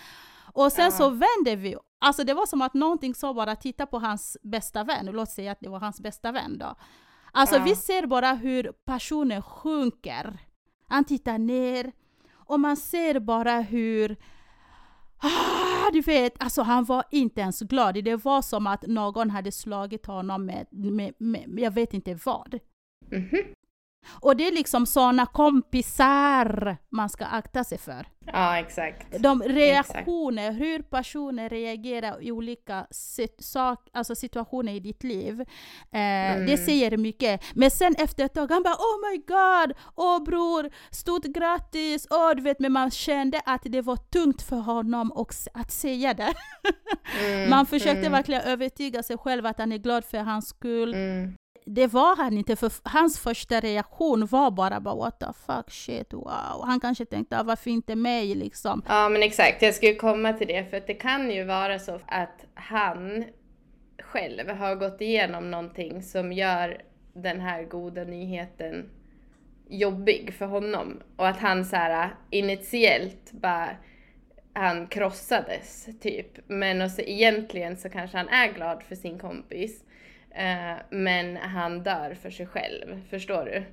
Och 0.54 0.72
sen 0.72 0.86
ja. 0.86 0.92
så 0.92 1.10
vände 1.10 1.56
vi. 1.56 1.76
Alltså 2.00 2.24
det 2.24 2.34
var 2.34 2.46
som 2.46 2.62
att 2.62 2.74
någonting 2.74 3.16
sa 3.16 3.34
bara 3.34 3.56
titta 3.56 3.86
på 3.86 4.00
hans 4.00 4.38
bästa 4.44 4.84
vän, 4.84 5.06
låt 5.06 5.30
säga 5.30 5.52
att 5.52 5.60
det 5.62 5.70
var 5.70 5.80
hans 5.80 6.02
bästa 6.02 6.32
vän 6.32 6.58
då. 6.58 6.76
Alltså 7.32 7.56
ja. 7.56 7.64
vi 7.64 7.76
ser 7.76 8.08
bara 8.08 8.34
hur 8.34 8.72
personen 8.86 9.42
sjunker. 9.42 10.38
Han 10.88 11.04
tittar 11.04 11.38
ner 11.38 11.92
och 12.34 12.60
man 12.60 12.78
ser 12.78 13.20
bara 13.20 13.62
hur 13.62 14.18
Ah, 15.24 15.71
du 15.94 16.02
vet, 16.02 16.34
alltså 16.44 16.62
han 16.62 16.84
var 16.84 17.04
inte 17.12 17.42
ens 17.42 17.60
glad. 17.60 18.04
Det 18.04 18.16
var 18.26 18.42
som 18.42 18.68
att 18.68 18.88
någon 18.88 19.30
hade 19.30 19.52
slagit 19.52 20.06
honom 20.06 20.46
med, 20.46 20.68
med, 20.72 21.14
med 21.18 21.60
jag 21.60 21.72
vet 21.72 21.94
inte 21.94 22.20
vad. 22.26 22.60
Mm 23.12 23.30
-hmm. 23.30 23.56
Och 24.10 24.38
det 24.38 24.48
är 24.48 24.52
liksom 24.52 24.86
sådana 24.86 25.26
kompisar 25.26 26.78
man 26.90 27.10
ska 27.10 27.26
akta 27.26 27.64
sig 27.64 27.78
för. 27.78 28.06
Ja, 28.26 28.58
exakt. 28.58 29.20
De 29.20 29.44
reaktioner, 29.44 30.50
exakt. 30.50 30.62
hur 30.62 30.82
personer 30.82 31.50
reagerar 31.50 32.24
i 32.24 32.32
olika 32.32 32.88
sak, 33.40 33.90
alltså 33.94 34.16
situationer 34.16 34.74
i 34.74 34.80
ditt 34.80 35.04
liv. 35.04 35.42
Eh, 35.42 35.48
mm. 35.92 36.46
Det 36.46 36.58
säger 36.58 36.98
mycket. 36.98 37.42
Men 37.54 37.72
sen 37.72 37.96
efter 37.98 38.26
ett 38.26 38.34
tag, 38.34 38.52
han 38.52 38.64
bara 38.64 38.74
oh 38.74 39.12
my 39.12 39.18
god, 39.18 39.78
åh 39.96 40.18
oh, 40.18 40.24
bror, 40.24 40.70
stort 40.92 41.24
grattis, 41.24 42.08
oh, 42.10 42.36
du 42.36 42.42
vet, 42.42 42.60
men 42.60 42.72
man 42.72 42.92
kände 42.92 43.42
att 43.46 43.62
det 43.64 43.82
var 43.82 43.98
tungt 43.98 44.42
för 44.42 44.56
honom 44.56 45.12
att 45.54 45.72
säga 45.72 46.14
det. 46.14 46.34
Mm. 47.20 47.50
man 47.50 47.66
försökte 47.66 48.00
mm. 48.00 48.12
verkligen 48.12 48.42
övertyga 48.42 49.04
sig 49.04 49.18
själv 49.18 49.46
att 49.46 49.60
han 49.60 49.72
är 49.72 49.78
glad 49.78 50.06
för 50.06 50.18
hans 50.18 50.48
skull. 50.48 50.96
Det 51.66 51.88
var 51.88 52.16
han 52.16 52.38
inte, 52.38 52.56
för 52.56 52.72
hans 52.84 53.20
första 53.20 53.60
reaktion 53.60 54.26
var 54.26 54.52
bara, 54.52 54.80
bara 54.80 54.96
what 54.96 55.20
the 55.20 55.26
fuck 55.46 55.72
shit, 55.72 56.14
wow. 56.14 56.64
Han 56.66 56.80
kanske 56.80 57.06
tänkte, 57.06 57.40
ah, 57.40 57.44
varför 57.44 57.70
inte 57.70 57.96
mig 57.96 58.36
liksom? 58.36 58.84
Ja 58.88 59.10
men 59.10 59.24
exakt, 59.24 59.62
jag 59.62 59.76
skulle 59.76 59.96
komma 59.96 60.34
till 60.34 60.48
det, 60.48 60.66
för 60.70 60.78
att 60.78 60.88
det 60.88 60.94
kan 60.94 61.32
ju 61.32 61.44
vara 61.44 61.80
så 61.80 62.00
att 62.08 62.46
han 62.54 63.24
själv 64.04 64.50
har 64.50 64.76
gått 64.76 65.02
igenom 65.02 65.52
någonting 65.52 66.04
som 66.04 66.34
gör 66.34 66.82
den 67.14 67.40
här 67.40 67.64
goda 67.64 68.04
nyheten 68.04 68.90
jobbig 69.72 70.34
för 70.34 70.46
honom. 70.46 71.02
Och 71.16 71.28
att 71.28 71.40
han 71.40 71.66
så 71.66 71.76
här 71.76 72.16
initiellt 72.30 73.32
bara, 73.32 73.70
han 74.54 74.88
krossades 74.88 75.90
typ. 76.02 76.38
Men 76.48 76.82
också 76.82 77.02
egentligen 77.02 77.78
så 77.78 77.90
kanske 77.90 78.18
han 78.18 78.30
är 78.30 78.54
glad 78.54 78.84
för 78.84 78.96
sin 78.96 79.20
kompis. 79.20 79.84
Eh, 80.36 80.78
men 80.90 81.38
han 81.38 81.84
dör 81.84 82.14
för 82.22 82.30
sig 82.30 82.46
själv, 82.46 83.02
förstår 83.10 83.46
du? 83.46 83.64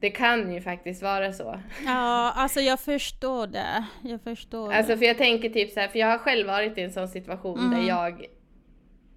Det 0.00 0.10
kan 0.10 0.52
ju 0.52 0.60
faktiskt 0.60 1.02
vara 1.02 1.32
så. 1.32 1.60
Ja, 1.84 2.32
alltså 2.36 2.60
jag 2.60 2.80
förstår 2.80 3.46
det. 3.46 3.84
Jag 4.02 4.20
förstår 4.20 4.72
Alltså 4.72 4.96
för 4.96 5.04
jag 5.04 5.18
tänker 5.18 5.48
typ 5.48 5.70
så 5.70 5.80
här, 5.80 5.88
för 5.88 5.98
jag 5.98 6.06
har 6.06 6.18
själv 6.18 6.46
varit 6.46 6.78
i 6.78 6.82
en 6.82 6.92
sån 6.92 7.08
situation 7.08 7.58
mm. 7.58 7.70
där 7.70 7.88
jag 7.88 8.26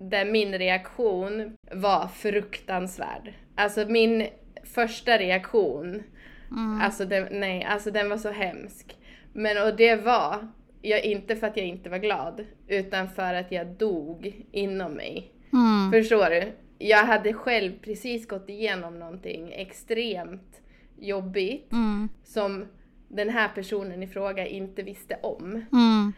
där 0.09 0.25
min 0.25 0.57
reaktion 0.57 1.53
var 1.71 2.07
fruktansvärd. 2.07 3.33
Alltså 3.55 3.85
min 3.87 4.27
första 4.63 5.17
reaktion, 5.17 6.03
mm. 6.51 6.81
alltså 6.81 7.05
den, 7.05 7.27
nej, 7.31 7.63
alltså 7.63 7.91
den 7.91 8.09
var 8.09 8.17
så 8.17 8.29
hemsk. 8.31 8.97
Men 9.33 9.67
och 9.67 9.75
det 9.75 9.95
var, 9.95 10.47
jag, 10.81 11.03
inte 11.03 11.35
för 11.35 11.47
att 11.47 11.57
jag 11.57 11.65
inte 11.65 11.89
var 11.89 11.97
glad, 11.97 12.45
utan 12.67 13.09
för 13.09 13.33
att 13.33 13.51
jag 13.51 13.67
dog 13.67 14.45
inom 14.51 14.93
mig. 14.93 15.31
Mm. 15.53 15.91
Förstår 15.91 16.29
du? 16.29 16.51
Jag 16.81 17.05
hade 17.05 17.33
själv 17.33 17.71
precis 17.81 18.27
gått 18.27 18.49
igenom 18.49 18.99
någonting 18.99 19.51
extremt 19.53 20.61
jobbigt 20.99 21.71
mm. 21.71 22.09
som 22.23 22.65
den 23.07 23.29
här 23.29 23.47
personen 23.47 24.03
i 24.03 24.07
fråga 24.07 24.47
inte 24.47 24.83
visste 24.83 25.17
om. 25.23 25.65
Mm. 25.71 26.13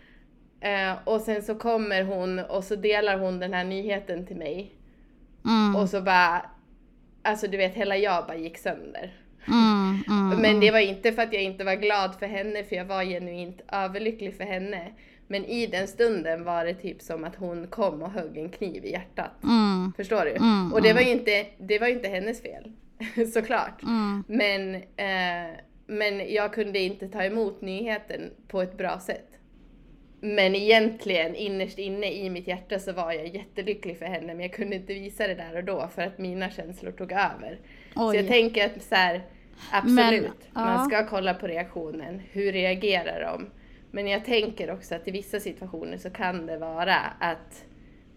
Uh, 0.65 0.97
och 1.07 1.21
sen 1.21 1.41
så 1.41 1.55
kommer 1.55 2.03
hon 2.03 2.39
och 2.39 2.63
så 2.63 2.75
delar 2.75 3.19
hon 3.19 3.39
den 3.39 3.53
här 3.53 3.63
nyheten 3.63 4.25
till 4.27 4.35
mig. 4.35 4.75
Mm. 5.45 5.75
Och 5.75 5.89
så 5.89 6.01
bara, 6.01 6.49
alltså 7.21 7.47
du 7.47 7.57
vet 7.57 7.75
hela 7.75 7.97
jag 7.97 8.27
bara 8.27 8.37
gick 8.37 8.57
sönder. 8.57 9.13
Mm, 9.47 10.03
mm, 10.07 10.41
Men 10.41 10.59
det 10.59 10.71
var 10.71 10.79
inte 10.79 11.11
för 11.11 11.21
att 11.21 11.33
jag 11.33 11.43
inte 11.43 11.63
var 11.63 11.75
glad 11.75 12.15
för 12.19 12.25
henne, 12.25 12.63
för 12.63 12.75
jag 12.75 12.85
var 12.85 13.03
genuint 13.03 13.61
överlycklig 13.71 14.37
för 14.37 14.43
henne. 14.43 14.91
Men 15.27 15.45
i 15.45 15.67
den 15.67 15.87
stunden 15.87 16.43
var 16.43 16.65
det 16.65 16.73
typ 16.73 17.01
som 17.01 17.23
att 17.23 17.35
hon 17.35 17.67
kom 17.67 18.01
och 18.01 18.11
högg 18.11 18.37
en 18.37 18.49
kniv 18.49 18.85
i 18.85 18.91
hjärtat. 18.91 19.43
Mm. 19.43 19.93
Förstår 19.97 20.25
du? 20.25 20.31
Mm, 20.31 20.73
och 20.73 20.81
det 20.81 20.93
var 20.93 21.01
ju 21.01 21.11
inte, 21.11 21.45
det 21.57 21.79
var 21.79 21.87
inte 21.87 22.07
hennes 22.07 22.41
fel. 22.41 22.71
Såklart. 23.33 23.83
Mm. 23.83 24.23
Men, 24.27 24.75
eh, 24.75 25.57
men 25.87 26.33
jag 26.33 26.53
kunde 26.53 26.79
inte 26.79 27.07
ta 27.07 27.23
emot 27.23 27.61
nyheten 27.61 28.21
på 28.47 28.61
ett 28.61 28.77
bra 28.77 28.99
sätt. 28.99 29.29
Men 30.21 30.55
egentligen 30.55 31.35
innerst 31.35 31.79
inne 31.79 32.11
i 32.11 32.29
mitt 32.29 32.47
hjärta 32.47 32.79
så 32.79 32.93
var 32.93 33.11
jag 33.11 33.27
jättelycklig 33.27 33.97
för 33.97 34.05
henne 34.05 34.33
men 34.33 34.39
jag 34.39 34.53
kunde 34.53 34.75
inte 34.75 34.93
visa 34.93 35.27
det 35.27 35.35
där 35.35 35.57
och 35.57 35.63
då 35.63 35.89
för 35.95 36.01
att 36.01 36.17
mina 36.17 36.49
känslor 36.49 36.91
tog 36.91 37.11
över. 37.11 37.59
Oj. 37.95 38.11
Så 38.11 38.15
jag 38.15 38.27
tänker 38.27 38.65
att 38.65 38.83
så 38.83 38.95
här, 38.95 39.23
absolut, 39.71 40.49
men, 40.53 40.63
man 40.63 40.89
ska 40.89 41.07
kolla 41.07 41.33
på 41.33 41.47
reaktionen. 41.47 42.21
Hur 42.31 42.51
reagerar 42.51 43.21
de? 43.21 43.49
Men 43.95 44.07
jag 44.07 44.25
tänker 44.25 44.71
också 44.71 44.95
att 44.95 45.07
i 45.07 45.11
vissa 45.11 45.39
situationer 45.39 45.97
så 45.97 46.09
kan 46.09 46.45
det 46.45 46.57
vara 46.57 46.95
att 47.19 47.65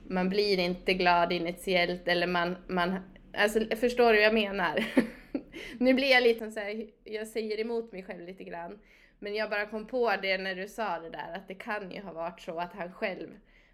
man 0.09 0.29
blir 0.29 0.59
inte 0.59 0.95
glad 0.95 1.33
initiellt 1.33 2.09
eller 2.09 2.27
man, 2.27 2.57
man 2.69 2.99
alltså 3.33 3.61
förstår 3.77 4.13
du 4.13 4.19
vad 4.19 4.25
jag 4.27 4.35
menar? 4.35 4.85
nu 5.79 5.95
blir 5.95 6.11
jag 6.11 6.23
lite 6.23 6.51
så 6.51 6.61
här, 6.61 6.87
jag 7.05 7.27
säger 7.27 7.61
emot 7.61 7.93
mig 7.93 8.03
själv 8.03 8.27
lite 8.27 8.45
grann. 8.45 8.79
Men 9.19 9.35
jag 9.35 9.51
bara 9.51 9.67
kom 9.67 9.87
på 9.87 10.15
det 10.23 10.39
när 10.39 10.55
du 10.55 10.69
sa 10.69 10.99
det 10.99 11.11
där 11.11 11.33
att 11.35 11.49
det 11.49 11.55
kan 11.55 11.91
ju 11.91 12.01
ha 12.01 12.13
varit 12.13 12.41
så 12.41 12.59
att 12.59 12.73
han 12.73 12.93
själv 12.93 13.29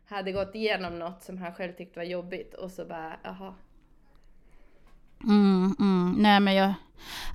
hade 0.07 0.33
gått 0.33 0.55
igenom 0.55 0.99
något 0.99 1.23
som 1.23 1.38
han 1.38 1.55
själv 1.55 1.73
tyckte 1.73 1.99
var 1.99 2.05
jobbigt 2.05 2.55
och 2.55 2.71
så 2.71 2.85
bara, 2.85 3.21
jaha. 3.23 3.55
Mm, 5.24 5.76
mm. 5.78 6.14
Nej 6.18 6.40
men 6.40 6.54
jag, 6.54 6.74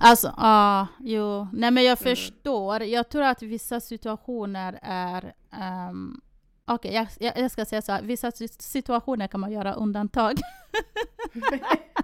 Alltså, 0.00 0.34
ja, 0.36 0.86
jo. 0.98 1.48
Nej 1.52 1.70
men 1.70 1.84
jag 1.84 2.02
mm. 2.02 2.16
förstår. 2.16 2.82
Jag 2.82 3.08
tror 3.08 3.22
att 3.22 3.42
vissa 3.42 3.80
situationer 3.80 4.78
är... 4.82 5.34
Um, 5.90 6.20
Okej, 6.70 7.00
okay, 7.00 7.26
jag, 7.26 7.38
jag, 7.38 7.50
ska 7.50 7.64
säga 7.64 7.82
så 7.82 7.92
här. 7.92 8.02
Vissa 8.02 8.30
situationer 8.58 9.26
kan 9.26 9.40
man 9.40 9.52
göra 9.52 9.72
undantag. 9.74 10.38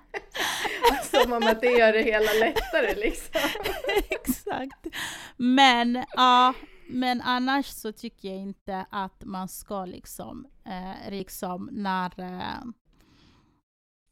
Som 1.10 1.32
om 1.32 1.42
att 1.42 1.60
det 1.60 1.70
gör 1.70 1.92
det 1.92 2.02
hela 2.02 2.32
lättare 2.32 2.94
liksom. 2.94 3.40
Exakt. 4.10 4.86
Men, 5.36 6.04
ja, 6.16 6.54
men 6.88 7.20
annars 7.20 7.66
så 7.66 7.92
tycker 7.92 8.28
jag 8.28 8.38
inte 8.38 8.86
att 8.90 9.24
man 9.24 9.48
ska 9.48 9.84
liksom, 9.84 10.46
eh, 10.66 11.10
liksom 11.10 11.68
när... 11.72 12.20
Eh, 12.20 12.64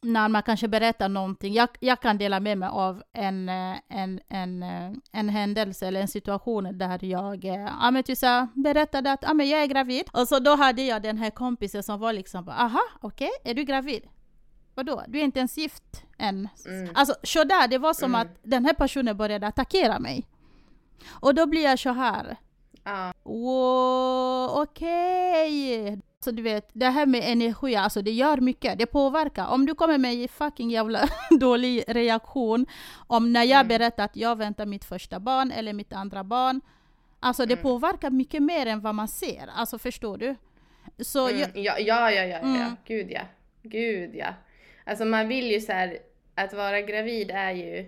när 0.03 0.29
man 0.29 0.43
kanske 0.43 0.67
berättar 0.67 1.09
någonting. 1.09 1.53
Jag, 1.53 1.69
jag 1.79 2.01
kan 2.01 2.17
dela 2.17 2.39
med 2.39 2.57
mig 2.57 2.69
av 2.69 3.03
en, 3.13 3.49
eh, 3.49 3.75
en, 3.89 4.19
en, 4.29 4.63
eh, 4.63 4.91
en 5.11 5.29
händelse 5.29 5.87
eller 5.87 6.01
en 6.01 6.07
situation 6.07 6.77
där 6.77 7.03
jag 7.05 7.45
eh, 7.45 7.69
ja, 7.81 7.91
men 7.91 8.03
typ 8.03 8.19
berättade 8.53 9.11
att 9.11 9.23
ja, 9.23 9.33
men 9.33 9.49
jag 9.49 9.61
är 9.61 9.67
gravid. 9.67 10.05
Och 10.13 10.27
så 10.27 10.39
då 10.39 10.55
hade 10.55 10.81
jag 10.81 11.01
den 11.01 11.17
här 11.17 11.29
kompisen 11.29 11.83
som 11.83 11.99
var 11.99 12.13
liksom, 12.13 12.49
aha, 12.49 12.81
okej, 13.01 13.29
okay, 13.39 13.51
är 13.51 13.55
du 13.55 13.63
gravid? 13.63 14.03
Vadå, 14.75 15.03
du 15.07 15.19
är 15.19 15.23
inte 15.23 15.39
ens 15.39 15.57
gift 15.57 16.03
än? 16.17 16.49
Mm. 16.65 16.89
Alltså 16.95 17.15
sådär, 17.23 17.67
det 17.67 17.77
var 17.77 17.93
som 17.93 18.15
mm. 18.15 18.21
att 18.21 18.37
den 18.43 18.65
här 18.65 18.73
personen 18.73 19.17
började 19.17 19.47
attackera 19.47 19.99
mig. 19.99 20.27
Och 21.09 21.35
då 21.35 21.45
blir 21.45 21.63
jag 21.63 21.79
så 21.79 21.89
här, 21.89 22.37
Ja. 22.83 23.12
Wow, 23.23 24.49
okej! 24.61 25.99
Så 26.19 26.31
du 26.31 26.41
vet, 26.41 26.69
det 26.73 26.85
här 26.85 27.05
med 27.05 27.21
energi, 27.31 27.75
alltså 27.75 28.01
det 28.01 28.11
gör 28.11 28.37
mycket. 28.37 28.77
Det 28.79 28.85
påverkar. 28.85 29.47
Om 29.47 29.65
du 29.65 29.75
kommer 29.75 29.97
med 29.97 30.13
en 30.13 30.27
fucking 30.27 30.69
jävla 30.69 31.09
dålig 31.39 31.83
reaktion 31.87 32.65
om 33.07 33.33
när 33.33 33.43
jag 33.43 33.59
Mm. 33.59 33.67
berättar 33.67 34.03
att 34.05 34.15
jag 34.15 34.35
väntar 34.37 34.65
mitt 34.65 34.85
första 34.85 35.19
barn 35.19 35.51
eller 35.51 35.73
mitt 35.73 35.93
andra 35.93 36.23
barn. 36.23 36.61
Alltså 37.19 37.45
det 37.45 37.53
Mm. 37.53 37.63
påverkar 37.63 38.09
mycket 38.09 38.43
mer 38.43 38.65
än 38.65 38.81
vad 38.81 38.95
man 38.95 39.07
ser. 39.07 39.49
Alltså 39.55 39.77
förstår 39.79 40.17
du? 40.17 40.35
Så 40.99 41.27
Mm, 41.29 41.39
jag, 41.39 41.49
ja, 41.55 41.79
ja, 41.79 42.11
ja, 42.11 42.23
ja, 42.23 42.25
ja. 42.25 42.37
Mm. 42.37 42.75
Gud 42.85 43.11
ja. 43.11 43.21
Gud 43.63 44.15
ja. 44.15 44.33
Alltså 44.85 45.05
man 45.05 45.27
vill 45.27 45.51
ju 45.51 45.61
så 45.61 45.71
här, 45.71 45.97
att 46.35 46.53
vara 46.53 46.81
gravid 46.81 47.31
är 47.31 47.51
ju 47.51 47.85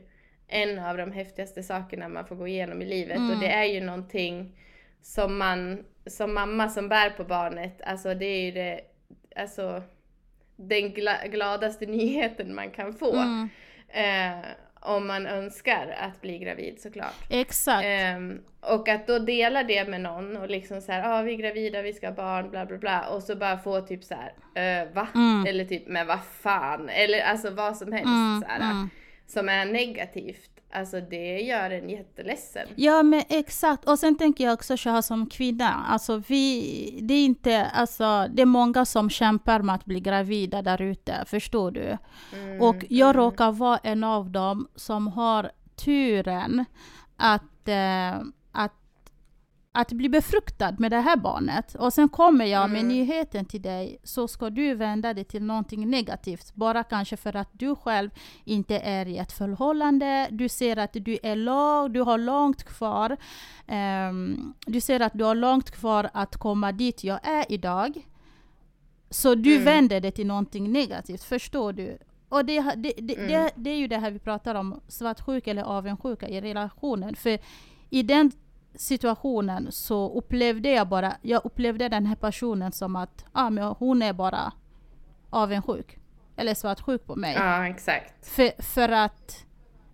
en 0.47 0.79
av 0.79 0.97
de 0.97 1.11
häftigaste 1.11 1.63
sakerna 1.63 2.07
man 2.09 2.25
får 2.27 2.35
gå 2.35 2.47
igenom 2.47 2.81
i 2.81 2.85
livet 2.85 3.17
Mm. 3.17 3.31
och 3.31 3.39
det 3.39 3.47
är 3.51 3.63
ju 3.65 3.81
någonting 3.81 4.57
som 5.05 5.37
man 5.37 5.83
som 6.05 6.33
mamma 6.33 6.69
som 6.69 6.89
bär 6.89 7.09
på 7.09 7.23
barnet, 7.23 7.81
alltså 7.81 8.13
det 8.13 8.25
är 8.25 8.45
ju 8.45 8.51
det, 8.51 8.81
alltså 9.35 9.83
den 10.55 10.93
gla, 10.93 11.27
gladaste 11.27 11.85
nyheten 11.97 12.55
man 12.55 12.71
kan 12.71 12.93
få. 12.93 13.15
mm, 13.15 13.49
Eh, 13.87 14.45
om 14.79 15.07
man 15.07 15.27
önskar 15.27 15.95
att 15.99 16.21
bli 16.21 16.37
gravid 16.37 16.81
såklart. 16.81 17.15
exakt. 17.29 17.85
Ehm, 17.85 18.41
och 18.61 18.89
att 18.89 19.07
då 19.07 19.19
dela 19.19 19.63
det 19.63 19.89
med 19.89 20.01
någon 20.01 20.37
och 20.37 20.49
liksom 20.49 20.81
så 20.81 20.91
här, 20.91 20.99
ja 20.99 21.19
ah, 21.19 21.21
vi 21.21 21.33
är 21.33 21.37
gravida, 21.37 21.81
vi 21.81 21.93
ska 21.93 22.07
ha 22.07 22.15
barn, 22.15 22.49
bla 22.49 22.65
bla 22.65 22.77
bla. 22.77 23.07
Och 23.07 23.23
så 23.23 23.35
bara 23.35 23.57
få 23.57 23.81
typ 23.81 24.03
så 24.03 24.15
här, 24.15 24.33
eh, 24.55 24.93
va? 24.93 25.07
Mm. 25.15 25.45
Eller 25.45 25.65
typ, 25.65 25.87
men 25.87 26.07
vad 26.07 26.23
fan? 26.23 26.89
Eller 26.89 27.21
alltså 27.21 27.49
vad 27.49 27.77
som 27.77 27.91
helst 27.91 28.05
Mm, 28.07 28.41
så 28.41 28.47
här, 28.47 28.71
mm. 28.71 28.89
som 29.27 29.49
är 29.49 29.65
negativt. 29.65 30.54
Alltså 30.75 31.01
det 31.01 31.41
gör 31.41 31.69
en 31.71 31.89
jätteledsen. 31.89 32.67
Ja 32.75 33.03
men 33.03 33.23
exakt, 33.29 33.85
och 33.89 33.99
sen 33.99 34.17
tänker 34.17 34.43
jag 34.43 34.53
också 34.53 34.77
så 34.77 34.89
här 34.89 35.01
som 35.01 35.29
kvinna, 35.29 35.85
alltså 35.89 36.21
vi, 36.27 36.99
det 37.01 37.13
är 37.13 37.25
inte, 37.25 37.65
alltså 37.65 38.27
det 38.33 38.41
är 38.41 38.45
många 38.45 38.85
som 38.85 39.09
kämpar 39.09 39.59
med 39.59 39.75
att 39.75 39.85
bli 39.85 39.99
gravida 39.99 40.61
där 40.61 40.81
ute, 40.81 41.23
förstår 41.27 41.71
du? 41.71 41.97
Mm, 42.33 42.61
Och 42.61 42.75
jag 42.89 43.09
mm, 43.09 43.21
råkar 43.21 43.51
vara 43.51 43.77
en 43.77 44.03
av 44.03 44.29
dem 44.29 44.67
som 44.75 45.07
har 45.07 45.51
turen 45.75 46.65
att, 47.17 47.67
eh, 47.67 48.21
att, 49.75 49.91
bli 49.91 50.09
befruktad 50.09 50.75
med 50.79 50.91
det 50.91 50.99
här 50.99 51.17
barnet. 51.17 51.75
Och 51.75 51.93
sen 51.93 52.09
kommer 52.09 52.45
jag 52.45 52.69
med 52.69 52.79
Mm. 52.81 52.87
nyheten 52.95 53.45
till 53.45 53.61
dig, 53.61 53.97
så 54.03 54.27
ska 54.27 54.49
du 54.49 54.73
vända 54.75 55.13
det 55.13 55.23
till 55.23 55.43
någonting 55.43 55.89
negativt. 55.89 56.55
Bara 56.55 56.83
kanske 56.83 57.17
för 57.17 57.35
att 57.35 57.49
du 57.51 57.75
själv 57.75 58.09
inte 58.43 58.79
är 58.79 59.05
i 59.07 59.17
ett 59.17 59.31
förhållande, 59.31 60.27
du 60.31 60.49
ser 60.49 60.77
att 60.77 60.93
du 60.93 61.17
är 61.23 61.35
lång, 61.35 61.93
du 61.93 62.01
har 62.01 62.17
långt 62.17 62.63
kvar. 62.63 63.17
ehm, 63.67 64.53
du 64.65 64.81
ser 64.81 64.99
att 64.99 65.13
du 65.13 65.23
har 65.23 65.35
långt 65.35 65.71
kvar 65.71 66.09
att 66.13 66.37
komma 66.37 66.71
dit 66.71 67.03
jag 67.03 67.19
är 67.27 67.45
idag. 67.49 68.07
Så 69.09 69.35
du 69.35 69.51
Mm. 69.53 69.65
vänder 69.65 69.99
det 70.01 70.11
till 70.11 70.27
någonting 70.27 70.71
negativt, 70.71 71.23
förstår 71.23 71.73
du? 71.73 71.97
Och 72.29 72.45
det, 72.45 72.61
det, 72.75 72.93
det, 72.97 73.15
Mm. 73.17 73.49
det 73.55 73.69
är 73.69 73.77
ju 73.77 73.87
det 73.87 73.97
här 73.97 74.11
vi 74.11 74.19
pratar 74.19 74.55
om, 74.55 74.81
svartsjuka 74.87 75.51
eller 75.51 75.63
avundsjuka 75.63 76.27
i 76.27 76.41
relationen. 76.41 77.15
För 77.15 77.39
i 77.89 78.03
den 78.03 78.31
situationen 78.77 79.71
så 79.71 80.09
upplevde 80.17 80.69
jag 80.69 80.87
bara, 80.87 81.13
jag 81.21 81.41
upplevde 81.45 81.89
den 81.89 82.05
här 82.05 82.15
personen 82.15 82.71
som 82.71 82.95
att 82.95 83.25
ah, 83.31 83.49
men 83.49 83.63
hon 83.63 84.01
är 84.01 84.13
bara 84.13 84.51
avundsjuk. 85.29 85.97
Eller 86.37 86.53
svartsjuk 86.53 87.05
på 87.05 87.15
mig. 87.15 87.33
Ja, 87.35 87.67
exakt. 87.67 88.27
För, 88.27 88.61
för 88.61 88.89
att 88.89 89.45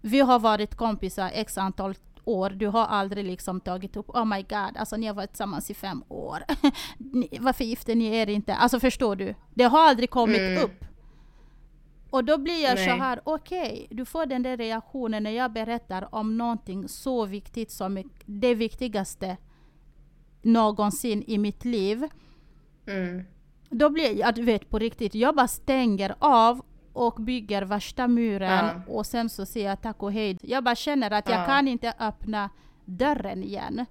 vi 0.01 0.19
har 0.19 0.39
varit 0.39 0.75
kompisar 0.75 1.31
x 1.33 1.57
antal 1.57 1.95
år. 2.25 2.49
Du 2.49 2.67
har 2.67 2.85
aldrig 2.85 3.25
liksom 3.25 3.59
tagit 3.59 3.95
upp, 3.97 4.09
oh 4.09 4.25
my 4.25 4.41
god, 4.41 4.77
alltså 4.77 4.97
ni 4.97 5.07
har 5.07 5.13
varit 5.13 5.29
tillsammans 5.29 5.69
i 5.71 5.73
fem 5.73 6.03
år. 6.07 6.39
Ni- 6.97 7.37
Varför 7.41 7.63
gifter 7.63 7.95
ni 7.95 8.15
er 8.15 8.29
inte? 8.29 8.55
Alltså 8.55 8.79
förstår 8.79 9.15
du? 9.15 9.35
Det 9.53 9.63
har 9.63 9.87
aldrig 9.89 10.09
kommit 10.09 10.39
Mm. 10.39 10.63
upp. 10.63 10.85
Och 12.11 12.23
då 12.23 12.37
blir 12.37 12.63
jag 12.63 12.79
så 12.79 12.85
Nej. 12.85 12.99
här, 12.99 13.21
okej, 13.23 13.87
du 13.91 14.05
får 14.05 14.25
den 14.25 14.43
där 14.43 14.57
reaktionen 14.57 15.23
när 15.23 15.31
jag 15.31 15.51
berättar 15.51 16.15
om 16.15 16.37
någonting 16.37 16.87
så 16.87 17.25
viktigt 17.25 17.71
som 17.71 18.03
det 18.25 18.55
viktigaste 18.55 19.37
någonsin 20.41 21.23
i 21.27 21.37
mitt 21.37 21.65
liv. 21.65 22.07
Mm. 22.87 23.23
Då 23.69 23.89
blir 23.89 24.19
jag, 24.19 24.35
du 24.35 24.41
vet 24.43 24.69
på 24.69 24.79
riktigt, 24.79 25.15
jag 25.15 25.35
bara 25.35 25.47
stänger 25.47 26.15
av 26.19 26.61
och 26.93 27.13
bygger 27.21 27.61
värsta 27.61 28.07
muren 28.07 28.65
Ja. 28.87 28.93
och 28.93 29.05
sen 29.05 29.29
så 29.29 29.45
säger 29.45 29.69
jag 29.69 29.81
tack 29.81 30.03
och 30.03 30.11
hej. 30.13 30.37
Jag 30.41 30.63
bara 30.63 30.75
känner 30.75 31.11
att 31.11 31.29
jag 31.29 31.41
Ja. 31.41 31.45
kan 31.45 31.67
inte 31.67 31.93
öppna 31.99 32.49
dörren 32.85 33.43
igen 33.43 33.85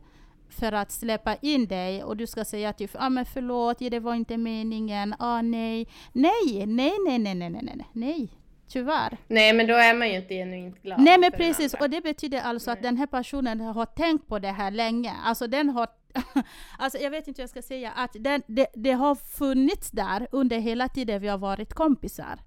för 0.51 0.73
att 0.73 0.93
släppa 0.93 1.37
in 1.37 1.67
dig 1.67 2.05
och 2.05 2.17
du 2.17 2.27
ska 2.27 2.45
säga 2.45 2.73
typ 2.73 2.91
ah, 2.95 3.09
men 3.09 3.25
förlåt, 3.25 3.79
det 3.79 4.01
var 4.01 4.15
inte 4.15 4.37
meningen, 4.37 5.15
ah 5.19 5.43
nej. 5.43 5.89
Nej, 6.13 6.67
nej, 6.67 6.93
nej, 7.07 7.19
nej, 7.19 7.35
nej, 7.35 7.51
nej, 7.51 7.63
nej, 7.63 7.87
nej, 7.93 8.29
tyvärr. 8.69 9.19
Nej 9.29 9.53
men 9.53 9.67
då 9.67 9.75
är 9.75 9.95
man 9.95 10.09
ju 10.09 10.17
inte 10.17 10.35
genuint 10.35 10.83
glad. 10.83 11.01
Nej 11.01 11.19
men 11.19 11.33
precis, 11.33 11.75
och 11.75 11.91
det 11.91 12.01
betyder 12.01 12.41
alltså 12.41 12.71
att 12.71 12.83
Nej. 12.83 12.91
den 12.91 12.97
här 12.97 13.07
personen 13.07 13.61
har 13.61 13.87
tänkt 13.87 14.27
på 14.27 14.39
det 14.39 14.53
här 14.53 14.71
länge. 14.71 15.13
Alltså 15.25 15.47
den 15.47 15.71
har, 15.71 15.89
alltså 16.79 16.99
jag 16.99 17.11
vet 17.11 17.29
inte 17.29 17.41
hur 17.41 17.43
jag 17.43 17.51
ska 17.51 17.63
säga, 17.63 17.91
att 17.91 18.17
den, 18.21 18.43
det, 18.47 18.67
det 18.75 18.93
har 18.93 19.15
funnits 19.15 19.91
där 19.91 20.27
under 20.33 20.59
hela 20.59 20.89
tiden 20.89 21.21
vi 21.21 21.29
har 21.29 21.39
varit 21.39 21.75
kompisar. 21.75 22.39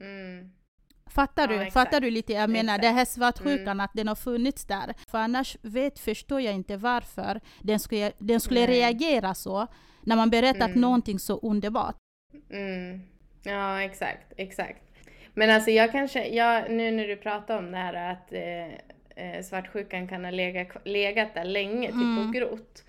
Mm. 0.00 0.50
Fattar 1.10 1.42
Ja, 1.42 1.48
du? 1.48 1.54
exakt. 1.54 1.72
Fattar 1.72 2.00
du 2.00 2.10
lite? 2.10 2.32
Jag 2.32 2.50
menar 2.50 2.74
Exakt. 2.74 2.82
det 2.82 2.88
här 2.98 3.04
svartsjukan, 3.04 3.68
Mm. 3.68 3.80
att 3.80 3.90
den 3.94 4.08
har 4.08 4.14
funnits 4.14 4.64
där. 4.64 4.94
För 5.10 5.18
annars 5.18 5.56
vet, 5.62 5.98
förstår 5.98 6.40
jag 6.40 6.54
inte 6.54 6.76
varför 6.76 7.40
den 7.62 7.80
skulle, 7.80 8.12
den 8.18 8.40
skulle 8.40 8.66
reagera 8.66 9.34
så 9.34 9.66
när 10.02 10.16
man 10.16 10.30
berättat 10.30 10.68
Mm. 10.68 10.80
någonting 10.80 11.18
så 11.18 11.38
underbart. 11.38 11.96
Mm. 12.50 13.00
Ja, 13.42 13.82
exakt, 13.82 14.32
exakt. 14.36 14.82
Men 15.34 15.50
alltså 15.50 15.70
jag 15.70 15.92
kanske, 15.92 16.28
jag, 16.28 16.70
nu 16.70 16.90
när 16.90 17.08
du 17.08 17.16
pratar 17.16 17.58
om 17.58 17.70
det 17.70 17.76
här 17.78 17.94
att 18.12 18.32
eh, 18.32 18.66
eh, 19.26 19.42
svartsjukan 19.42 20.08
kan 20.08 20.24
ha 20.24 20.30
legat, 20.30 20.68
legat 20.84 21.34
där 21.34 21.44
länge, 21.44 21.86
typ 21.86 21.94
Mm. 21.94 22.28
och 22.28 22.34
grott. 22.34 22.84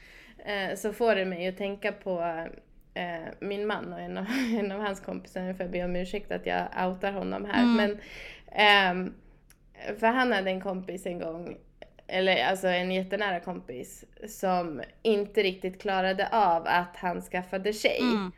Eh, 0.45 0.75
så 0.77 0.93
får 0.93 1.15
det 1.15 1.25
mig 1.25 1.47
att 1.47 1.57
tänka 1.57 1.91
på 1.91 2.45
eh, 2.93 3.33
min 3.39 3.67
man 3.67 3.93
och 3.93 3.99
en 3.99 4.17
av, 4.17 4.25
en 4.59 4.71
av 4.71 4.81
hans 4.81 4.99
kompisar, 4.99 5.41
nu 5.41 5.53
får 5.53 5.63
jag 5.63 5.71
be 5.71 5.83
om 5.83 5.95
ursäkt 5.95 6.31
att 6.31 6.45
jag 6.45 6.67
outar 6.87 7.11
honom 7.11 7.45
här. 7.45 7.63
Mm. 7.63 7.75
Men, 7.75 7.97
ehm, 8.51 9.13
för 9.99 10.07
han 10.07 10.31
hade 10.31 10.49
en 10.49 10.61
kompis 10.61 11.05
en 11.05 11.19
gång, 11.19 11.57
eller 12.07 12.45
alltså 12.45 12.67
en 12.67 12.91
jättenära 12.91 13.39
kompis, 13.39 14.05
som 14.27 14.81
inte 15.01 15.43
riktigt 15.43 15.81
klarade 15.81 16.27
av 16.31 16.63
att 16.67 16.95
han 16.97 17.21
skaffade 17.21 17.73
tjej. 17.73 17.99
Mm, 18.01 18.31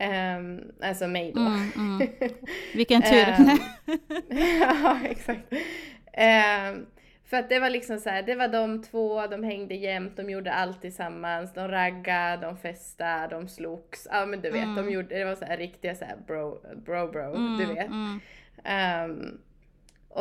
Ehm, 0.00 0.60
alltså 0.82 1.06
mig 1.08 1.32
då. 1.34 1.40
mm, 1.40 1.72
mm. 1.76 2.08
Vilken 2.74 3.02
tur. 3.02 3.28
Ehm, 3.28 3.58
ja, 4.60 4.98
exakt. 5.04 5.52
Ehm, 6.12 6.86
för 7.30 7.36
att 7.36 7.48
det 7.48 7.58
var 7.60 7.70
liksom 7.70 7.98
så 7.98 8.10
här, 8.10 8.22
det 8.22 8.34
var 8.34 8.48
de 8.48 8.82
två, 8.82 9.26
de 9.26 9.42
hängde 9.44 9.74
jämt, 9.74 10.16
de 10.16 10.30
gjorde 10.30 10.52
allt 10.52 10.80
tillsammans, 10.80 11.52
de 11.54 11.68
raggade, 11.68 12.46
de 12.46 12.56
festade, 12.56 13.34
de 13.36 13.48
slogs. 13.48 14.08
Ja 14.10 14.26
men 14.26 14.40
du 14.40 14.50
vet, 14.50 14.62
de 14.64 14.78
Mm. 14.78 14.90
gjorde, 14.92 15.18
det 15.18 15.24
var 15.24 15.34
så 15.34 15.44
här 15.44 15.56
riktiga 15.56 15.94
så 15.94 16.04
här 16.04 16.16
bro, 16.26 16.60
bro, 16.76 17.10
bro, 17.12 17.34
Mm, 17.36 17.58
du 17.58 17.66
vet. 17.66 17.86
mm. 17.88 18.20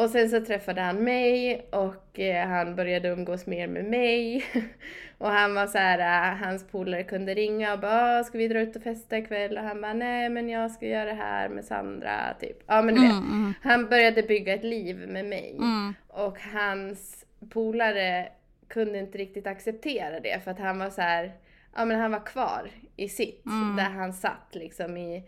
Och 0.04 0.10
sen 0.10 0.30
så 0.30 0.42
träffade 0.46 0.82
han 0.82 1.04
mig 1.04 1.62
och 1.72 2.20
eh, 2.20 2.48
han 2.48 2.76
började 2.76 3.08
umgås 3.10 3.46
mer 3.46 3.68
med 3.68 3.86
mig. 3.86 4.46
och 5.18 5.30
han 5.30 5.54
var 5.56 5.68
så 5.68 5.78
här, 5.78 6.00
eh, 6.32 6.38
hans 6.46 6.68
polare 6.68 7.04
kunde 7.04 7.34
ringa 7.34 7.74
och 7.74 7.80
bara 7.80 8.20
"Ah, 8.20 8.24
“ska 8.24 8.38
vi 8.38 8.48
dra 8.48 8.60
ut 8.60 8.76
och 8.76 8.84
festa 8.84 9.18
ikväll?” 9.18 9.58
och 9.58 9.64
han 9.64 9.82
bara 9.82 9.94
“nej 9.94 10.30
men 10.30 10.50
jag 10.50 10.72
ska 10.72 10.86
göra 10.86 11.06
det 11.06 11.14
här 11.14 11.50
med 11.50 11.66
Sandra” 11.66 12.34
typ. 12.40 12.58
Ja 12.68 12.82
men 12.82 12.96
du 12.96 13.02
vet. 13.02 13.12
Mm, 13.12 13.24
mm, 13.32 13.54
Han 13.62 13.86
började 13.90 14.24
bygga 14.24 14.54
ett 14.54 14.64
liv 14.64 15.08
med 15.08 15.26
mig. 15.26 15.56
mm. 15.58 15.94
Och 16.08 16.38
hans 16.54 17.26
polare 17.50 18.30
kunde 18.68 19.00
inte 19.00 19.18
riktigt 19.18 19.48
acceptera 19.48 20.20
det 20.20 20.44
för 20.44 20.52
att 20.52 20.60
han 20.60 20.80
var 20.80 20.90
så 20.90 21.02
här, 21.02 21.32
ja 21.76 21.86
men 21.86 22.00
han 22.00 22.12
var 22.12 22.26
kvar 22.26 22.70
i 22.96 23.10
sitt, 23.10 23.46
Mm. 23.46 23.76
där 23.76 23.84
han 23.84 24.14
satt 24.14 24.48
liksom 24.52 24.98
i, 24.98 25.24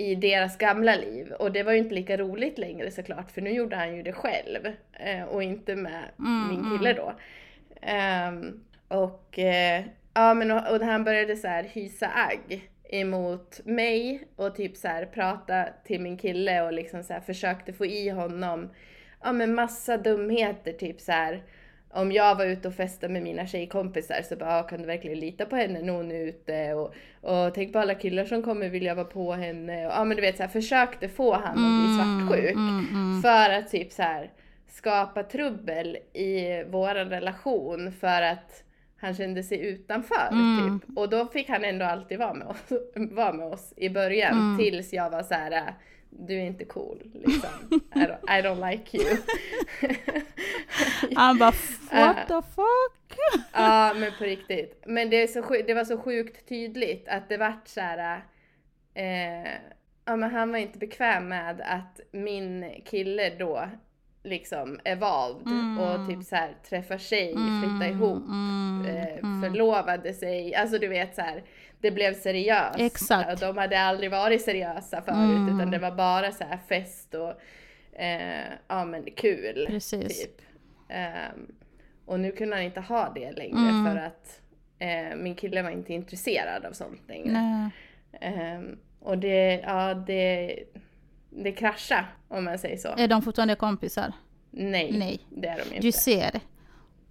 i 0.00 0.14
deras 0.14 0.58
gamla 0.58 0.96
liv. 0.96 1.32
Och 1.32 1.52
det 1.52 1.62
var 1.62 1.72
ju 1.72 1.78
inte 1.78 1.94
lika 1.94 2.16
roligt 2.16 2.58
längre 2.58 2.90
såklart 2.90 3.30
för 3.30 3.40
nu 3.40 3.50
gjorde 3.50 3.76
han 3.76 3.96
ju 3.96 4.02
det 4.02 4.12
själv 4.12 4.66
eh, 4.92 5.24
och 5.24 5.42
inte 5.42 5.76
med 5.76 6.04
Mm, 6.18 6.48
min 6.48 6.78
kille 6.78 6.92
då. 6.92 7.14
Ehm, 7.80 8.64
och 8.88 9.38
eh, 9.38 9.84
ja 10.14 10.34
men 10.34 10.50
och, 10.50 10.74
och 10.74 10.80
han 10.80 11.04
började 11.04 11.36
så 11.36 11.48
här 11.48 11.62
hysa 11.62 12.10
agg 12.14 12.70
emot 12.84 13.60
mig 13.64 14.28
och 14.36 14.54
typ 14.54 14.76
så 14.76 14.88
här 14.88 15.06
prata 15.06 15.68
till 15.84 16.00
min 16.00 16.16
kille 16.16 16.62
och 16.62 16.72
liksom 16.72 17.02
så 17.02 17.12
här 17.12 17.20
försökte 17.20 17.72
få 17.72 17.86
i 17.86 18.08
honom 18.08 18.70
ja 19.22 19.32
men 19.32 19.54
massa 19.54 19.96
dumheter 19.96 20.72
typ 20.72 21.00
så 21.00 21.12
här 21.12 21.42
om 21.92 22.12
jag 22.12 22.34
var 22.34 22.44
ute 22.44 22.68
och 22.68 22.74
festade 22.74 23.12
med 23.12 23.22
mina 23.22 23.46
tjejkompisar 23.46 24.22
så 24.22 24.36
bara, 24.36 24.58
"Ah, 24.58 24.62
kan 24.62 24.80
du 24.80 24.86
verkligen 24.86 25.18
lita 25.18 25.46
på 25.46 25.56
henne 25.56 25.82
när 25.82 25.92
hon 25.92 26.10
är 26.10 26.20
ute? 26.20 26.74
Och, 26.74 26.94
och 27.20 27.54
tänk 27.54 27.72
på 27.72 27.78
alla 27.78 27.94
killar 27.94 28.24
som 28.24 28.42
kommer 28.42 28.68
vilja 28.68 28.94
vara 28.94 29.04
på 29.06 29.32
henne. 29.32 29.86
Och, 29.86 29.92
ja 29.92 30.04
men 30.04 30.16
du 30.16 30.20
vet 30.20 30.36
så 30.36 30.42
här, 30.42 30.50
försökte 30.50 31.08
få 31.08 31.34
han 31.34 31.44
att 31.44 31.80
bli 31.80 31.96
svartsjuk. 31.96 32.56
Mm, 32.56 32.86
mm. 32.92 33.22
För 33.22 33.50
att 33.50 33.70
typ 33.70 33.92
så 33.92 34.02
här 34.02 34.30
skapa 34.68 35.22
trubbel 35.22 35.96
i 36.12 36.64
våran 36.70 37.10
relation 37.10 37.92
för 37.92 38.22
att 38.22 38.64
han 39.00 39.14
kände 39.14 39.42
sig 39.42 39.60
utanför 39.66 40.28
Mm. 40.32 40.80
typ. 40.80 40.98
Och 40.98 41.08
då 41.10 41.26
fick 41.26 41.48
han 41.48 41.64
ändå 41.64 41.84
alltid 41.84 42.18
vara 42.18 42.34
med 42.34 42.46
oss, 42.46 42.72
vara 42.94 43.32
med 43.32 43.46
oss 43.46 43.72
i 43.76 43.88
början 43.90 44.32
Mm. 44.38 44.58
tills 44.58 44.92
jag 44.92 45.10
var 45.10 45.22
så 45.22 45.34
här. 45.34 45.52
äh, 45.52 45.72
du 46.10 46.34
är 46.34 46.44
inte 46.46 46.64
cool 46.64 47.02
liksom. 47.14 47.80
I 47.94 47.98
don't, 47.98 48.38
I 48.38 48.42
don't 48.42 48.70
like 48.70 48.98
you. 48.98 49.16
Han 51.16 51.38
bara 51.38 51.52
what 51.90 52.16
the 52.28 52.42
fuck? 52.54 53.18
Ja 53.52 53.94
men 53.96 54.12
på 54.18 54.24
riktigt. 54.24 54.82
Men 54.86 55.10
det, 55.10 55.22
är 55.22 55.26
så, 55.26 55.40
det 55.66 55.74
var 55.74 55.84
så 55.84 55.98
sjukt 55.98 56.48
tydligt 56.48 57.08
att 57.08 57.28
det 57.28 57.36
vart 57.36 57.68
så 57.68 57.80
här. 57.80 58.22
Eh, 58.94 59.50
ja 60.04 60.16
men 60.16 60.30
han 60.30 60.50
var 60.52 60.58
inte 60.58 60.78
bekväm 60.78 61.28
med 61.28 61.60
att 61.60 62.00
min 62.12 62.80
kille 62.84 63.30
då 63.38 63.68
liksom 64.22 64.80
evolved 64.84 65.46
Mm. 65.46 65.78
och 65.78 66.08
typ 66.08 66.22
så 66.24 66.36
här 66.36 66.54
träffar 66.68 66.98
tjej, 66.98 67.32
flyttar 67.32 67.88
ihop, 67.94 68.22
mm, 68.28 68.86
eh, 68.96 69.18
mm. 69.18 69.42
förlovade 69.42 70.14
sig. 70.14 70.54
Alltså 70.54 70.78
du 70.78 70.88
vet 70.88 71.14
så 71.14 71.22
här. 71.22 71.42
Det 71.80 71.90
blev 71.90 72.14
seriöst. 72.14 72.78
Exakt. 72.80 73.32
Och 73.32 73.38
de 73.48 73.58
hade 73.58 73.80
aldrig 73.80 74.10
varit 74.10 74.42
seriösa 74.42 75.02
förut 75.02 75.16
Mm. 75.36 75.56
utan 75.56 75.70
det 75.70 75.78
var 75.78 75.90
bara 75.90 76.32
så 76.32 76.44
här 76.44 76.58
fest 76.68 77.14
och 77.14 77.32
eh, 78.00 78.44
ja 78.68 78.84
men 78.84 79.04
kul. 79.16 79.64
Precis. 79.68 80.20
Typ. 80.22 80.40
Ehm, 80.88 81.46
och 82.06 82.20
nu 82.20 82.32
kunde 82.32 82.56
han 82.56 82.64
inte 82.64 82.80
ha 82.80 83.12
det 83.14 83.32
längre 83.32 83.58
Mm. 83.70 83.84
för 83.86 83.96
att 84.02 84.40
eh, 84.78 85.16
min 85.16 85.34
kille 85.34 85.62
var 85.62 85.70
inte 85.70 85.92
intresserad 85.92 86.64
av 86.64 86.72
sånt 86.72 87.08
längre. 87.08 87.70
Ehm, 88.20 88.78
och 89.00 89.18
det, 89.18 89.60
ja 89.66 89.94
det, 89.94 90.56
det 91.30 91.52
kraschade 91.52 92.04
om 92.28 92.44
man 92.44 92.58
säger 92.58 92.76
så. 92.76 92.88
Är 92.88 93.08
de 93.08 93.22
fortfarande 93.22 93.54
kompisar? 93.54 94.12
Nej, 94.50 94.92
Nej. 94.98 95.20
det 95.30 95.48
är 95.48 95.56
de 95.56 95.62
inte. 95.74 95.86
Du 95.86 95.92
ser. 95.92 96.40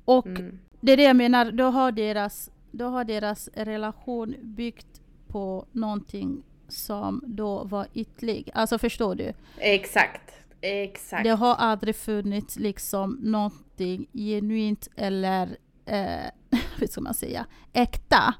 Och 0.05 0.25
Mm. 0.25 0.59
det 0.81 0.91
är 0.91 0.97
det 0.97 1.03
jag 1.03 1.15
menar, 1.15 1.51
då 1.51 1.63
har 1.63 1.91
deras, 1.91 2.51
då 2.71 2.85
har 2.85 3.03
deras 3.03 3.49
relation 3.53 4.35
byggt 4.41 5.01
på 5.27 5.65
någonting 5.71 6.43
som 6.67 7.23
då 7.27 7.63
var 7.63 7.87
ytlig. 7.93 8.49
Alltså 8.53 8.77
förstår 8.77 9.15
du? 9.15 9.33
Exakt, 9.57 10.31
exakt. 10.61 11.23
Det 11.23 11.29
har 11.29 11.55
aldrig 11.55 11.95
funnits 11.95 12.59
liksom 12.59 13.17
någonting 13.21 14.07
genuint 14.13 14.87
eller, 14.95 15.57
eh, 15.85 16.31
hur 16.79 16.87
ska 16.87 17.01
man 17.01 17.13
säga, 17.13 17.45
äkta 17.73 18.33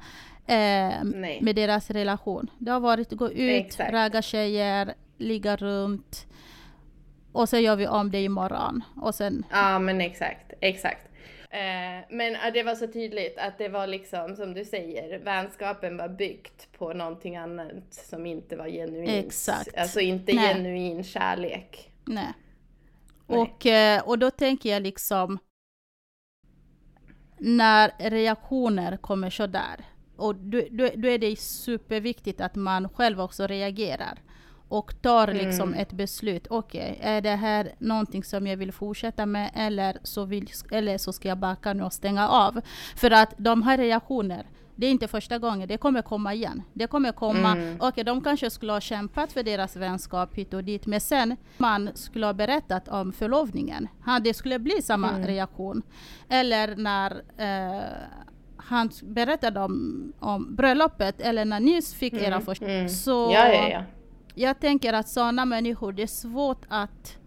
eh, 0.46 1.04
med 1.42 1.56
deras 1.56 1.90
relation. 1.92 2.52
Det 2.58 2.72
har 2.72 2.80
varit 2.80 3.12
gå 3.12 3.32
ut, 3.32 3.66
Exakt. 3.66 3.94
ragga 3.94 4.22
tjejer, 4.22 4.94
ligga 5.20 5.56
runt 5.56 6.28
och 7.32 7.50
sen 7.50 7.62
gör 7.62 7.76
vi 7.76 7.88
om 7.88 8.12
det 8.12 8.24
imorgon. 8.24 8.84
Och 9.02 9.16
sen, 9.16 9.46
Ja 9.52 9.80
men 9.80 10.02
exakt, 10.02 10.54
exakt. 10.62 11.06
Eh, 11.52 12.06
men 12.10 12.54
det 12.54 12.64
var 12.64 12.76
så 12.76 12.88
tydligt 12.88 13.38
att 13.38 13.58
det 13.58 13.70
var 13.70 13.88
liksom 13.88 14.36
som 14.36 14.54
du 14.54 14.66
säger, 14.66 15.20
vänskapen 15.20 15.98
var 15.98 16.10
byggt 16.10 16.72
på 16.78 16.94
någonting 16.94 17.38
annat 17.38 17.84
som 17.92 18.26
inte 18.26 18.56
var 18.56 18.68
genuint. 18.68 19.26
Exakt. 19.26 19.78
Alltså 19.78 20.00
inte 20.00 20.34
Nej. 20.34 20.54
genuin 20.54 21.04
kärlek. 21.04 21.92
nej. 22.06 22.34
Nej. 23.28 23.40
Och, 23.40 23.66
eh, 23.66 24.02
och 24.02 24.20
då 24.20 24.32
tänker 24.32 24.70
jag 24.70 24.82
liksom 24.84 25.40
när 27.38 28.10
reaktioner 28.10 28.98
kommer 28.98 29.30
så 29.30 29.48
där 29.48 29.86
och 30.16 30.36
då, 30.36 30.62
då, 30.72 30.90
då 30.96 31.08
är 31.08 31.18
det 31.18 31.40
superviktigt 31.40 32.42
att 32.42 32.56
man 32.56 32.90
själv 32.90 33.22
också 33.22 33.48
reagerar 33.48 34.20
och 34.70 35.02
tar 35.02 35.28
liksom 35.28 35.68
Mm. 35.70 35.80
ett 35.80 35.92
beslut. 35.92 36.48
Okej, 36.50 37.00
är 37.02 37.22
det 37.22 37.36
här 37.36 37.72
någonting 37.80 38.24
som 38.24 38.48
jag 38.48 38.58
vill 38.58 38.72
fortsätta 38.72 39.26
med 39.26 39.52
eller 39.56 39.98
så, 40.04 40.26
vill, 40.26 40.48
eller 40.72 40.98
så 40.98 41.14
ska 41.14 41.28
jag 41.28 41.38
backa 41.38 41.74
nu 41.74 41.84
och 41.84 41.94
stänga 41.94 42.30
av? 42.30 42.62
För 42.96 43.12
att 43.12 43.34
de 43.38 43.64
här 43.64 43.78
reaktioner, 43.78 44.46
det 44.76 44.86
är 44.88 44.92
inte 44.92 45.08
första 45.08 45.38
gången, 45.38 45.68
det 45.68 45.78
kommer 45.78 46.02
komma 46.02 46.34
igen. 46.34 46.62
Det 46.74 46.88
kommer 46.88 47.12
komma, 47.12 47.52
Mm. 47.52 47.78
okej 47.80 48.04
de 48.04 48.22
kanske 48.22 48.50
skulle 48.50 48.72
ha 48.72 48.80
kämpat 48.82 49.32
för 49.32 49.44
deras 49.44 49.76
vänskap 49.76 50.36
hit 50.36 50.54
och 50.54 50.64
dit, 50.64 50.86
men 50.86 51.02
sen 51.02 51.36
man 51.58 51.90
skulle 51.94 52.26
ha 52.26 52.34
berättat 52.34 52.88
om 52.88 53.12
förlovningen, 53.14 53.88
det 54.22 54.34
skulle 54.34 54.60
bli 54.60 54.82
samma 54.82 55.10
Mm. 55.10 55.28
reaktion. 55.28 55.82
Eller 56.30 56.76
när 56.76 57.12
eh, 57.38 57.84
han 58.58 58.90
berättade 59.04 59.60
om, 59.60 60.14
om 60.20 60.56
bröllopet, 60.56 61.22
eller 61.22 61.46
när 61.46 61.60
ni 61.60 61.82
fick 61.82 62.14
era 62.14 62.42
första... 62.42 62.66
Mm. 62.66 62.90
Så 62.90 63.32
Ja, 63.34 63.48
ja, 63.54 63.70
ja. 63.70 63.84
Jag 64.40 64.60
tänker 64.60 64.94
att 64.94 65.08
sådana 65.10 65.46
människor, 65.46 65.94
det 65.94 66.04
är 66.04 66.08
svårt 66.08 66.66
att... 66.68 67.18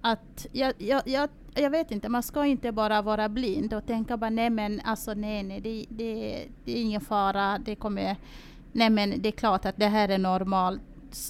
att 0.00 0.46
jag, 0.52 0.72
jag, 0.78 1.02
jag, 1.04 1.28
jag 1.54 1.70
vet 1.70 1.90
inte, 1.90 2.08
man 2.08 2.22
ska 2.22 2.44
inte 2.44 2.72
bara 2.72 3.02
vara 3.02 3.28
blind 3.28 3.74
och 3.74 3.86
tänka 3.86 4.16
bara 4.16 4.30
nej 4.30 4.50
men 4.50 4.80
alltså 4.84 5.14
nej 5.14 5.42
nej, 5.42 5.60
det, 5.60 5.84
det, 5.88 6.44
det 6.64 6.72
är 6.72 6.82
ingen 6.82 7.00
fara, 7.00 7.58
det 7.64 7.74
kommer... 7.74 8.16
Nej 8.72 8.90
men 8.90 9.22
det 9.22 9.28
är 9.28 9.32
klart 9.32 9.64
att 9.64 9.76
det 9.76 9.86
här 9.86 10.08
är 10.08 10.18
normalt, 10.18 10.80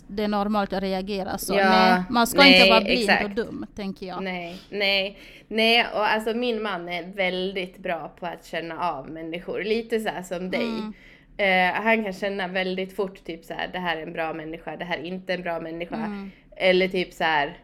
det 0.09 0.23
är 0.23 0.29
normalt 0.29 0.73
att 0.73 0.83
reagera 0.83 1.39
så. 1.39 1.55
Ja, 1.55 1.69
nej, 1.69 2.03
man 2.11 2.27
ska 2.27 2.39
nej, 2.39 2.59
inte 2.59 2.71
vara 2.71 2.81
blind 2.81 3.11
exakt. 3.11 3.25
och 3.25 3.31
dum, 3.31 3.67
tänker 3.75 4.07
jag. 4.07 4.23
Nej, 4.23 4.61
nej, 4.71 5.19
nej 5.49 5.87
och 5.95 6.07
alltså 6.07 6.35
min 6.35 6.63
man 6.63 6.89
är 6.89 7.03
väldigt 7.03 7.79
bra 7.79 8.13
på 8.21 8.27
att 8.27 8.45
känna 8.47 8.91
av 8.91 9.11
människor. 9.11 9.65
Lite 9.65 10.01
så 10.01 10.09
här 10.09 10.23
som 10.23 10.51
dig. 10.51 10.93
Mm. 11.37 11.77
Eh, 11.77 11.83
han 11.83 12.05
kan 12.05 12.13
känna 12.13 12.49
väldigt 12.49 12.97
fort 12.97 13.25
typ 13.25 13.45
så 13.45 13.55
här, 13.55 13.69
det 13.73 13.79
här 13.79 13.97
är 13.97 14.03
en 14.03 14.13
bra 14.13 14.33
människa, 14.33 14.77
det 14.77 14.85
här 14.85 14.99
är 14.99 15.03
inte 15.03 15.35
en 15.35 15.43
bra 15.43 15.61
människa. 15.61 15.97
Mm. 15.97 16.31
Eller 16.57 16.89
typ 16.89 17.13
så 17.13 17.25
här. 17.25 17.59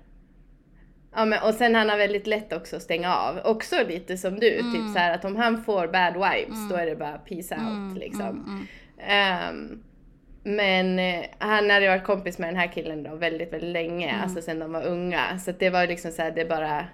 Ja 1.14 1.24
men 1.24 1.42
och 1.42 1.54
sen 1.54 1.74
han 1.74 1.88
har 1.88 1.96
väldigt 1.96 2.26
lätt 2.26 2.52
också 2.52 2.76
att 2.76 2.82
stänga 2.82 3.14
av. 3.16 3.38
Också 3.44 3.76
lite 3.88 4.16
som 4.16 4.34
du, 4.40 4.50
typ 4.50 4.92
så 4.94 4.98
här 4.98 5.14
att 5.14 5.24
om 5.24 5.36
han 5.36 5.64
får 5.64 5.86
bad 5.86 6.14
vibes 6.14 6.68
då 6.70 6.76
är 6.76 6.86
det 6.86 6.96
bara 6.96 7.18
peace 7.18 7.54
out 7.54 7.62
Mm, 7.62 7.96
liksom. 7.96 8.22
mm, 8.22 8.44
mm. 8.44 8.66
Ehm, 9.08 9.82
men 10.42 10.98
eh, 10.98 11.24
han 11.38 11.70
hade 11.70 11.88
varit 11.88 12.04
kompis 12.04 12.38
med 12.38 12.48
den 12.48 12.56
här 12.56 12.72
killen 12.72 13.02
då 13.02 13.14
väldigt, 13.14 13.52
väldigt 13.52 13.70
länge, 13.72 14.08
Mm. 14.08 14.20
alltså 14.22 14.42
sen 14.42 14.58
de 14.58 14.72
var 14.72 14.82
unga. 14.86 15.38
Så 15.38 15.52
det 15.52 15.70
var 15.70 15.86
liksom 15.86 16.10
så 16.12 16.22
här, 16.22 16.30
det 16.30 16.44
bara 16.44 16.84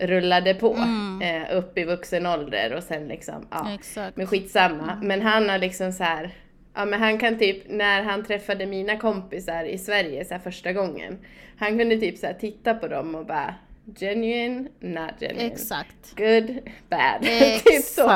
rullade 0.00 0.54
på 0.54 0.74
Mm. 0.74 1.22
eh, 1.22 1.56
upp 1.56 1.78
i 1.78 1.84
vuxen 1.84 2.26
ålder 2.26 2.72
och 2.76 2.82
sen 2.82 3.08
liksom, 3.08 3.46
ja. 3.50 3.74
Exakt. 3.74 4.16
Men 4.16 4.26
skitsamma. 4.26 4.98
Men 5.02 5.22
han 5.22 5.48
har 5.48 5.58
liksom 5.58 5.92
så 5.92 6.04
här. 6.04 6.30
Ja 6.74 6.84
men 6.84 7.00
han 7.00 7.18
kan 7.18 7.38
typ, 7.38 7.70
när 7.70 8.02
han 8.02 8.24
träffade 8.24 8.66
mina 8.66 8.96
kompisar 8.96 9.64
i 9.64 9.78
Sverige 9.78 10.24
så 10.24 10.38
första 10.38 10.72
gången. 10.72 11.18
Han 11.58 11.78
kunde 11.78 11.96
typ 11.98 12.18
så 12.18 12.26
titta 12.40 12.74
på 12.74 12.88
dem 12.88 13.14
och 13.14 13.26
bara 13.26 13.54
genuine, 14.00 14.68
not 14.80 15.20
genuine. 15.20 15.52
Exakt. 15.52 16.16
Good, 16.16 16.58
bad. 16.88 17.22
typ 17.64 17.84
så. 17.84 18.10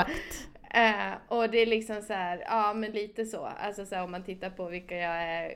Eh, 0.75 1.13
och 1.29 1.51
det 1.51 1.59
är 1.59 1.67
liksom 1.67 2.03
så 2.03 2.13
här, 2.13 2.45
ja 2.47 2.73
men 2.75 2.91
lite 2.91 3.25
så. 3.25 3.49
Alltså 3.61 3.87
så 3.87 3.95
här, 3.95 4.05
om 4.05 4.11
man 4.11 4.25
tittar 4.25 4.51
på 4.51 4.69
vilka 4.69 4.97
jag 4.97 5.23
är 5.23 5.55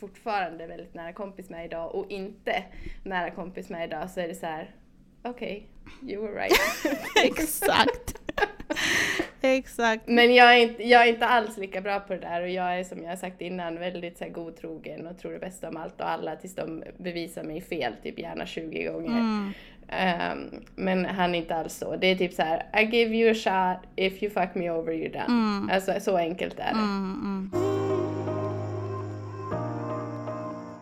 fortfarande 0.00 0.66
väldigt 0.66 0.94
nära 0.94 1.12
kompis 1.12 1.50
med 1.50 1.64
idag 1.64 1.94
och 1.94 2.10
inte 2.10 2.64
nära 3.04 3.30
kompis 3.30 3.68
med 3.70 3.84
idag 3.88 4.10
så 4.10 4.20
är 4.20 4.28
det 4.28 4.34
så 4.34 4.46
här. 4.46 4.70
Okej, 5.22 5.66
you 6.02 6.22
were 6.22 6.42
right. 6.42 6.52
Exakt. 7.24 8.20
Exakt. 9.40 10.08
Men 10.08 10.34
jag 10.34 10.54
är, 10.54 10.62
inte, 10.62 10.88
jag 10.88 11.02
är 11.02 11.06
inte 11.06 11.26
alls 11.26 11.56
lika 11.56 11.80
bra 11.80 12.00
på 12.00 12.12
det 12.12 12.20
där 12.20 12.42
och 12.42 12.50
jag 12.50 12.78
är 12.78 12.84
som 12.84 13.02
jag 13.02 13.08
har 13.08 13.16
sagt 13.16 13.40
innan 13.40 13.78
väldigt 13.78 14.18
så 14.18 14.24
här, 14.24 14.30
godtrogen 14.30 15.06
och 15.06 15.18
tror 15.18 15.32
det 15.32 15.38
bästa 15.38 15.68
om 15.68 15.76
allt 15.76 16.00
och 16.00 16.10
alla 16.10 16.36
tills 16.36 16.54
de 16.54 16.84
bevisar 16.98 17.42
mig 17.42 17.60
fel, 17.60 17.92
typ 18.02 18.18
gärna 18.18 18.46
20 18.46 18.84
gånger. 18.84 19.18
Mm. 19.18 19.52
Ehm, 19.88 20.64
men 20.74 21.04
han 21.04 21.34
är 21.34 21.38
inte 21.38 21.54
alls 21.54 21.74
så. 21.74 21.96
Det 21.96 22.06
är 22.06 22.16
typ 22.16 22.32
så 22.32 22.42
här: 22.42 22.82
I 22.82 22.96
give 22.96 23.16
you 23.16 23.30
a 23.30 23.34
shot, 23.34 23.90
if 23.96 24.22
you 24.22 24.32
fuck 24.32 24.54
me 24.54 24.70
over 24.70 24.92
you're 24.92 25.12
done. 25.12 25.24
Mm. 25.24 25.70
Alltså 25.72 26.00
så 26.00 26.16
enkelt 26.16 26.58
är 26.58 26.72
det. 26.72 26.78
Mm, 26.78 27.50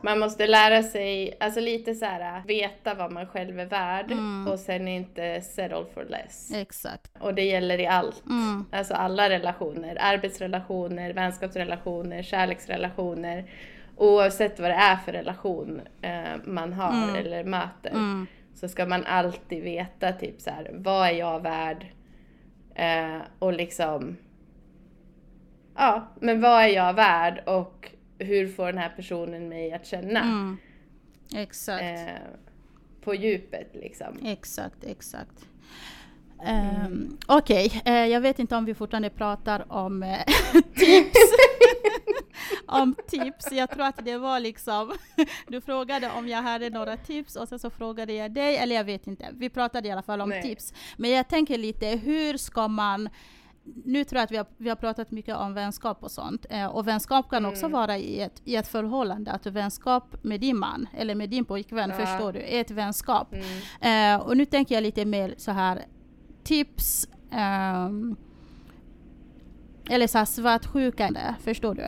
Man 0.03 0.19
måste 0.19 0.47
lära 0.47 0.83
sig, 0.83 1.37
alltså 1.41 1.61
lite 1.61 1.95
så 1.95 2.05
här 2.05 2.43
veta 2.47 2.95
vad 2.95 3.13
man 3.13 3.27
själv 3.27 3.61
är 3.61 3.67
värd 3.67 4.11
Mm. 4.13 4.49
och 4.53 4.59
sen 4.59 4.89
inte 4.89 5.41
settle 5.41 5.85
for 5.95 6.05
less. 6.05 6.53
Exakt. 6.55 7.11
Och 7.21 7.35
det 7.35 7.45
gäller 7.45 7.81
i 7.81 7.87
allt. 7.87 8.23
Mm. 8.27 8.65
Alltså 8.73 8.95
alla 8.95 9.29
relationer, 9.31 9.97
arbetsrelationer, 10.01 11.13
vänskapsrelationer, 11.13 12.23
kärleksrelationer. 12.23 13.51
Oavsett 13.97 14.61
vad 14.61 14.71
det 14.71 14.75
är 14.75 14.97
för 14.97 15.13
relation 15.13 15.81
eh, 16.03 16.37
man 16.45 16.73
har 16.73 16.93
Mm. 16.93 17.15
eller 17.17 17.45
möter. 17.45 17.91
Mm. 17.91 18.27
Så 18.55 18.69
ska 18.69 18.87
man 18.87 19.05
alltid 19.07 19.63
veta 19.63 20.13
typ 20.13 20.41
så 20.41 20.51
här, 20.51 20.71
vad 20.75 21.07
är 21.09 21.13
jag 21.13 21.41
värd? 21.43 21.87
Eh, 22.75 23.19
och 23.39 23.53
liksom, 23.53 24.17
ja, 25.77 26.09
men 26.21 26.41
vad 26.41 26.63
är 26.63 26.69
jag 26.69 26.93
värd 26.95 27.43
och 27.47 27.91
hur 28.21 28.49
får 28.49 28.67
den 28.67 28.79
här 28.79 28.93
personen 28.97 29.49
mig 29.49 29.73
att 29.73 29.87
känna? 29.87 30.21
Mm. 30.21 30.57
Exakt. 31.35 31.83
Eh, 31.83 32.15
på 33.01 33.15
djupet 33.15 33.71
liksom. 33.73 34.19
Exakt, 34.25 34.85
exakt. 34.85 35.47
Um, 36.87 37.19
Okej, 37.27 37.83
eh, 37.85 38.07
jag 38.07 38.21
vet 38.21 38.39
inte 38.39 38.57
om 38.57 38.65
vi 38.65 38.75
fortfarande 38.75 39.11
pratar 39.11 39.73
om 39.73 40.03
eh, 40.03 40.25
tips. 40.75 41.19
om 42.67 42.95
tips. 43.09 43.53
Jag 43.53 43.71
tror 43.71 43.85
att 43.85 44.05
det 44.05 44.19
var 44.19 44.41
liksom, 44.41 44.93
du 45.49 45.61
frågade 45.61 46.11
om 46.11 46.29
jag 46.29 46.43
hade 46.43 46.71
några 46.71 46.97
tips 46.97 47.37
och 47.37 47.49
sen 47.49 47.59
så 47.59 47.71
frågade 47.71 48.13
jag 48.13 48.33
dig, 48.33 48.57
eller 48.57 48.77
jag 48.77 48.85
vet 48.85 49.07
inte. 49.07 49.29
Vi 49.33 49.51
pratade 49.51 49.89
i 49.89 49.91
alla 49.91 50.03
fall 50.03 50.21
om 50.21 50.29
Nej. 50.29 50.43
tips. 50.43 50.75
Men 50.97 51.11
jag 51.11 51.29
tänker 51.29 51.59
lite, 51.59 51.87
hur 51.87 52.37
ska 52.37 52.69
man 52.69 53.09
nu 53.85 54.05
tror 54.05 54.19
jag 54.19 54.25
att 54.25 54.31
vi 54.33 54.37
har, 54.37 54.47
vi 54.57 54.69
har 54.69 54.77
pratat 54.77 55.11
mycket 55.11 55.37
om 55.37 55.55
vänskap 55.55 56.03
och 56.03 56.11
sånt. 56.11 56.47
Eh, 56.51 56.67
och 56.67 56.89
vänskap 56.89 57.31
kan 57.31 57.47
också 57.47 57.67
Mm. 57.67 57.73
vara 57.73 57.99
i 57.99 58.21
ett, 58.21 58.43
i 58.45 58.57
ett 58.57 58.69
förhållande. 58.69 59.33
Att 59.33 59.47
vänskap 59.47 60.17
med 60.25 60.41
din 60.41 60.57
man 60.59 60.87
eller 60.97 61.15
med 61.15 61.31
din 61.31 61.45
pojkvän, 61.45 61.91
Ja. 61.91 61.97
förstår 62.07 62.33
du, 62.33 62.39
är 62.41 62.61
ett 62.61 62.71
vänskap. 62.71 63.35
Mm. 63.81 64.17
Eh, 64.21 64.27
och 64.27 64.37
nu 64.37 64.45
tänker 64.45 64.75
jag 64.75 64.83
lite 64.83 65.05
mer 65.05 65.35
så 65.37 65.51
här 65.51 65.83
tips 66.43 67.09
ehm, 67.31 68.17
eller 69.91 70.07
så 70.07 70.19
här 70.19 70.25
svartsjukande, 70.25 71.21
förstår 71.43 71.75
du? 71.75 71.83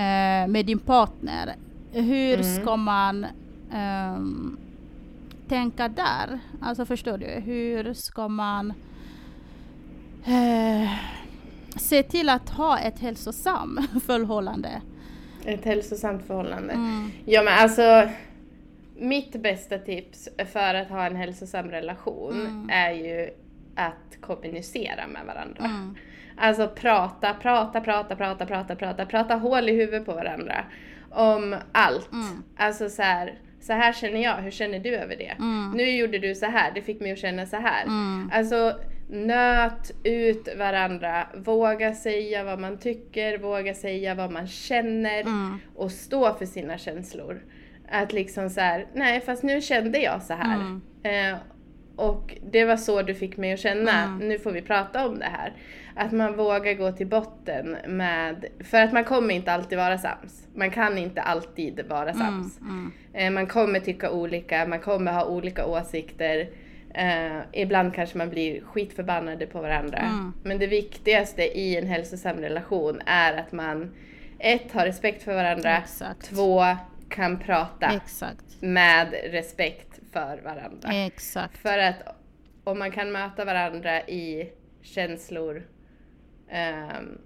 Eh, 0.00 0.48
med 0.48 0.66
din 0.66 0.78
partner. 0.78 1.54
Hur 1.92 2.34
Mm. 2.40 2.62
ska 2.62 2.76
man 2.76 3.26
ehm, 3.72 4.56
tänka 5.48 5.88
där? 5.88 6.38
Alltså 6.60 6.84
förstår 6.86 7.18
du? 7.18 7.26
Hur 7.26 7.94
ska 7.94 8.28
man 8.28 8.72
eh, 10.26 10.90
se 11.76 12.02
till 12.02 12.28
att 12.28 12.50
ha 12.50 12.78
ett 12.78 12.98
hälsosamt 13.00 14.02
förhållande? 14.06 14.68
Ett 15.44 15.64
hälsosamt 15.64 16.26
förhållande. 16.26 16.72
Mm. 16.72 17.10
Ja 17.24 17.42
men 17.42 17.58
alltså, 17.58 18.08
mitt 18.96 19.42
bästa 19.42 19.78
tips 19.78 20.28
för 20.52 20.74
att 20.74 20.88
ha 20.88 21.06
en 21.06 21.16
hälsosam 21.16 21.70
relation 21.70 22.32
Mm. 22.40 22.70
är 22.72 22.92
ju 22.92 23.30
att 23.76 24.20
kommunicera 24.20 25.06
med 25.06 25.26
varandra. 25.26 25.64
Mm. 25.64 25.94
Alltså 26.36 26.68
prata, 26.68 27.34
prata, 27.34 27.80
prata, 27.80 28.16
prata, 28.16 28.46
prata, 28.46 28.76
prata, 28.76 29.06
prata 29.06 29.34
hål 29.34 29.68
i 29.68 29.72
huvudet 29.72 30.06
på 30.06 30.12
varandra. 30.12 30.64
Om 31.10 31.56
allt. 31.72 32.12
Mm. 32.12 32.42
Alltså 32.56 32.88
så 32.88 33.02
här, 33.02 33.34
så 33.60 33.72
här 33.72 33.92
känner 33.92 34.22
jag, 34.22 34.36
hur 34.36 34.50
känner 34.50 34.78
du 34.78 34.96
över 34.96 35.16
det? 35.16 35.36
Mm. 35.38 35.70
Nu 35.70 35.90
gjorde 35.90 36.18
du 36.18 36.34
så 36.34 36.46
här, 36.46 36.72
det 36.74 36.82
fick 36.82 37.00
mig 37.00 37.12
att 37.12 37.18
känna 37.18 37.46
så 37.46 37.56
här. 37.56 37.82
Mm. 37.84 38.30
Alltså 38.34 38.74
nöt 39.08 39.90
ut 40.04 40.48
varandra, 40.58 41.26
våga 41.34 41.94
säga 41.94 42.44
vad 42.44 42.58
man 42.58 42.78
tycker, 42.78 43.38
våga 43.38 43.74
säga 43.74 44.14
vad 44.14 44.30
man 44.32 44.46
känner 44.46 45.20
Mm. 45.20 45.58
och 45.76 45.90
stå 45.92 46.34
för 46.34 46.46
sina 46.46 46.78
känslor. 46.78 47.42
Att 47.90 48.12
liksom 48.12 48.50
så 48.50 48.60
här, 48.60 48.86
nej 48.94 49.20
fast 49.20 49.42
nu 49.42 49.60
kände 49.60 49.98
jag 49.98 50.22
så 50.22 50.34
här. 50.34 50.54
Mm. 50.56 50.82
Eh, 51.34 51.38
och 51.96 52.36
det 52.52 52.64
var 52.64 52.76
så 52.76 53.02
du 53.02 53.14
fick 53.14 53.36
mig 53.36 53.52
att 53.52 53.60
känna, 53.60 54.02
Mm. 54.04 54.28
nu 54.28 54.38
får 54.38 54.50
vi 54.52 54.62
prata 54.62 55.06
om 55.06 55.18
det 55.18 55.24
här. 55.32 55.52
Att 55.94 56.12
man 56.12 56.36
vågar 56.36 56.74
gå 56.74 56.92
till 56.92 57.06
botten 57.06 57.76
med, 57.88 58.46
för 58.64 58.82
att 58.82 58.92
man 58.92 59.04
kommer 59.04 59.34
inte 59.34 59.52
alltid 59.52 59.78
vara 59.78 59.98
sams. 59.98 60.48
Man 60.54 60.70
kan 60.70 60.98
inte 60.98 61.22
alltid 61.22 61.80
vara 61.88 62.14
sams. 62.14 62.60
Mm. 62.60 62.92
Eh, 63.12 63.30
man 63.30 63.46
kommer 63.46 63.80
tycka 63.80 64.10
olika, 64.10 64.66
man 64.66 64.80
kommer 64.80 65.12
ha 65.12 65.24
olika 65.24 65.66
åsikter. 65.66 66.48
Eh, 66.94 67.40
ibland 67.52 67.94
kanske 67.94 68.18
man 68.18 68.30
blir 68.30 68.60
skitförbannade 68.60 69.46
på 69.46 69.60
varandra. 69.60 69.98
Mm. 69.98 70.32
Men 70.42 70.58
det 70.58 70.66
viktigaste 70.66 71.42
i 71.42 71.76
en 71.76 71.86
hälsosam 71.86 72.36
relation 72.36 73.00
är 73.06 73.36
att 73.36 73.52
man 73.52 73.94
ett, 74.38 74.72
har 74.72 74.84
respekt 74.84 75.22
för 75.22 75.34
varandra. 75.34 75.78
Exakt. 75.78 76.24
Två, 76.24 76.64
kan 77.12 77.38
prata 77.38 77.86
Exakt. 77.86 78.44
med 78.60 79.14
respekt 79.30 80.00
för 80.12 80.40
varandra. 80.44 80.92
Exakt. 80.92 81.58
För 81.58 81.78
att 81.78 81.96
om 82.64 82.78
man 82.78 82.90
kan 82.90 83.12
möta 83.12 83.44
varandra 83.44 84.00
i 84.00 84.52
känslor 84.82 85.62
ehm, 86.50 87.18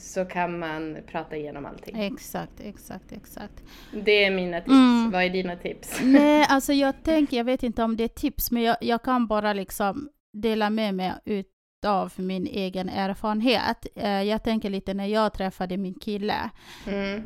så 0.00 0.24
kan 0.24 0.58
man 0.58 0.98
prata 1.06 1.36
igenom 1.36 1.66
allting. 1.66 2.00
Exakt, 2.00 2.60
exakt, 2.60 3.12
exakt. 3.12 3.62
Det 4.04 4.24
är 4.24 4.30
mina 4.30 4.60
tips. 4.60 4.70
Mm. 4.70 5.10
Vad 5.10 5.24
är 5.24 5.30
dina 5.30 5.56
tips? 5.56 6.00
Nej, 6.02 6.46
alltså 6.48 6.72
jag 6.72 7.02
tänker, 7.02 7.36
jag 7.36 7.44
vet 7.44 7.62
inte 7.62 7.82
om 7.82 7.96
det 7.96 8.04
är 8.04 8.08
tips, 8.08 8.50
men 8.50 8.62
jag, 8.62 8.76
jag 8.80 9.02
kan 9.02 9.26
bara 9.26 9.52
liksom 9.52 10.10
dela 10.32 10.70
med 10.70 10.94
mig 10.94 11.12
utav 11.24 12.12
min 12.16 12.46
egen 12.46 12.88
erfarenhet. 12.88 13.86
Eh, 13.94 14.22
jag 14.22 14.44
tänker 14.44 14.70
lite 14.70 14.94
när 14.94 15.06
jag 15.06 15.32
träffade 15.32 15.76
min 15.76 15.94
kille. 15.94 16.50
Mm. 16.86 17.22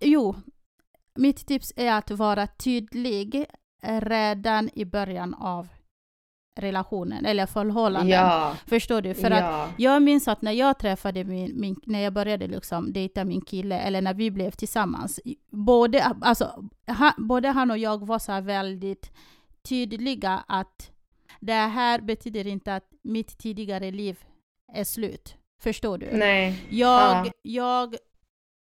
Jo, 0.00 0.36
mitt 1.14 1.46
tips 1.46 1.72
är 1.76 1.92
att 1.92 2.10
vara 2.10 2.46
tydlig 2.46 3.46
redan 3.82 4.70
i 4.74 4.84
början 4.84 5.34
av 5.34 5.68
relationen 6.58 7.26
eller 7.26 7.46
förhållanden. 7.46 8.08
Ja, 8.18 8.56
Förstår 8.66 9.00
du? 9.02 9.14
För 9.14 9.30
att 9.30 9.40
ja. 9.40 9.68
jag 9.76 10.02
minns 10.02 10.28
att 10.28 10.42
när 10.42 10.52
jag 10.52 10.78
träffade 10.78 11.24
min, 11.24 11.60
min 11.60 11.76
när 11.86 12.00
jag 12.00 12.12
började 12.12 12.46
liksom 12.46 12.92
dejta 12.92 13.24
min 13.24 13.40
kille, 13.40 13.78
eller 13.78 14.02
när 14.02 14.14
vi 14.14 14.30
blev 14.30 14.50
tillsammans, 14.50 15.20
både, 15.50 16.04
alltså, 16.20 16.64
han, 16.86 17.12
både 17.16 17.48
han 17.48 17.70
och 17.70 17.78
jag 17.78 18.06
var 18.06 18.18
så 18.18 18.40
väldigt 18.40 19.10
tydliga 19.62 20.44
att 20.48 20.90
det 21.40 21.52
här 21.52 22.00
betyder 22.00 22.46
inte 22.46 22.74
att 22.74 22.84
mitt 23.02 23.38
tidigare 23.38 23.90
liv 23.90 24.18
är 24.74 24.84
slut. 24.84 25.34
Förstår 25.60 25.98
du? 25.98 26.08
Nej. 26.12 26.64
Jag, 26.70 27.26
Ja. 27.26 27.32
jag 27.42 27.94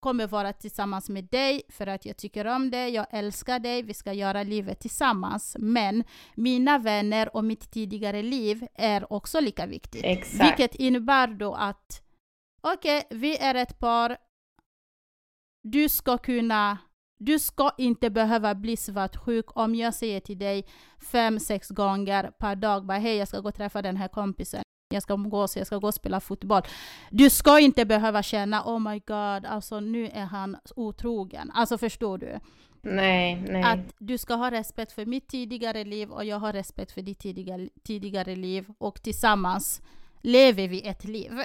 kommer 0.02 0.26
vara 0.26 0.52
tillsammans 0.52 1.08
med 1.08 1.24
dig 1.24 1.62
för 1.68 1.86
att 1.86 2.06
jag 2.06 2.16
tycker 2.16 2.46
om 2.46 2.70
dig, 2.70 2.94
jag 2.94 3.06
älskar 3.10 3.58
dig, 3.58 3.82
vi 3.82 3.94
ska 3.94 4.12
göra 4.12 4.42
livet 4.42 4.80
tillsammans. 4.80 5.56
Men 5.58 6.04
mina 6.34 6.78
vänner 6.78 7.36
och 7.36 7.44
mitt 7.44 7.70
tidigare 7.70 8.22
liv 8.22 8.66
är 8.74 9.12
också 9.12 9.40
lika 9.40 9.66
viktigt. 9.66 10.04
Exakt. 10.04 10.44
Vilket 10.44 10.74
innebär 10.74 11.26
då 11.26 11.54
att 11.54 12.02
okej, 12.60 13.02
vi 13.10 13.36
är 13.38 13.54
ett 13.54 13.78
par. 13.78 14.16
Du 15.62 15.88
ska 15.88 16.18
kunna 16.18 16.78
du 17.18 17.38
ska 17.38 17.70
inte 17.78 18.10
behöva 18.10 18.54
bli 18.54 18.76
svartsjuk 18.76 19.56
om 19.56 19.74
jag 19.74 19.94
säger 19.94 20.20
till 20.20 20.38
dig 20.38 20.66
fem, 21.12 21.40
sex 21.40 21.68
gånger 21.68 22.30
per 22.38 22.56
dag 22.56 22.86
bara 22.86 22.98
hej, 22.98 23.16
jag 23.16 23.28
ska 23.28 23.40
gå 23.40 23.48
och 23.48 23.54
träffa 23.54 23.82
den 23.82 23.96
här 23.96 24.08
kompisen. 24.08 24.62
Jag 24.92 25.02
ska 25.02 25.14
umgås, 25.14 25.56
jag 25.56 25.66
ska 25.66 25.78
gå 25.78 25.86
och 25.86 25.94
spela 25.94 26.20
fotboll. 26.20 26.62
Du 27.10 27.30
ska 27.30 27.58
inte 27.58 27.84
behöva 27.84 28.22
känna 28.22 28.62
oh 28.64 28.78
my 28.78 28.98
god, 28.98 29.46
alltså 29.46 29.80
nu 29.80 30.08
är 30.08 30.24
han 30.24 30.56
otrogen. 30.76 31.50
Alltså 31.54 31.78
förstår 31.78 32.18
du? 32.18 32.38
Nej, 32.82 33.44
nej. 33.48 33.62
Att 33.62 33.94
du 33.98 34.18
ska 34.18 34.34
ha 34.34 34.50
respekt 34.50 34.92
för 34.92 35.06
mitt 35.06 35.28
tidigare 35.28 35.84
liv 35.84 36.10
och 36.10 36.24
jag 36.24 36.38
har 36.38 36.52
respekt 36.52 36.92
för 36.92 37.02
ditt 37.02 37.18
tidigare, 37.18 37.68
tidigare 37.84 38.36
liv 38.36 38.66
och 38.78 39.02
tillsammans 39.02 39.82
lever 40.20 40.68
vi 40.68 40.88
ett 40.88 41.04
liv. 41.04 41.32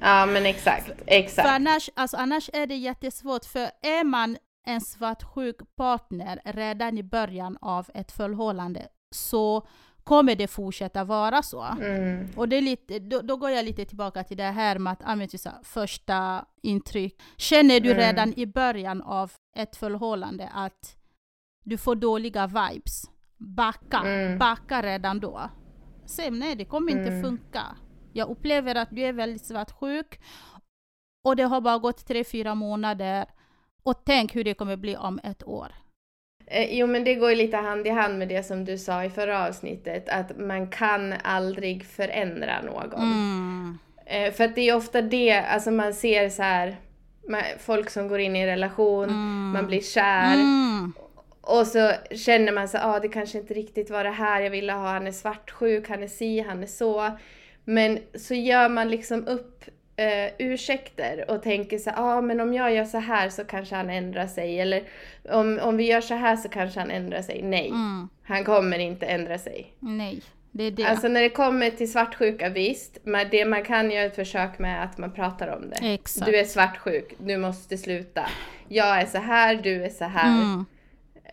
Ja 0.00 0.26
men 0.26 0.46
exakt, 0.46 0.90
exakt. 1.06 1.48
För 1.48 1.54
annars, 1.54 1.90
alltså, 1.94 2.16
annars 2.16 2.50
är 2.52 2.66
det 2.66 2.76
jättesvårt, 2.76 3.44
för 3.44 3.70
är 3.82 4.04
man 4.04 4.36
en 4.66 4.80
svartsjuk 4.80 5.56
partner 5.76 6.40
redan 6.44 6.98
i 6.98 7.02
början 7.02 7.58
av 7.60 7.90
ett 7.94 8.12
förhållande 8.12 8.88
så 9.10 9.66
kommer 10.04 10.34
det 10.34 10.46
fortsätta 10.48 11.04
vara 11.04 11.42
så. 11.42 11.62
Mm. 11.62 12.28
Och 12.36 12.48
det 12.48 12.56
är 12.56 12.62
lite, 12.62 12.98
då, 12.98 13.20
då 13.20 13.36
går 13.36 13.50
jag 13.50 13.64
lite 13.64 13.84
tillbaka 13.84 14.24
till 14.24 14.36
det 14.36 14.42
här 14.50 14.78
med 14.78 14.92
att 14.92 15.02
använda 15.02 15.38
första 15.62 16.44
intryck. 16.62 17.22
Känner 17.36 17.80
du 17.80 17.90
Mm. 17.92 18.02
redan 18.02 18.34
i 18.38 18.46
början 18.46 19.02
av 19.02 19.32
ett 19.56 19.76
förhållande 19.76 20.48
att 20.54 20.96
du 21.64 21.78
får 21.78 21.94
dåliga 21.96 22.46
vibes, 22.46 23.02
backa, 23.38 23.98
Mm. 23.98 24.38
backa 24.38 24.82
redan 24.82 25.20
då. 25.20 25.40
Säg 26.06 26.30
nej, 26.30 26.54
det 26.54 26.64
kommer 26.64 26.92
inte 26.92 27.08
Mm. 27.10 27.22
funka. 27.22 27.62
Jag 28.12 28.28
upplever 28.28 28.74
att 28.74 28.88
du 28.90 29.02
är 29.02 29.12
väldigt 29.12 29.44
svartsjuk 29.46 30.20
och 31.24 31.36
det 31.36 31.42
har 31.42 31.60
bara 31.60 31.78
gått 31.78 32.06
tre, 32.06 32.24
fyra 32.24 32.54
månader 32.54 33.26
och 33.82 34.02
tänk 34.04 34.34
hur 34.34 34.44
det 34.44 34.54
kommer 34.54 34.76
bli 34.76 34.96
om 34.96 35.20
ett 35.22 35.44
år. 35.44 35.72
Eh, 36.52 36.68
Jo 36.78 36.86
men 36.86 37.04
det 37.04 37.14
går 37.14 37.30
ju 37.30 37.36
lite 37.36 37.56
hand 37.56 37.86
i 37.86 37.90
hand 37.90 38.18
med 38.18 38.28
det 38.28 38.42
som 38.42 38.64
du 38.64 38.78
sa 38.78 39.04
i 39.04 39.10
förra 39.10 39.46
avsnittet, 39.48 40.08
att 40.08 40.38
man 40.38 40.66
kan 40.66 41.14
aldrig 41.24 41.84
förändra 41.86 42.62
någon. 42.62 42.92
Mm. 43.02 43.78
Eh, 44.06 44.32
För 44.32 44.44
att 44.44 44.54
det 44.54 44.68
är 44.68 44.76
ofta 44.76 45.02
det, 45.02 45.30
alltså 45.32 45.70
man 45.70 45.94
ser 45.94 46.28
så 46.28 46.42
här 46.42 46.76
folk 47.58 47.90
som 47.90 48.08
går 48.08 48.18
in 48.20 48.36
i 48.36 48.40
en 48.40 48.46
relation, 48.46 49.04
Mm. 49.04 49.50
man 49.52 49.66
blir 49.66 49.80
kär 49.80 50.34
Mm. 50.34 50.92
och 51.40 51.66
så 51.66 51.92
känner 52.16 52.52
man 52.52 52.68
så 52.68 52.78
ah, 52.82 52.98
det 53.00 53.08
kanske 53.08 53.38
inte 53.38 53.54
riktigt 53.54 53.90
var 53.90 54.04
det 54.04 54.10
här 54.10 54.40
jag 54.40 54.50
ville 54.50 54.72
ha, 54.72 54.88
han 54.92 55.06
är 55.06 55.12
svartsjuk, 55.12 55.88
han 55.88 56.02
är 56.02 56.08
si, 56.08 56.40
han 56.40 56.62
är 56.62 56.66
så. 56.66 57.10
Men 57.64 57.98
så 58.14 58.34
gör 58.34 58.68
man 58.68 58.88
liksom 58.90 59.26
upp 59.28 59.51
eh, 59.96 60.30
ursäkter 60.38 61.30
och 61.30 61.42
tänker 61.42 61.78
så 61.78 61.90
ah, 61.96 62.20
men 62.20 62.40
om 62.40 62.54
jag 62.54 62.74
gör 62.74 62.84
så 62.84 62.98
här 62.98 63.28
så 63.28 63.44
kanske 63.44 63.74
han 63.74 63.90
ändrar 63.90 64.26
sig 64.26 64.60
eller 64.60 64.82
om, 65.28 65.58
om 65.62 65.76
vi 65.76 65.84
gör 65.84 66.00
så 66.00 66.14
här 66.14 66.36
så 66.36 66.48
kanske 66.48 66.80
han 66.80 66.90
ändrar 66.90 67.22
sig. 67.22 67.42
Nej, 67.42 67.68
Mm. 67.68 68.08
han 68.24 68.44
kommer 68.44 68.78
inte 68.78 69.06
ändra 69.06 69.38
sig. 69.38 69.74
Nej, 69.78 70.22
det 70.50 70.64
är 70.64 70.70
det. 70.70 70.84
Alltså 70.84 71.08
när 71.08 71.20
det 71.20 71.28
kommer 71.30 71.70
till 71.70 71.92
svartsjuka, 71.92 72.48
visst, 72.48 72.98
men 73.02 73.28
det 73.30 73.44
man 73.44 73.64
kan 73.64 73.90
göra 73.90 74.04
ett 74.04 74.16
försök 74.16 74.58
med 74.58 74.84
att 74.84 74.98
man 74.98 75.12
pratar 75.12 75.48
om 75.56 75.70
det. 75.70 75.94
Exakt. 75.94 76.26
Du 76.26 76.36
är 76.36 76.44
svartsjuk, 76.44 77.14
du 77.18 77.36
måste 77.36 77.78
sluta. 77.78 78.26
Jag 78.68 79.00
är 79.00 79.06
så 79.06 79.18
här, 79.18 79.54
du 79.54 79.84
är 79.84 79.88
så 79.88 80.04
här. 80.04 80.42
Mm. 80.42 80.64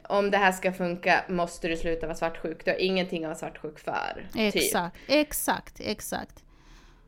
Om 0.03 0.31
det 0.31 0.37
här 0.37 0.51
ska 0.51 0.71
funka 0.73 1.23
måste 1.27 1.67
du 1.67 1.75
sluta 1.77 2.07
vara 2.07 2.17
svartsjuk. 2.17 2.65
Du 2.65 2.71
har 2.71 2.77
ingenting 2.77 3.23
att 3.23 3.27
vara 3.27 3.35
svartsjuk 3.37 3.79
för. 3.79 4.27
Typ. 4.33 4.55
Exakt, 4.55 4.97
exakt, 5.07 5.79
exakt. 5.79 6.43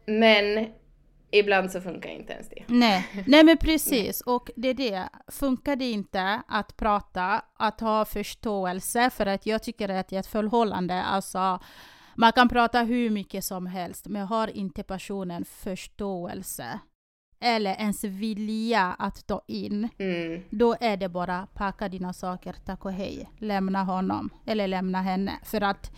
Men 0.06 0.68
ibland 1.32 1.71
så 1.71 1.82
funkar 1.82 2.09
inte 2.09 2.34
ens 2.34 2.49
det. 2.49 2.63
Nej, 2.67 3.07
nej 3.27 3.43
men 3.43 3.57
precis. 3.57 4.21
Och 4.21 4.49
det 4.55 4.67
är 4.67 4.73
det. 4.73 5.09
Funkar 5.27 5.75
det 5.75 5.91
inte 5.91 6.41
att 6.47 6.77
prata, 6.77 7.41
att 7.53 7.82
ha 7.82 8.05
förståelse, 8.05 9.09
för 9.09 9.25
att 9.25 9.45
jag 9.45 9.63
tycker 9.63 9.89
att 9.89 10.11
i 10.13 10.15
ett 10.15 10.27
förhållande, 10.27 11.03
alltså 11.03 11.59
Man 12.15 12.32
kan 12.32 12.49
prata 12.49 12.82
hur 12.84 13.09
mycket 13.09 13.43
som 13.45 13.65
helst, 13.65 14.07
men 14.07 14.27
har 14.27 14.47
inte 14.47 14.84
personen 14.84 15.45
förståelse 15.45 16.79
eller 17.43 17.71
ens 17.75 18.03
vilja 18.03 18.95
att 18.99 19.27
ta 19.27 19.41
in, 19.47 19.89
Mm. 19.99 20.41
då 20.49 20.75
är 20.79 20.97
det 20.97 21.09
bara 21.09 21.47
packa 21.53 21.89
dina 21.89 22.13
saker, 22.13 22.55
tack 22.65 22.86
och 22.86 22.91
hej, 22.91 23.29
lämna 23.38 23.84
honom 23.84 24.29
eller 24.45 24.67
lämna 24.67 25.01
henne. 25.01 25.39
För 25.43 25.61
att 25.61 25.91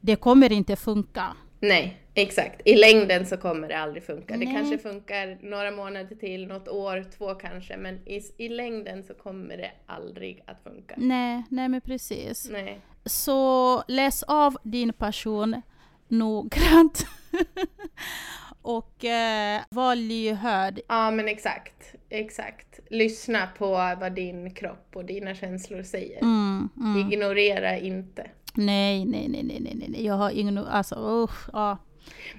det 0.00 0.16
kommer 0.16 0.52
inte 0.52 0.76
funka. 0.76 1.36
Nej, 1.60 1.96
exakt. 2.14 2.60
I 2.64 2.76
längden 2.76 3.26
så 3.26 3.36
kommer 3.36 3.68
det 3.68 3.78
aldrig 3.78 4.02
funka. 4.02 4.36
Det 4.36 4.44
Nej. 4.44 4.54
kanske 4.54 4.78
funkar 4.78 5.38
några 5.42 5.70
månader 5.70 6.16
till, 6.16 6.46
något 6.46 6.68
år, 6.68 7.04
två 7.18 7.34
kanske, 7.34 7.76
men 7.76 8.08
i, 8.08 8.20
i 8.36 8.48
längden 8.48 9.04
så 9.04 9.14
kommer 9.14 9.56
det 9.56 9.70
aldrig 9.86 10.42
att 10.46 10.62
funka. 10.62 10.94
Nej, 10.98 11.42
nej 11.50 11.68
men 11.68 11.80
precis. 11.80 12.48
Nej. 12.50 12.80
Så 13.04 13.82
läs 13.88 14.22
av 14.22 14.56
din 14.62 14.92
person 14.92 15.62
noggrant. 16.08 17.06
och 18.62 19.04
eh, 19.04 19.60
var 19.70 19.94
lyhörd. 19.94 20.80
Ja, 20.88 21.10
men 21.10 21.28
exakt. 21.28 21.94
Exakt. 22.08 22.80
Lyssna 22.90 23.48
på 23.58 23.70
vad 24.00 24.12
din 24.12 24.54
kropp 24.54 24.90
och 24.94 25.04
dina 25.04 25.34
känslor 25.34 25.82
säger. 25.82 26.22
Mm, 26.22 26.68
mm. 26.76 27.12
Ignorera 27.12 27.78
inte. 27.78 28.30
Nej, 28.58 29.04
nej, 29.04 29.28
nej, 29.28 29.42
nej, 29.42 29.60
nej, 29.60 29.88
nej. 29.88 30.06
Jag 30.06 30.14
har 30.14 30.30
ingen... 30.30 30.58
Alltså 30.58 30.94
usch, 30.94 31.48
ja. 31.52 31.78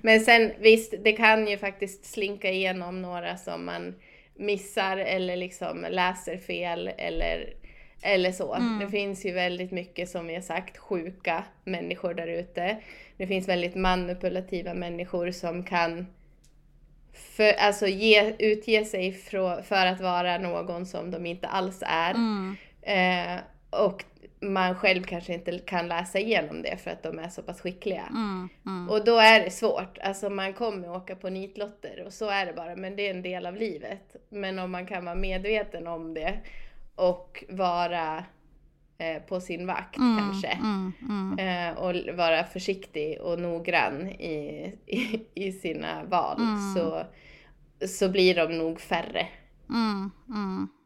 Men 0.01 0.19
sen 0.19 0.51
visst, 0.59 0.93
det 1.03 1.11
kan 1.11 1.47
ju 1.47 1.57
faktiskt 1.57 2.05
slinka 2.05 2.51
igenom 2.51 3.01
några 3.01 3.37
som 3.37 3.65
man 3.65 3.95
missar 4.35 4.97
eller 4.97 5.35
liksom 5.35 5.85
läser 5.89 6.37
fel 6.37 6.91
eller, 6.97 7.53
eller 8.01 8.31
så. 8.31 8.53
Mm. 8.53 8.79
Det 8.79 8.87
finns 8.87 9.25
ju 9.25 9.31
väldigt 9.31 9.71
mycket 9.71 10.09
som 10.09 10.27
vi 10.27 10.33
har 10.35 10.41
sagt 10.41 10.77
sjuka 10.77 11.43
människor 11.63 12.13
där 12.13 12.27
ute. 12.27 12.77
Det 13.17 13.27
finns 13.27 13.47
väldigt 13.47 13.75
manipulativa 13.75 14.73
människor 14.73 15.31
som 15.31 15.63
kan 15.63 16.07
för, 17.13 17.53
alltså 17.53 17.87
ge, 17.87 18.33
utge 18.39 18.85
sig 18.85 19.11
för, 19.11 19.61
för 19.61 19.85
att 19.85 20.01
vara 20.01 20.37
någon 20.37 20.85
som 20.85 21.11
de 21.11 21.25
inte 21.25 21.47
alls 21.47 21.83
är. 21.85 22.11
Mm, 22.11 22.55
Eh, 22.81 23.39
och 23.69 24.05
man 24.41 24.75
själv 24.75 25.03
kanske 25.03 25.33
inte 25.33 25.59
kan 25.59 25.87
läsa 25.87 26.19
igenom 26.19 26.61
det 26.61 26.77
för 26.77 26.91
att 26.91 27.03
de 27.03 27.19
är 27.19 27.29
så 27.29 27.41
pass 27.41 27.61
skickliga. 27.61 28.07
mm, 28.09 28.49
mm. 28.65 28.89
Och 28.89 29.05
då 29.05 29.17
är 29.17 29.39
det 29.39 29.51
svårt. 29.51 29.97
Alltså 29.97 30.29
man 30.29 30.53
kommer 30.53 30.91
åka 30.91 31.15
på 31.15 31.29
nitlotter 31.29 32.03
och 32.05 32.13
så 32.13 32.29
är 32.29 32.45
det 32.45 32.53
bara. 32.53 32.75
Men 32.75 32.95
det 32.95 33.07
är 33.07 33.13
en 33.13 33.21
del 33.21 33.45
av 33.45 33.55
livet. 33.55 34.15
Men 34.29 34.59
om 34.59 34.71
man 34.71 34.85
kan 34.85 35.05
vara 35.05 35.15
medveten 35.15 35.87
om 35.87 36.13
det 36.13 36.39
och 36.95 37.43
vara 37.49 38.23
eh, 38.97 39.21
på 39.21 39.41
sin 39.41 39.67
vakt 39.67 39.97
Mm, 39.97 40.17
kanske. 40.17 40.47
Mm, 40.47 40.91
mm, 41.01 41.39
Eh, 41.39 41.77
och 41.77 42.17
vara 42.17 42.43
försiktig 42.43 43.21
och 43.21 43.39
noggrann 43.39 44.07
i, 44.09 44.73
i, 44.85 45.25
i 45.33 45.51
sina 45.51 46.03
val. 46.03 46.37
Mm. 46.41 46.73
Så, 46.75 47.03
så 47.87 48.09
blir 48.09 48.35
de 48.35 48.57
nog 48.57 48.81
färre. 48.81 49.27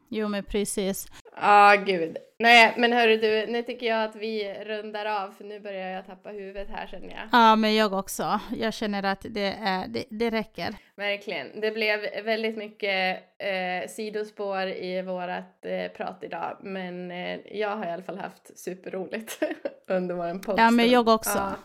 Jo, 0.09 0.27
men 0.27 0.43
precis. 0.43 1.07
Ja, 1.35 1.73
ah, 1.73 1.75
gud. 1.75 2.17
Nej, 2.39 2.73
men 2.77 2.93
hörru 2.93 3.17
du, 3.17 3.45
nu 3.51 3.61
tycker 3.63 3.85
jag 3.85 4.03
att 4.03 4.15
vi 4.15 4.63
rundar 4.65 5.05
av 5.05 5.31
för 5.31 5.43
nu 5.43 5.59
börjar 5.59 5.87
jag 5.89 6.05
tappa 6.05 6.29
huvudet 6.29 6.69
här 6.69 6.87
känner 6.87 7.09
jag. 7.09 7.29
Ja, 7.31 7.55
men 7.55 7.75
jag 7.75 7.93
också. 7.93 8.39
Jag 8.57 8.73
känner 8.73 9.03
att 9.03 9.25
det, 9.29 9.55
är, 9.63 9.87
det, 9.87 10.05
det 10.09 10.29
räcker. 10.29 10.75
Verkligen. 10.95 11.61
Det 11.61 11.71
blev 11.71 11.99
väldigt 12.25 12.57
mycket 12.57 13.23
eh, 13.37 13.89
sidospår 13.89 14.67
i 14.67 15.01
vårat 15.01 15.65
eh, 15.65 15.91
prat 15.91 16.19
idag, 16.21 16.57
men 16.61 17.11
eh, 17.11 17.39
jag 17.51 17.77
har 17.77 17.85
i 17.85 17.91
alla 17.91 18.03
fall 18.03 18.17
haft 18.17 18.59
superroligt 18.59 19.39
under 19.87 20.15
vår 20.15 20.39
podd. 20.39 20.59
Ja, 20.59 20.71
men 20.71 20.89
jag 20.89 21.07
också. 21.07 21.55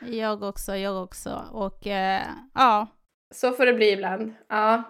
Ja, 0.00 0.08
Jag 0.08 0.42
också, 0.42 0.76
jag 0.76 1.02
också. 1.02 1.44
Och 1.52 1.86
eh, 1.86 2.22
ja, 2.54 2.86
så 3.34 3.52
får 3.52 3.66
det 3.66 3.72
bli 3.72 3.92
ibland. 3.92 4.34
Ja, 4.48 4.82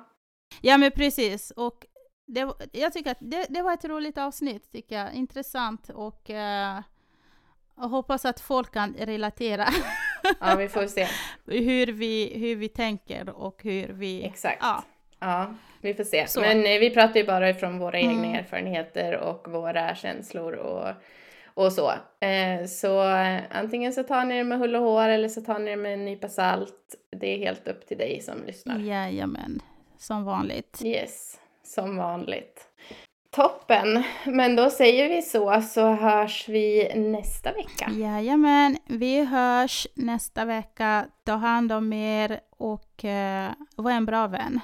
ja 0.60 0.78
men 0.78 0.90
precis. 0.90 1.50
Och 1.50 1.86
det, 2.28 2.52
jag 2.72 2.92
tycker 2.92 3.10
att 3.10 3.18
det, 3.20 3.46
det 3.48 3.62
var 3.62 3.72
ett 3.72 3.84
roligt 3.84 4.18
avsnitt, 4.18 4.72
tycker 4.72 4.98
jag. 4.98 5.14
Intressant 5.14 5.88
och 5.88 6.30
eh, 6.30 6.80
jag 7.76 7.88
hoppas 7.88 8.24
att 8.24 8.40
folk 8.40 8.72
kan 8.72 8.94
relatera 8.98 9.68
ja 10.40 10.54
vi 10.56 10.68
får 10.68 10.86
se. 10.86 11.06
hur 11.46 11.86
vi, 11.86 12.32
hur 12.38 12.56
vi 12.56 12.68
tänker 12.68 13.28
och 13.30 13.62
hur 13.62 13.88
vi... 13.88 14.24
Exakt. 14.24 14.58
Ja, 14.60 14.82
Ja, 15.20 15.54
vi 15.80 15.94
får 15.94 16.04
se. 16.04 16.26
Så. 16.28 16.40
Men 16.40 16.58
eh, 16.66 16.78
vi 16.80 16.90
pratar 16.90 17.16
ju 17.20 17.26
bara 17.26 17.50
ifrån 17.50 17.78
våra 17.78 17.98
Mm. 17.98 18.10
egna 18.24 18.38
erfarenheter 18.38 19.16
och 19.16 19.48
våra 19.52 19.94
känslor 19.94 20.52
och, 20.52 20.88
och 21.54 21.72
så. 21.72 21.92
Eh, 22.26 22.66
så 22.66 23.00
antingen 23.50 23.92
så 23.92 24.02
tar 24.02 24.24
ni 24.24 24.36
det 24.38 24.44
med 24.44 24.58
hull 24.58 24.76
och 24.76 24.82
hår 24.82 25.08
eller 25.08 25.28
så 25.28 25.40
tar 25.40 25.58
ni 25.58 25.70
det 25.70 25.76
med 25.76 25.92
en 25.94 26.04
nypa 26.04 26.28
salt. 26.28 26.94
Det 27.10 27.34
är 27.34 27.38
helt 27.38 27.68
upp 27.68 27.86
till 27.86 27.98
dig 27.98 28.20
som 28.20 28.44
lyssnar. 28.46 28.78
jajamän. 28.78 29.60
Som 29.98 30.24
vanligt. 30.24 30.80
Yes, 30.84 31.40
som 31.68 31.96
vanligt. 31.96 32.64
Toppen! 33.30 34.02
Men 34.24 34.56
då 34.56 34.70
säger 34.70 35.08
vi 35.08 35.22
så, 35.22 35.60
så 35.60 35.88
hörs 35.88 36.48
vi 36.48 36.92
nästa 36.94 37.52
vecka. 37.52 37.90
Jajamän, 37.90 38.76
vi 38.86 39.24
hörs 39.24 39.86
nästa 39.94 40.44
vecka. 40.44 41.06
Ta 41.24 41.32
hand 41.32 41.72
om 41.72 41.92
er 41.92 42.40
och 42.50 43.04
eh, 43.04 43.50
var 43.76 43.90
en 43.90 44.06
bra 44.06 44.26
vän 44.26 44.60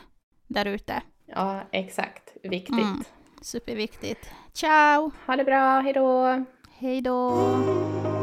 där 0.47 0.65
ute. 0.65 1.03
Ja, 1.27 1.61
exakt. 1.71 2.37
Viktigt. 2.43 2.79
Mm. 2.79 3.05
Superviktigt. 3.41 4.31
Ciao! 4.53 5.11
Ha 5.27 5.37
det 5.37 5.45
bra, 5.45 5.81
hejdå! 5.81 6.45
Hej 6.79 7.01
då! 7.01 8.14